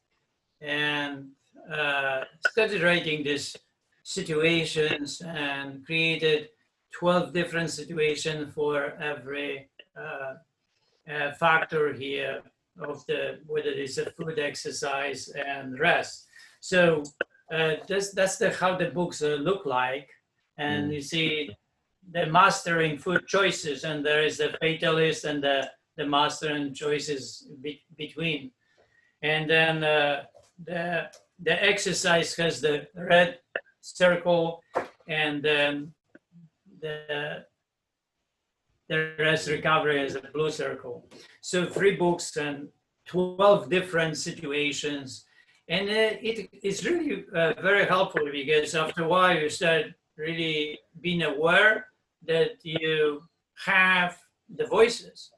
[0.62, 1.30] And
[1.72, 3.56] uh, started writing this
[4.04, 6.50] situations and created
[6.98, 10.34] 12 different situations for every uh,
[11.12, 12.42] uh, factor here
[12.82, 16.28] of the whether it's a food exercise and rest.
[16.62, 17.04] So
[17.54, 20.10] uh, that's that's the how the books uh, look like.
[20.58, 20.96] And mm.
[20.96, 21.50] you see
[22.12, 27.82] the mastering food choices and there is the fatalist and the the mastering choices be,
[27.98, 28.52] between.
[29.22, 30.24] And then uh,
[30.64, 31.10] the
[31.42, 33.40] the exercise has the red
[33.82, 34.62] circle
[35.08, 35.94] and then
[36.82, 37.46] the
[38.90, 41.08] the rest recovery is a blue circle.
[41.42, 42.70] So three books and
[43.06, 45.26] 12 different situations.
[45.68, 49.86] And uh, it, it's really uh, very helpful because after a while you start
[50.18, 51.86] really being aware
[52.26, 53.24] that you
[53.66, 54.18] have
[54.56, 55.30] the voices.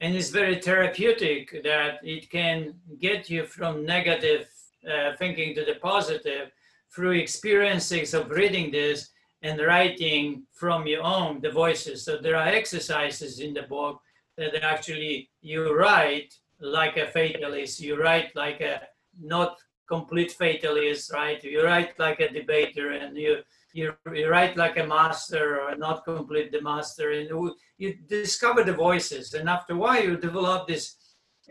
[0.00, 4.46] And it's very therapeutic that it can get you from negative
[4.90, 6.50] uh, thinking to the positive
[6.94, 9.10] through experiences of reading this
[9.42, 12.04] and writing from your own the voices.
[12.04, 14.00] So there are exercises in the book
[14.36, 18.82] that actually you write like a fatalist, you write like a
[19.20, 19.56] not
[19.88, 21.42] complete fatalist, right?
[21.42, 23.42] You write like a debater and you
[23.72, 27.28] you, you write like a master or not complete the master and
[27.76, 30.94] you discover the voices and after a while you develop this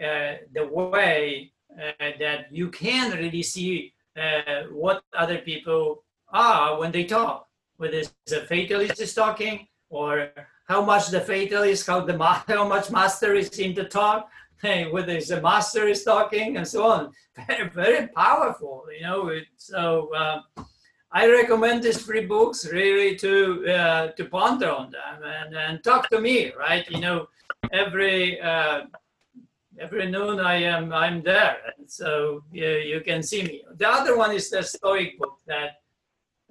[0.03, 1.51] uh, the way
[1.99, 7.47] that you can really see uh, what other people are when they talk,
[7.77, 10.29] whether it's a fatalist is talking or
[10.67, 14.29] how much the fatalist, how the how much master is in the talk,
[14.91, 17.11] whether it's a master is talking and so on.
[17.47, 19.31] Very, very powerful, you know.
[19.57, 20.41] So uh,
[21.11, 26.09] I recommend these three books really to uh, to ponder on them and, and talk
[26.09, 26.89] to me, right?
[26.89, 27.27] You know,
[27.71, 28.81] every uh,
[29.79, 31.57] every noon I am I'm there,
[31.87, 33.63] so you, you can see me.
[33.75, 35.81] The other one is the Stoic book that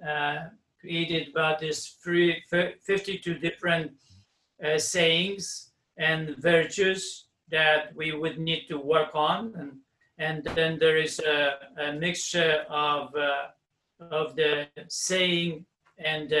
[0.05, 0.49] uh,
[0.79, 3.91] created about this three, 52 different
[4.63, 9.71] uh, sayings and virtues that we would need to work on, and
[10.17, 13.47] and then there is a, a mixture of uh,
[13.99, 15.65] of the saying
[15.97, 16.33] and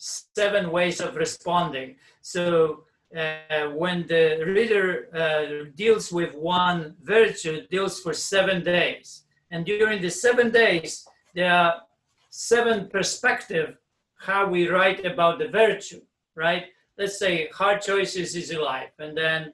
[0.00, 1.96] seven ways of responding.
[2.22, 2.84] So
[3.16, 9.24] uh, when the reader uh, deals with one virtue, deals for seven days.
[9.50, 11.82] And during the seven days, there are
[12.30, 13.76] seven perspective
[14.16, 16.02] how we write about the virtue,
[16.34, 16.66] right?
[16.98, 19.52] Let's say hard choices is life, and then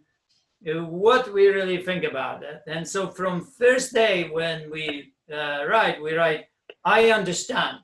[0.68, 2.62] uh, what we really think about it.
[2.66, 6.46] And so from first day when we uh, write, we write,
[6.84, 7.78] I understand.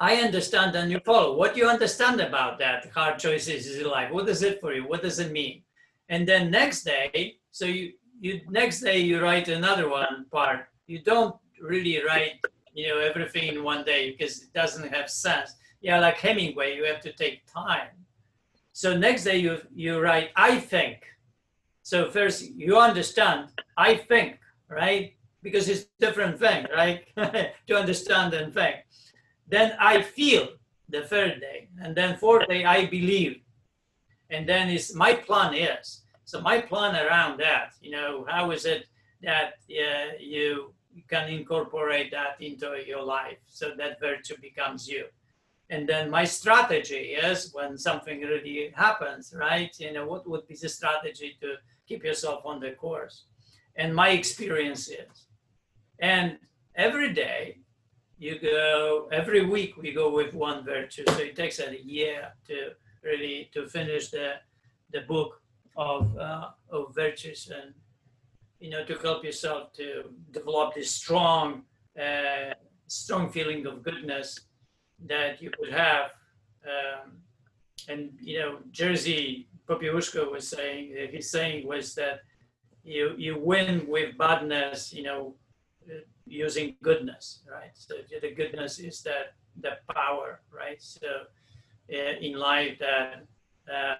[0.00, 1.36] I understand and you follow.
[1.36, 4.10] What you understand about that hard choices in life?
[4.12, 4.86] What is it for you?
[4.86, 5.62] What does it mean?
[6.08, 10.66] And then next day, so you you next day you write another one part.
[10.86, 12.34] You don't really write,
[12.74, 15.54] you know, everything in one day because it doesn't have sense.
[15.80, 17.88] Yeah, like Hemingway, you have to take time.
[18.72, 20.98] So next day you you write, I think.
[21.82, 24.38] So first you understand, I think,
[24.68, 25.14] right?
[25.42, 27.04] Because it's different thing, right?
[27.66, 28.76] to understand and think.
[29.52, 30.48] Then I feel
[30.88, 33.42] the third day, and then fourth day I believe,
[34.30, 36.04] and then is my plan is.
[36.24, 38.86] So my plan around that, you know, how is it
[39.20, 40.72] that uh, you
[41.06, 45.04] can incorporate that into your life so that virtue becomes you.
[45.68, 49.74] And then my strategy is when something really happens, right?
[49.78, 51.56] You know, what would be the strategy to
[51.86, 53.24] keep yourself on the course?
[53.76, 55.26] And my experience is.
[55.98, 56.38] And
[56.74, 57.61] every day
[58.22, 61.04] you go every week we go with one virtue.
[61.08, 62.56] So it takes a year to
[63.02, 64.34] really to finish the
[64.92, 65.42] the book
[65.76, 67.74] of uh, of virtues and
[68.60, 71.64] you know to help yourself to develop this strong
[71.98, 72.54] uh,
[72.86, 74.28] strong feeling of goodness
[75.06, 76.10] that you could have
[76.72, 77.18] um,
[77.88, 82.20] and you know Jerzy popiełuszko was saying his saying was that
[82.84, 85.34] you you win with badness you know
[86.26, 87.70] using goodness, right?
[87.74, 90.80] So the goodness is that the power, right?
[90.82, 91.06] So
[91.92, 93.26] uh, in life that
[93.72, 93.96] uh,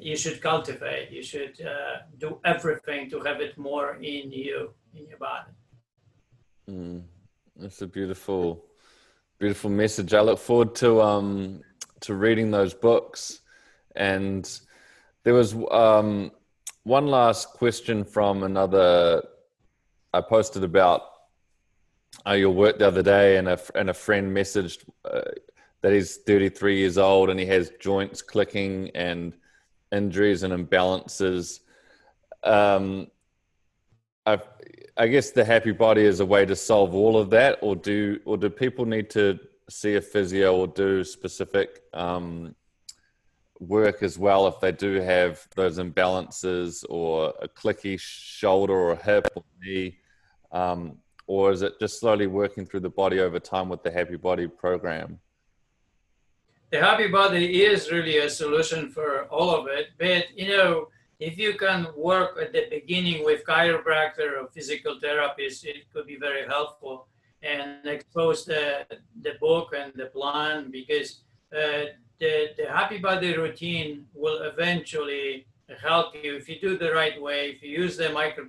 [0.00, 5.06] you should cultivate, you should uh, do everything to have it more in you, in
[5.06, 5.52] your body.
[6.70, 7.02] Mm,
[7.56, 8.64] that's a beautiful,
[9.38, 10.14] beautiful message.
[10.14, 11.62] I look forward to um,
[12.00, 13.40] to reading those books.
[13.96, 14.48] And
[15.22, 16.32] there was um,
[16.82, 19.22] one last question from another.
[20.12, 21.13] I posted about
[22.26, 25.22] uh, your work the other day, and a and a friend messaged uh,
[25.84, 29.34] that he's 33 years old and he has joints clicking and
[29.92, 31.60] injuries and imbalances.
[32.42, 33.08] Um,
[34.24, 34.38] I,
[34.96, 38.18] I guess the happy body is a way to solve all of that, or do
[38.24, 39.38] or do people need to
[39.68, 42.54] see a physio or do specific um,
[43.60, 49.28] work as well if they do have those imbalances or a clicky shoulder or hip
[49.36, 49.98] or knee?
[50.50, 54.16] Um, or is it just slowly working through the body over time with the happy
[54.16, 55.18] body program?
[56.70, 60.88] The happy body is really a solution for all of it but you know
[61.20, 66.16] if you can work at the beginning with chiropractor or physical therapist it could be
[66.16, 67.06] very helpful
[67.42, 68.86] and expose the
[69.22, 71.20] the book and the plan because
[71.56, 71.84] uh,
[72.18, 75.46] the, the happy body routine will eventually
[75.80, 78.44] help you if you do the right way if you use the micro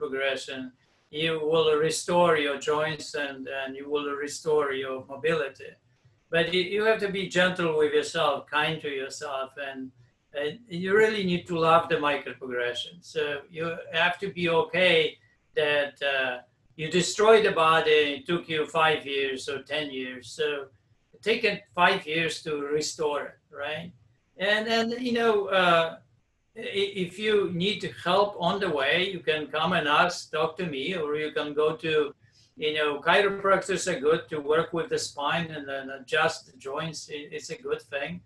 [1.16, 5.72] you will restore your joints and, and you will restore your mobility.
[6.30, 9.92] But you, you have to be gentle with yourself, kind to yourself, and,
[10.34, 12.98] and you really need to love the microprogression.
[13.02, 15.18] So you have to be okay
[15.56, 16.40] that uh,
[16.76, 17.92] you destroyed the body.
[17.92, 20.32] It took you five years or 10 years.
[20.32, 20.66] So
[21.24, 23.92] it five years to restore it, right?
[24.38, 25.98] And, and you know, uh,
[26.56, 30.96] if you need help on the way, you can come and ask, talk to me,
[30.96, 32.14] or you can go to,
[32.56, 37.10] you know, chiropractors are good to work with the spine and then adjust the joints.
[37.12, 38.22] It's a good thing.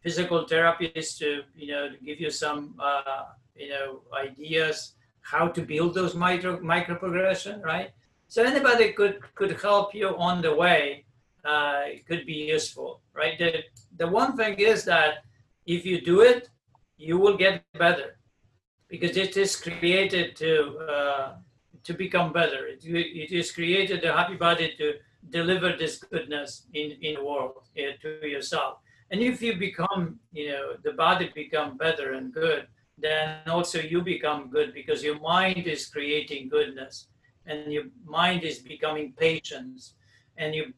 [0.00, 3.24] Physical therapy is to, you know, to give you some, uh,
[3.56, 7.90] you know, ideas how to build those micro micro progression, right?
[8.28, 11.04] So anybody could could help you on the way.
[11.44, 13.38] Uh, it could be useful, right?
[13.38, 13.64] The
[13.98, 15.24] the one thing is that
[15.66, 16.48] if you do it
[16.96, 18.18] you will get better
[18.88, 21.34] because it is created to uh,
[21.84, 22.66] to become better.
[22.68, 24.94] It, it is created a happy body to
[25.30, 28.78] deliver this goodness in in the world uh, to yourself.
[29.10, 32.66] And if you become, you know, the body become better and good,
[32.96, 37.08] then also you become good because your mind is creating goodness,
[37.46, 39.94] and your mind is becoming patience,
[40.38, 40.68] and your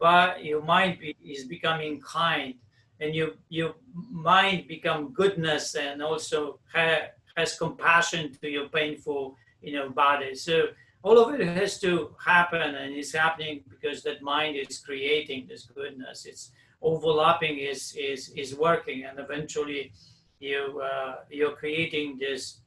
[0.41, 2.55] your mind be, is becoming kind,
[3.01, 3.75] and you your
[4.11, 10.35] mind become goodness and also ha- has compassion to your painful you know body.
[10.35, 10.69] So
[11.03, 15.65] all of it has to happen and it's happening because that mind is creating this
[15.65, 16.25] goodness.
[16.25, 16.51] It's
[16.83, 19.93] overlapping is is is working and eventually
[20.41, 22.61] you uh, you're creating this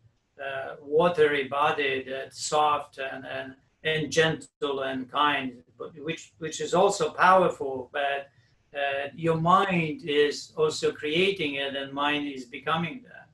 [0.43, 6.73] uh, watery body that's soft and, and and gentle and kind but which which is
[6.73, 8.29] also powerful but
[8.75, 13.27] uh, your mind is also creating it and mind is becoming that.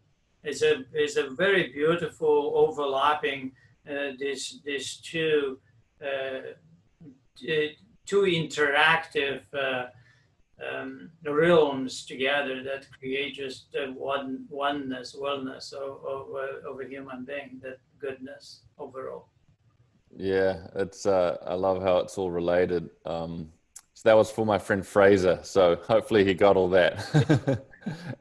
[0.44, 3.52] It's a, it's a very beautiful overlapping
[3.90, 5.60] uh, this, this two,
[6.04, 6.54] uh,
[8.06, 9.86] two interactive uh,
[10.64, 16.26] um, realms together that create just one oneness, wellness of, of,
[16.66, 19.28] of a human being, that goodness overall.
[20.16, 21.06] Yeah, it's.
[21.06, 22.90] Uh, I love how it's all related.
[23.06, 23.52] Um,
[24.04, 25.40] that was for my friend Fraser.
[25.44, 27.02] So hopefully he got all that.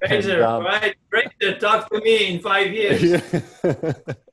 [0.07, 0.97] Fraser, and, um, right?
[1.11, 3.03] Fraser, talk to me in five years.
[3.03, 3.93] Yeah.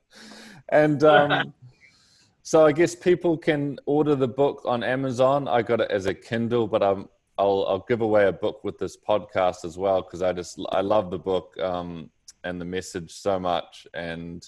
[0.70, 1.54] and um,
[2.44, 5.48] so I guess people can order the book on Amazon.
[5.48, 8.78] I got it as a Kindle, but I'm I'll, I'll give away a book with
[8.78, 12.10] this podcast as well because I just I love the book um,
[12.44, 13.88] and the message so much.
[13.94, 14.48] And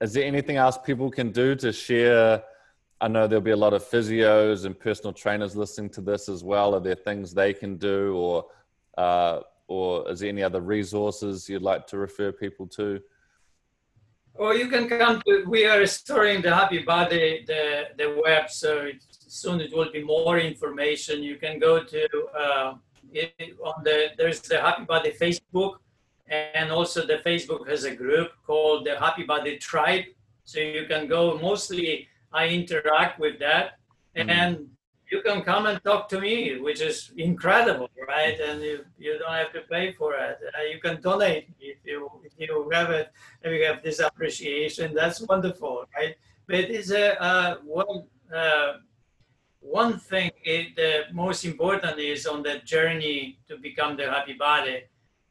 [0.00, 2.42] is there anything else people can do to share?
[3.00, 6.42] I know there'll be a lot of physios and personal trainers listening to this as
[6.42, 6.74] well.
[6.74, 8.46] Are there things they can do, or
[8.96, 13.00] uh, or is there any other resources you'd like to refer people to?
[14.34, 15.44] Or you can come to.
[15.46, 20.38] We are restoring the Happy Body the the web, so soon it will be more
[20.38, 21.22] information.
[21.22, 22.08] You can go to
[22.38, 22.74] uh,
[23.12, 25.76] it, on the there's the Happy Body Facebook,
[26.28, 30.04] and also the Facebook has a group called the Happy Body Tribe.
[30.44, 31.38] So you can go.
[31.38, 32.08] Mostly,
[32.42, 33.66] I interact with that,
[34.16, 34.30] mm-hmm.
[34.40, 34.52] and
[35.10, 36.96] you can come and talk to me, which is
[37.28, 38.36] incredible, right?
[38.46, 40.38] And you, you don't have to pay for it.
[40.54, 43.06] Uh, you can donate if you if you have it,
[43.44, 44.86] if you have this appreciation.
[45.00, 46.14] That's wonderful, right?
[46.48, 47.50] But it's a uh,
[47.82, 48.04] one
[48.40, 48.72] uh,
[49.66, 54.84] one thing, it, the most important is on that journey to become the happy body,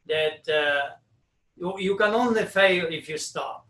[0.07, 0.95] that uh,
[1.55, 3.65] you, you can only fail if you stop.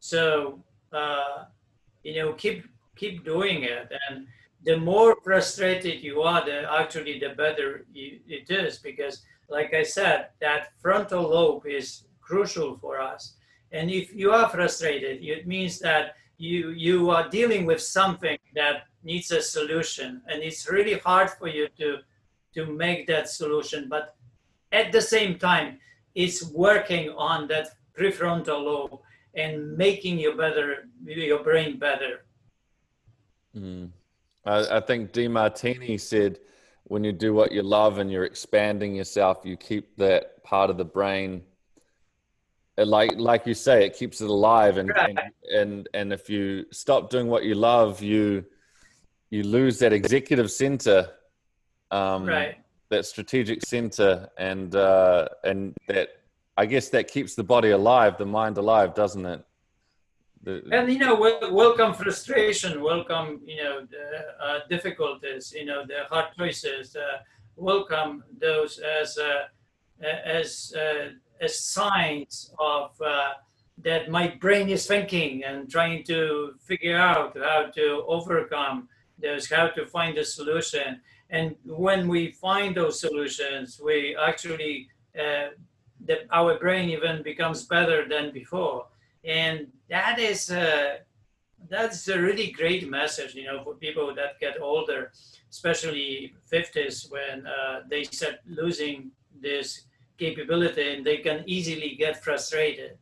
[0.00, 0.60] So,
[0.92, 1.44] uh,
[2.02, 2.64] you know, keep
[2.96, 3.92] keep doing it.
[4.08, 4.26] And
[4.64, 10.28] the more frustrated you are, the actually the better it is because, like I said,
[10.40, 13.34] that frontal lobe is crucial for us.
[13.72, 18.82] And if you are frustrated, it means that you you are dealing with something that
[19.04, 21.98] needs a solution and it's really hard for you to
[22.54, 24.16] to make that solution but
[24.72, 25.78] at the same time
[26.14, 28.98] it's working on that prefrontal lobe
[29.34, 32.24] and making you better your brain better
[33.56, 33.88] mm.
[34.44, 36.38] I, I think Demartini said
[36.84, 40.76] when you do what you love and you're expanding yourself you keep that part of
[40.76, 41.42] the brain
[42.76, 45.10] like like you say it keeps it alive and, right.
[45.10, 48.44] and and and if you stop doing what you love you
[49.32, 51.08] you lose that executive center,
[51.90, 52.56] um, right?
[52.90, 56.10] That strategic center, and uh, and that
[56.56, 59.44] I guess that keeps the body alive, the mind alive, doesn't it?
[60.42, 61.14] The, and you know,
[61.52, 66.96] welcome frustration, welcome you know the uh, difficulties, you know the hard choices.
[66.96, 67.18] Uh,
[67.56, 69.44] welcome those as uh,
[70.24, 71.10] as uh,
[71.40, 73.34] as signs of uh,
[73.78, 78.88] that my brain is thinking and trying to figure out how to overcome
[79.20, 81.00] those, how to find a solution.
[81.30, 84.88] And when we find those solutions, we actually,
[85.18, 85.48] uh,
[86.06, 88.86] the, our brain even becomes better than before.
[89.24, 90.98] And that is, a,
[91.68, 95.12] that's a really great message, you know, for people that get older,
[95.50, 99.10] especially 50s when uh, they start losing
[99.40, 99.82] this
[100.18, 102.98] capability and they can easily get frustrated.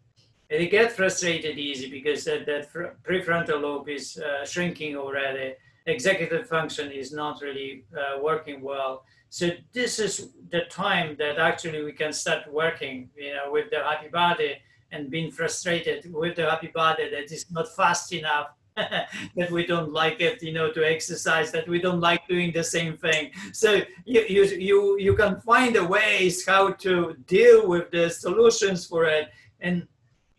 [0.51, 2.73] And they get frustrated easy because that, that
[3.05, 5.55] prefrontal lobe is uh, shrinking already
[5.87, 9.05] executive function is not really uh, working well.
[9.31, 13.79] So this is the time that actually we can start working, you know, with the
[13.79, 14.57] happy body
[14.91, 19.93] and being frustrated with the happy body that is not fast enough, that we don't
[19.93, 23.31] like it, you know, to exercise, that we don't like doing the same thing.
[23.53, 28.85] So you you you, you can find the ways how to deal with the solutions
[28.85, 29.29] for it.
[29.61, 29.87] And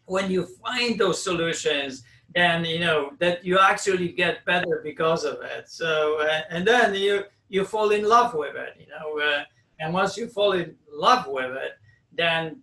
[0.06, 2.04] when you find those solutions,
[2.36, 7.24] then you know that you actually get better because of it so and then you
[7.52, 9.44] you fall in love with it you know uh,
[9.80, 11.74] and once you fall in love with it
[12.22, 12.62] then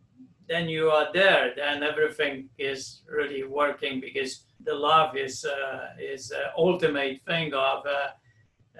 [0.48, 4.32] then you are there then everything is really working because
[4.64, 8.08] the love is uh, is ultimate thing of uh,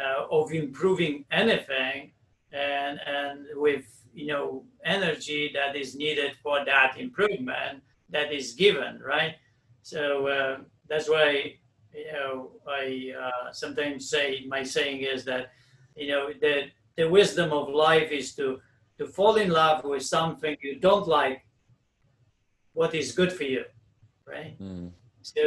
[0.02, 2.12] uh, of improving anything
[2.52, 9.00] and and with you know energy that is needed for that improvement that is given
[9.04, 9.34] right?
[9.82, 10.58] So uh,
[10.88, 11.54] that's why
[11.94, 15.52] you know I uh, sometimes say my saying is that
[15.98, 16.54] you know the
[16.96, 18.60] the wisdom of life is to
[18.98, 21.44] to fall in love with something you don't like
[22.72, 23.64] what is good for you
[24.26, 24.90] right mm.
[25.22, 25.42] so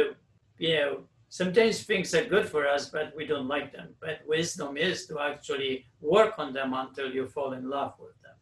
[0.58, 0.92] you know
[1.28, 5.18] sometimes things are good for us but we don't like them but wisdom is to
[5.18, 8.36] actually work on them until you fall in love with them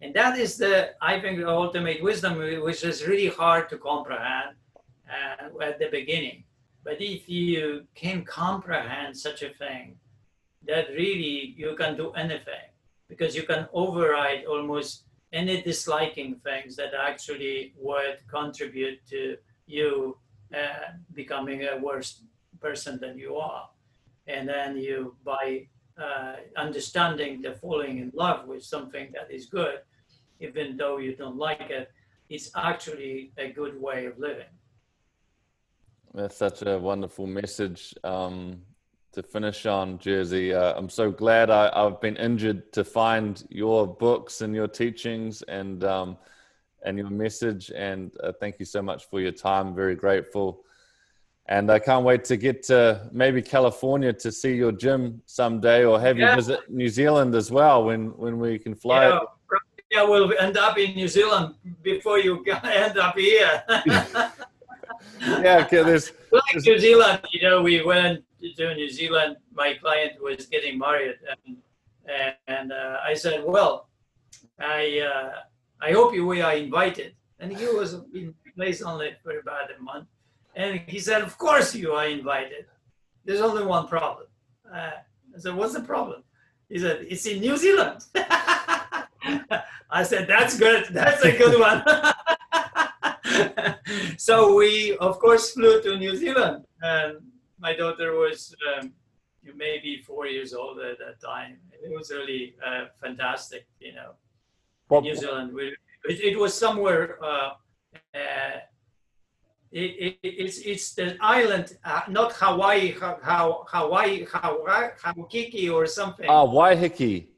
[0.00, 2.38] and that is the i think the ultimate wisdom
[2.68, 4.56] which is really hard to comprehend
[5.10, 6.44] uh, at the beginning.
[6.84, 9.96] But if you can comprehend such a thing,
[10.70, 12.70] that really you can do anything.
[13.10, 19.36] because you can override almost any disliking things that actually would contribute to
[19.66, 20.16] you
[20.54, 22.22] uh, becoming a worse
[22.60, 23.68] person than you are.
[24.26, 25.66] And then you, by
[26.00, 29.78] uh, understanding the falling in love with something that is good,
[30.38, 31.90] even though you don't like it,
[32.28, 34.52] it's actually a good way of living.
[36.14, 38.62] That's such a wonderful message um,
[39.12, 40.54] to finish on, Jerzy.
[40.54, 45.42] Uh, I'm so glad I, have been injured to find your books and your teachings
[45.42, 46.16] and um,
[46.84, 47.70] and your message.
[47.74, 49.74] And uh, thank you so much for your time.
[49.74, 50.64] Very grateful.
[51.46, 56.00] And I can't wait to get to maybe California to see your gym someday, or
[56.00, 56.30] have yeah.
[56.30, 59.08] you visit New Zealand as well when when we can fly.
[59.08, 59.18] Yeah,
[59.90, 63.64] yeah, we'll end up in New Zealand before you end up here.
[63.68, 67.20] yeah, okay, there's like there's, New Zealand.
[67.32, 69.36] You know, we went to New Zealand.
[69.52, 71.56] My client was getting married, and
[72.48, 73.88] and uh, I said, "Well,
[74.58, 75.32] I uh,
[75.80, 79.82] I hope you we are invited." And he was in place only for about a
[79.82, 80.08] month,
[80.54, 82.66] and he said, "Of course you are invited.
[83.24, 84.26] There's only one problem."
[84.66, 84.92] Uh,
[85.34, 86.22] I said, "What's the problem?"
[86.68, 88.04] He said, "It's in New Zealand."
[89.90, 90.86] I said, "That's good.
[90.90, 91.82] That's a good one."
[94.16, 97.18] so we, of course, flew to New Zealand, and
[97.60, 98.92] my daughter was um,
[99.56, 101.58] maybe four years old at that time.
[101.72, 104.12] It was really uh, fantastic, you know.
[104.88, 105.76] Well, New Zealand, we,
[106.08, 107.22] it, it, was somewhere.
[107.22, 107.52] Uh,
[108.14, 108.58] uh,
[109.70, 116.26] it, it, it's it's the island, uh, not Hawaii, how Hawaii, Hawaii, or something.
[116.28, 117.28] Ah, Waiheke.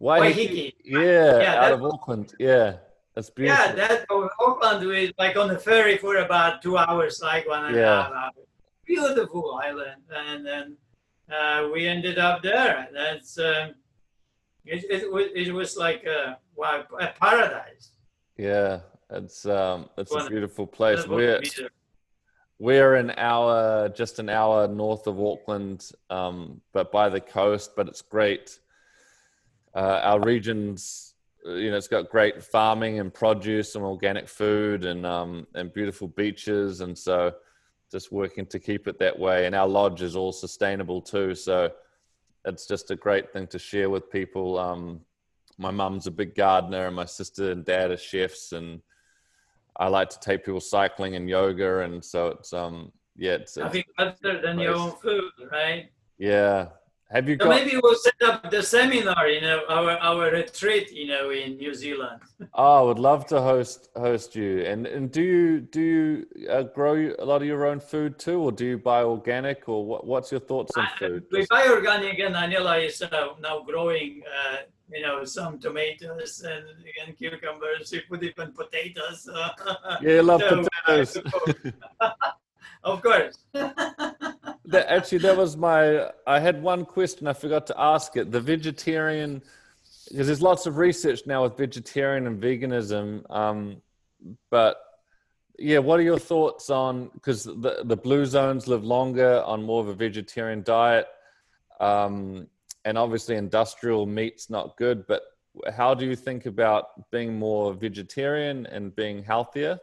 [0.00, 0.32] Waiheke.
[0.32, 0.72] Waiheke.
[0.84, 2.34] Yeah, yeah, out of Auckland.
[2.38, 2.76] Yeah.
[3.14, 3.64] That's beautiful.
[3.64, 7.76] Yeah, that Auckland was like on the ferry for about two hours, like one and
[7.76, 7.82] yeah.
[7.82, 8.46] a half hours.
[8.86, 10.76] Beautiful island, and then
[11.32, 12.88] uh, we ended up there.
[12.92, 13.74] That's um,
[14.64, 17.90] it, it, it was like a, wow, a paradise.
[18.36, 18.80] Yeah,
[19.10, 21.06] it's um, it's a beautiful place.
[21.06, 21.40] We're
[22.58, 27.72] we're an hour, just an hour north of Auckland, um, but by the coast.
[27.76, 28.58] But it's great.
[29.74, 35.04] Uh, our region's you know, it's got great farming and produce and organic food and
[35.04, 37.34] um, and beautiful beaches, and so
[37.90, 39.46] just working to keep it that way.
[39.46, 41.70] And our lodge is all sustainable too, so
[42.44, 44.58] it's just a great thing to share with people.
[44.58, 45.00] Um,
[45.58, 48.80] my mum's a big gardener, and my sister and dad are chefs, and
[49.76, 53.68] I like to take people cycling and yoga, and so it's um yeah, it's, I
[53.68, 55.90] think better than your own food, right?
[56.18, 56.68] Yeah,
[57.10, 57.50] have you so got...
[57.50, 61.74] maybe we'll set up the seminar, you know, our our retreat, you know, in New
[61.74, 62.20] Zealand.
[62.54, 64.60] oh, I would love to host host you.
[64.60, 68.40] And and do you do you uh, grow a lot of your own food too,
[68.40, 71.24] or do you buy organic, or what, what's your thoughts on food?
[71.30, 74.22] we buy organic, and Aniela is uh, now growing.
[74.26, 74.56] Uh,
[74.92, 76.66] you know, some tomatoes and,
[77.04, 77.90] and cucumbers.
[77.90, 79.28] We put even potatoes.
[80.02, 81.18] yeah, I love so, potatoes.
[82.84, 83.38] of course
[84.66, 86.10] that, actually, that was my.
[86.26, 88.30] I had one question I forgot to ask it.
[88.30, 89.42] The vegetarian,
[90.08, 93.30] because there's lots of research now with vegetarian and veganism.
[93.30, 93.82] Um,
[94.50, 94.76] but
[95.58, 97.10] yeah, what are your thoughts on?
[97.14, 101.06] Because the the blue zones live longer on more of a vegetarian diet,
[101.78, 102.46] um,
[102.84, 105.06] and obviously industrial meat's not good.
[105.06, 105.22] But
[105.76, 109.78] how do you think about being more vegetarian and being healthier,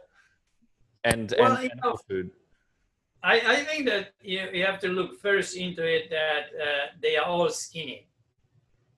[1.04, 2.32] and well, and, know, food?
[3.22, 7.16] I, I think that you, you have to look first into it that uh, they
[7.16, 8.08] are all skinny.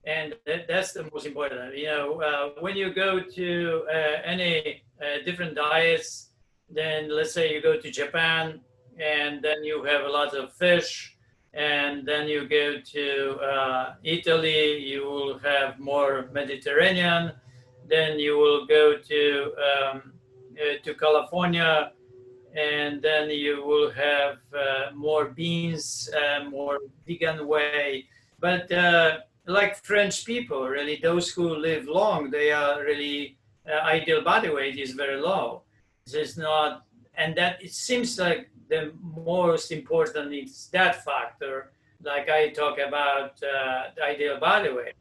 [0.05, 1.77] And that, that's the most important.
[1.77, 6.29] You know, uh, when you go to uh, any uh, different diets,
[6.69, 8.61] then let's say you go to Japan
[8.99, 11.15] and then you have a lot of fish,
[11.53, 17.33] and then you go to uh, Italy, you will have more Mediterranean,
[17.87, 20.13] then you will go to um,
[20.57, 21.91] uh, to California,
[22.55, 28.07] and then you will have uh, more beans, uh, more vegan way.
[28.39, 33.37] But uh, like French people, really, those who live long, they are really
[33.67, 35.63] ideal body weight is very low.
[36.07, 41.71] It's not, and that it seems like the most important is that factor.
[42.03, 44.93] Like I talk about uh, ideal body weight.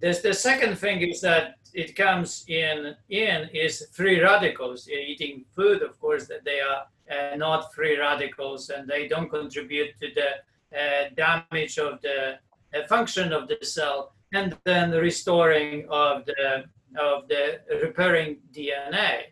[0.00, 4.88] There's the second thing is that it comes in in is free radicals.
[4.88, 9.98] Eating food, of course, that they are uh, not free radicals and they don't contribute
[10.00, 10.30] to the
[10.78, 12.38] uh, damage of the
[12.74, 16.64] uh, function of the cell and then the restoring of the
[16.96, 19.24] of the repairing DNA.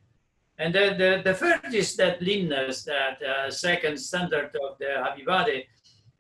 [0.59, 5.23] And then the, the third is that leanness, that uh, second standard of the happy
[5.23, 5.69] body,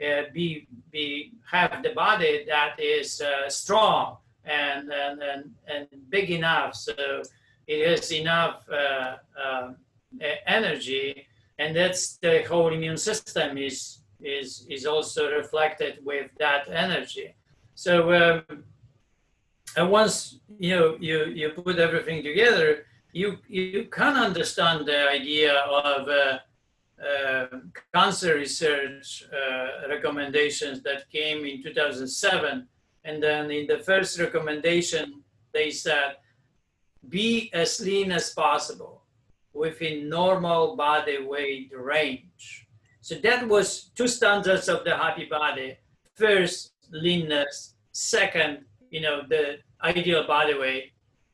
[0.04, 6.30] uh, be, be have the body that is uh, strong and and and, and big
[6.30, 7.22] enough so
[7.66, 9.72] it has enough uh, uh,
[10.46, 11.26] energy,
[11.58, 17.34] and that's the whole immune system is is is also reflected with that energy.
[17.74, 18.64] So um,
[19.76, 25.54] and once you know you you put everything together, you you can understand the idea
[25.54, 26.38] of uh,
[27.04, 27.46] uh,
[27.92, 32.66] cancer research uh, recommendations that came in 2007,
[33.06, 35.22] and then in the first recommendation
[35.54, 36.16] they said
[37.08, 39.02] be as lean as possible
[39.52, 42.66] within normal body weight range.
[43.00, 45.78] So that was two standards of the happy body.
[46.14, 47.74] First, leanness.
[47.92, 50.92] Second, you know, the ideal body weight.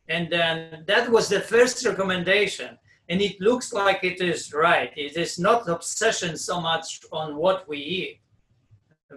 [0.09, 2.79] And then that was the first recommendation.
[3.09, 4.93] And it looks like it is right.
[4.97, 8.21] It is not obsession so much on what we eat,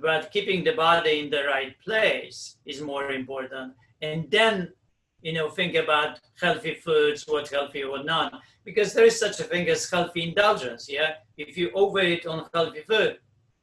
[0.02, 3.74] but keeping the body in the right place is more important.
[4.02, 4.74] And then
[5.26, 9.44] you know, think about healthy foods, what's healthy or not, because there is such a
[9.44, 10.88] thing as healthy indulgence.
[10.88, 13.18] Yeah, if you overeat on healthy food,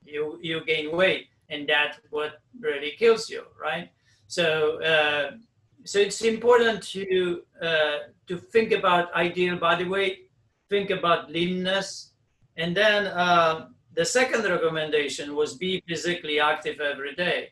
[0.05, 3.91] you you gain weight, and that's what really kills you, right?
[4.27, 5.37] So, uh,
[5.85, 10.31] so it's important to uh, to think about ideal body weight,
[10.69, 12.11] think about leanness,
[12.57, 17.51] and then uh, the second recommendation was be physically active every day.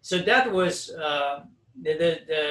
[0.00, 1.40] So that was uh,
[1.82, 2.42] the, the, the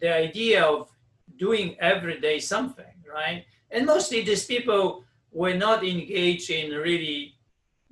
[0.00, 0.88] the idea of
[1.36, 3.44] doing every day something, right?
[3.70, 7.34] And mostly these people were not engaged in really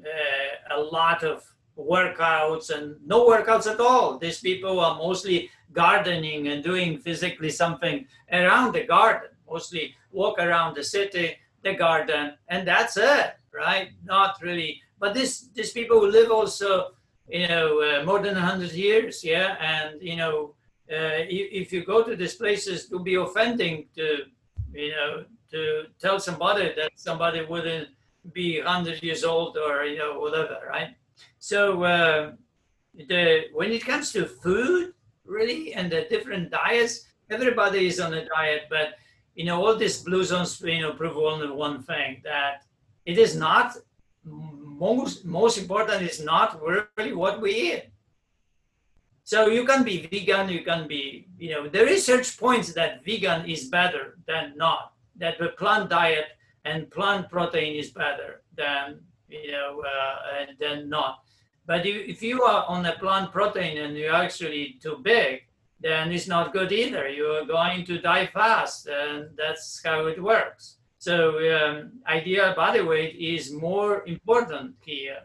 [0.02, 1.44] uh, a lot of
[1.78, 4.18] workouts and no workouts at all.
[4.18, 10.74] These people are mostly gardening and doing physically something around the garden, mostly walk around
[10.74, 13.90] the city, the garden, and that's it, right?
[14.04, 14.80] Not really.
[14.98, 16.70] But this these people who live also,
[17.28, 20.54] you know, uh, more than 100 years, yeah, and you know,
[20.90, 24.24] uh, if you go to these places to be offending to
[24.72, 27.88] you know to tell somebody that somebody wouldn't
[28.32, 30.94] be 100 years old or you know whatever right
[31.38, 32.32] so uh,
[33.08, 34.92] the when it comes to food
[35.24, 38.94] really and the different diets everybody is on a diet but
[39.34, 42.64] you know all these blue zones you know prove only one thing that
[43.10, 43.66] it is not
[44.86, 47.84] most most important is not really what we eat
[49.28, 53.44] so you can be vegan, you can be, you know, the research points that vegan
[53.44, 56.28] is better than not, that the plant diet
[56.64, 61.24] and plant protein is better than, you know, uh, than not.
[61.66, 65.42] But if you are on a plant protein and you're actually too big,
[65.78, 67.06] then it's not good either.
[67.10, 70.77] You are going to die fast, and that's how it works.
[70.98, 75.20] So um, ideal body weight is more important here.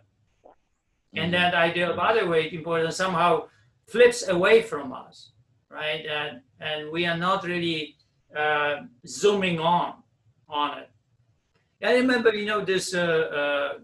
[1.16, 1.32] And mm-hmm.
[1.32, 3.48] that ideal body weight important somehow
[3.88, 5.32] flips away from us,
[5.70, 6.06] right?
[6.06, 7.96] And, and we are not really
[8.36, 9.94] uh, zooming on
[10.50, 10.90] on it.
[11.84, 12.94] I remember, you know, this.
[12.94, 13.80] Uh, uh,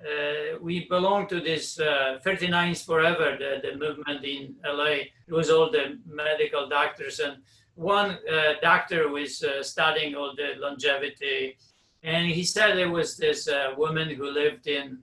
[0.00, 5.12] uh we belong to this uh, 39s Forever, the, the movement in LA.
[5.28, 7.42] It was all the medical doctors, and
[7.80, 11.56] one uh, doctor was studying all the longevity,
[12.02, 15.02] and he said there was this woman who lived in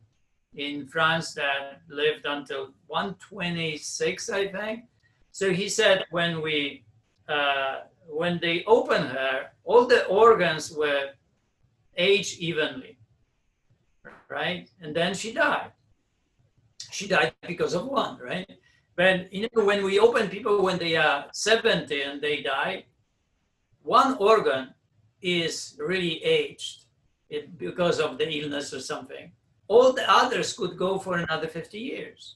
[0.56, 4.86] in France that lived until 126, I think.
[5.32, 6.84] So he said when we
[7.30, 11.10] uh, when they opened her, all the organs were
[11.98, 12.98] aged evenly,
[14.30, 14.70] right?
[14.82, 15.72] And then she died.
[16.92, 18.50] She died because of one, right?
[18.98, 22.86] But you know, when we open people when they are 70 and they die,
[23.84, 24.74] one organ
[25.22, 26.86] is really aged
[27.58, 29.32] because of the illness or something
[29.68, 32.36] all the others could go for another 50 years.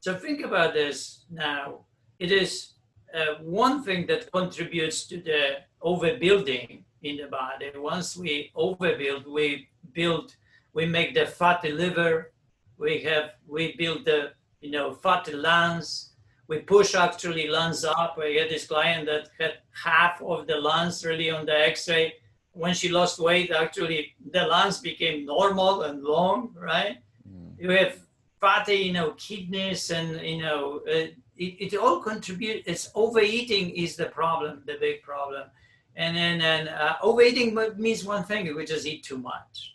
[0.00, 1.86] So think about this now.
[2.18, 2.72] It is
[3.14, 7.70] uh, one thing that contributes to the overbuilding in the body.
[7.76, 10.34] Once we overbuild, we build,
[10.72, 12.32] we make the fatty liver,
[12.78, 16.10] we have, we build the, you know, fatty lungs,
[16.48, 18.18] we push actually lungs up.
[18.20, 22.14] I had this client that had half of the lungs really on the x-ray
[22.56, 26.96] when she lost weight, actually the lungs became normal and long, right?
[27.28, 27.60] Mm.
[27.60, 27.98] You have
[28.40, 32.66] fatty, you know, kidneys and, you know, uh, it, it all contributes.
[32.66, 35.48] It's overeating is the problem, the big problem.
[35.96, 39.74] And then and, uh, overeating means one thing, we just eat too much.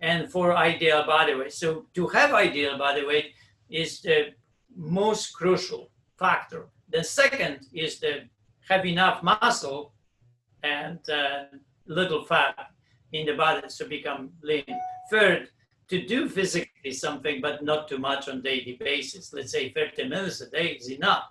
[0.00, 1.52] And for ideal body weight.
[1.52, 3.34] So to have ideal body weight
[3.70, 4.28] is the
[4.74, 6.66] most crucial factor.
[6.90, 8.22] The second is to
[8.68, 9.94] have enough muscle
[10.62, 11.44] and uh,
[11.86, 12.56] little fat
[13.12, 14.64] in the body to become lean.
[15.10, 15.48] Third,
[15.88, 19.32] to do physically something, but not too much on daily basis.
[19.32, 21.24] Let's say 30 minutes a day is enough.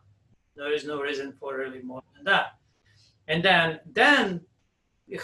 [0.55, 2.57] There is no reason for really more than that.
[3.27, 4.41] And then, then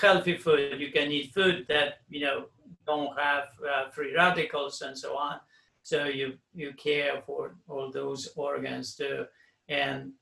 [0.01, 0.79] healthy food.
[0.79, 2.45] You can eat food that you know
[2.85, 5.39] don't have uh, free radicals and so on.
[5.85, 9.25] So you you care for all those organs too,
[9.69, 10.13] and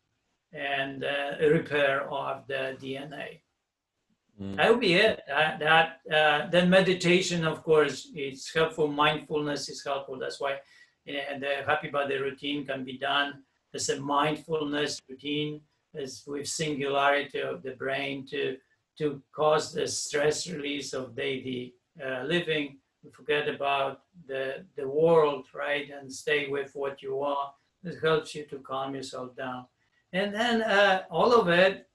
[0.52, 3.40] and uh, repair of the DNA.
[4.41, 4.57] Mm.
[4.57, 5.22] That would be it.
[5.26, 8.90] That, that uh, then meditation, of course, is helpful.
[8.90, 10.19] Mindfulness is helpful.
[10.19, 15.61] That's why uh, the happy body routine can be done as a mindfulness routine,
[15.95, 18.57] as with singularity of the brain to
[18.98, 21.73] to cause the stress release of daily
[22.06, 22.80] uh, living.
[23.11, 27.53] Forget about the the world, right, and stay with what you are.
[27.84, 29.65] It helps you to calm yourself down,
[30.13, 31.88] and then uh, all of it,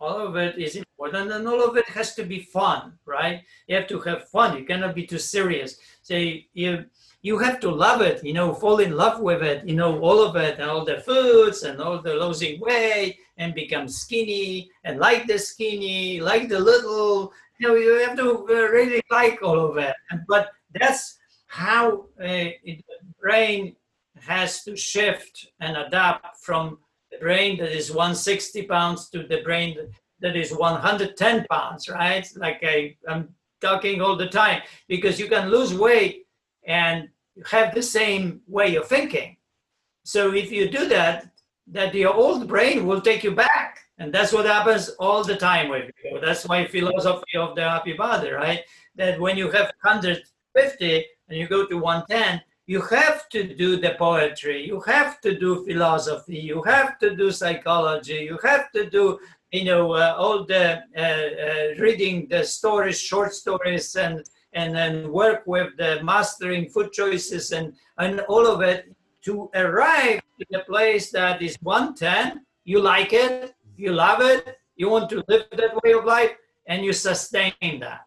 [0.00, 3.42] all of it is important, and all of it has to be fun, right?
[3.66, 4.56] You have to have fun.
[4.56, 5.78] You cannot be too serious.
[6.02, 6.84] Say you
[7.22, 10.20] you have to love it, you know, fall in love with it, you know, all
[10.20, 14.98] of it and all the foods and all the losing weight and become skinny and
[14.98, 19.60] like the skinny, like the little, you know, you have to uh, really like all
[19.60, 19.94] of it.
[20.28, 22.82] But that's how uh, the
[23.20, 23.76] brain
[24.20, 26.78] has to shift and adapt from
[27.10, 29.76] the brain that is 160 pounds to the brain
[30.20, 32.26] that is 110 pounds, right?
[32.36, 36.26] Like I, I'm talking all the time because you can lose weight
[36.66, 37.08] and
[37.50, 39.36] have the same way of thinking.
[40.04, 41.30] So if you do that,
[41.68, 43.78] that your old brain will take you back.
[44.02, 45.88] And that's what happens all the time with.
[46.20, 48.62] That's my philosophy of the happy body, right?
[48.96, 53.94] That when you have 150 and you go to 110, you have to do the
[53.96, 59.20] poetry, you have to do philosophy, you have to do psychology, you have to do,
[59.52, 65.12] you know, uh, all the uh, uh, reading the stories, short stories, and and then
[65.12, 70.58] work with the mastering food choices and, and all of it to arrive to the
[70.70, 72.44] place that is 110.
[72.64, 76.32] You like it, you love it, you want to live that way of life,
[76.66, 78.06] and you sustain that.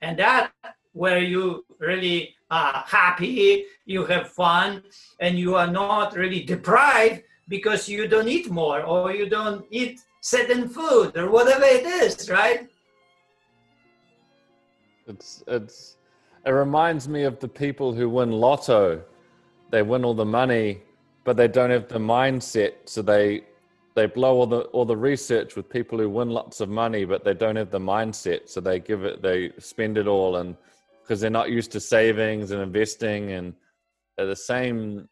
[0.00, 0.52] And that
[0.92, 4.82] where you really are happy, you have fun,
[5.20, 10.00] and you are not really deprived because you don't eat more or you don't eat
[10.20, 12.68] certain food or whatever it is, right?
[15.06, 15.96] It's it's
[16.44, 19.02] it reminds me of the people who win lotto.
[19.70, 20.82] They win all the money,
[21.24, 23.44] but they don't have the mindset, so they
[23.96, 27.24] they blow all the all the research with people who win lots of money, but
[27.24, 30.56] they don't have the mindset, so they give it they spend it all and
[31.02, 33.54] because they're not used to savings and investing and
[34.18, 35.08] uh, the same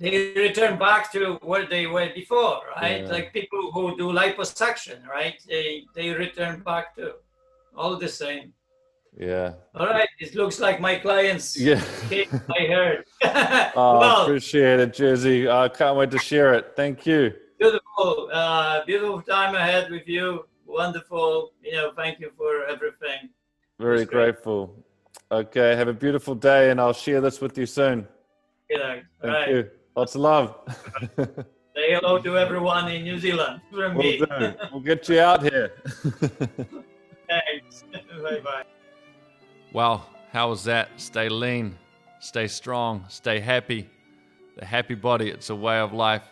[0.00, 3.02] they return back to where they were before, right?
[3.02, 3.08] Yeah.
[3.10, 5.34] Like people who do liposuction, right?
[5.48, 7.14] They they return back to
[7.76, 8.52] all the same.
[9.16, 9.52] Yeah.
[9.74, 10.08] All right.
[10.18, 11.58] It looks like my clients.
[11.58, 11.82] Yeah.
[12.10, 13.04] I heard.
[13.76, 15.50] oh, well, appreciate it, Jerzy.
[15.50, 16.72] I can't wait to share it.
[16.74, 17.32] Thank you.
[17.62, 18.28] Beautiful.
[18.32, 20.46] Uh, beautiful time ahead with you.
[20.66, 21.52] Wonderful.
[21.62, 23.30] You know, thank you for everything.
[23.78, 24.74] Very grateful.
[25.30, 25.76] Okay.
[25.76, 28.08] Have a beautiful day, and I'll share this with you soon.
[28.68, 28.96] Yeah.
[29.20, 29.48] Thank right.
[29.48, 29.70] you.
[29.94, 30.56] Lots of love.
[31.76, 34.54] Say hello to everyone in New Zealand from we'll me.
[34.72, 35.72] we'll get you out here.
[37.28, 37.84] Thanks.
[38.22, 38.64] bye bye.
[39.72, 40.02] Wow,
[40.32, 40.88] how was that?
[40.96, 41.78] Stay lean,
[42.20, 43.88] stay strong, stay happy.
[44.58, 46.24] The happy body, it's a way of life.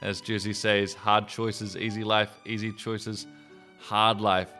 [0.00, 3.26] As Jerzy says, hard choices, easy life, easy choices,
[3.78, 4.50] hard life.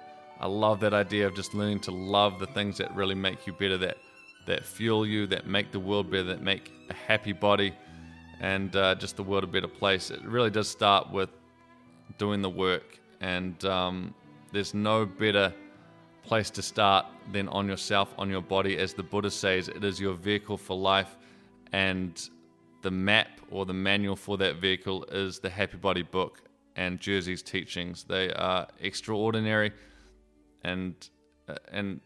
[0.41, 3.53] I love that idea of just learning to love the things that really make you
[3.53, 3.99] better, that
[4.47, 7.75] that fuel you, that make the world better, that make a happy body
[8.41, 10.11] and uh, just the world a better place.
[10.11, 11.31] It really does start with
[12.19, 14.15] doing the work, and um,
[14.53, 15.53] there's no better
[16.23, 18.79] place to start than on yourself, on your body.
[18.79, 21.17] As the Buddha says, it is your vehicle for life,
[21.73, 22.29] and
[22.87, 26.43] the map or the manual for that vehicle is the Happy Body book
[26.77, 28.05] and Jerzy's teachings.
[28.05, 29.73] They are extraordinary,
[30.63, 30.95] and
[31.49, 32.01] uh, and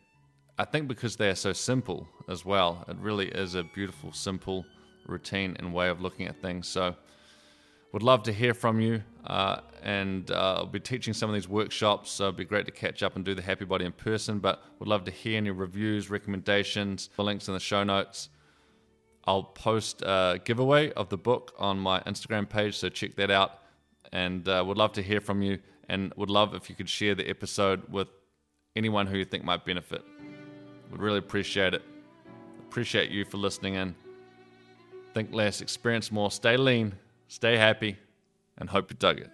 [0.58, 4.64] I think because they are so simple as well, it really is a beautiful, simple
[5.06, 6.66] routine and way of looking at things.
[6.66, 6.96] So
[7.92, 9.02] would love to hear from you.
[9.26, 12.72] Uh, and uh, I'll be teaching some of these workshops, so it'd be great to
[12.72, 14.38] catch up and do the Happy Body in person.
[14.38, 18.30] But would love to hear any reviews, recommendations, the links in the show notes.
[19.24, 23.58] I'll post a giveaway of the book on my Instagram page, so check that out.
[24.12, 27.14] And uh, would love to hear from you, and would love if you could share
[27.14, 28.08] the episode with
[28.74, 30.02] anyone who you think might benefit.
[30.90, 31.82] Would really appreciate it.
[32.68, 33.94] Appreciate you for listening in.
[35.14, 36.94] Think less, experience more, stay lean
[37.30, 37.96] Stay happy
[38.58, 39.30] and hope you dug it.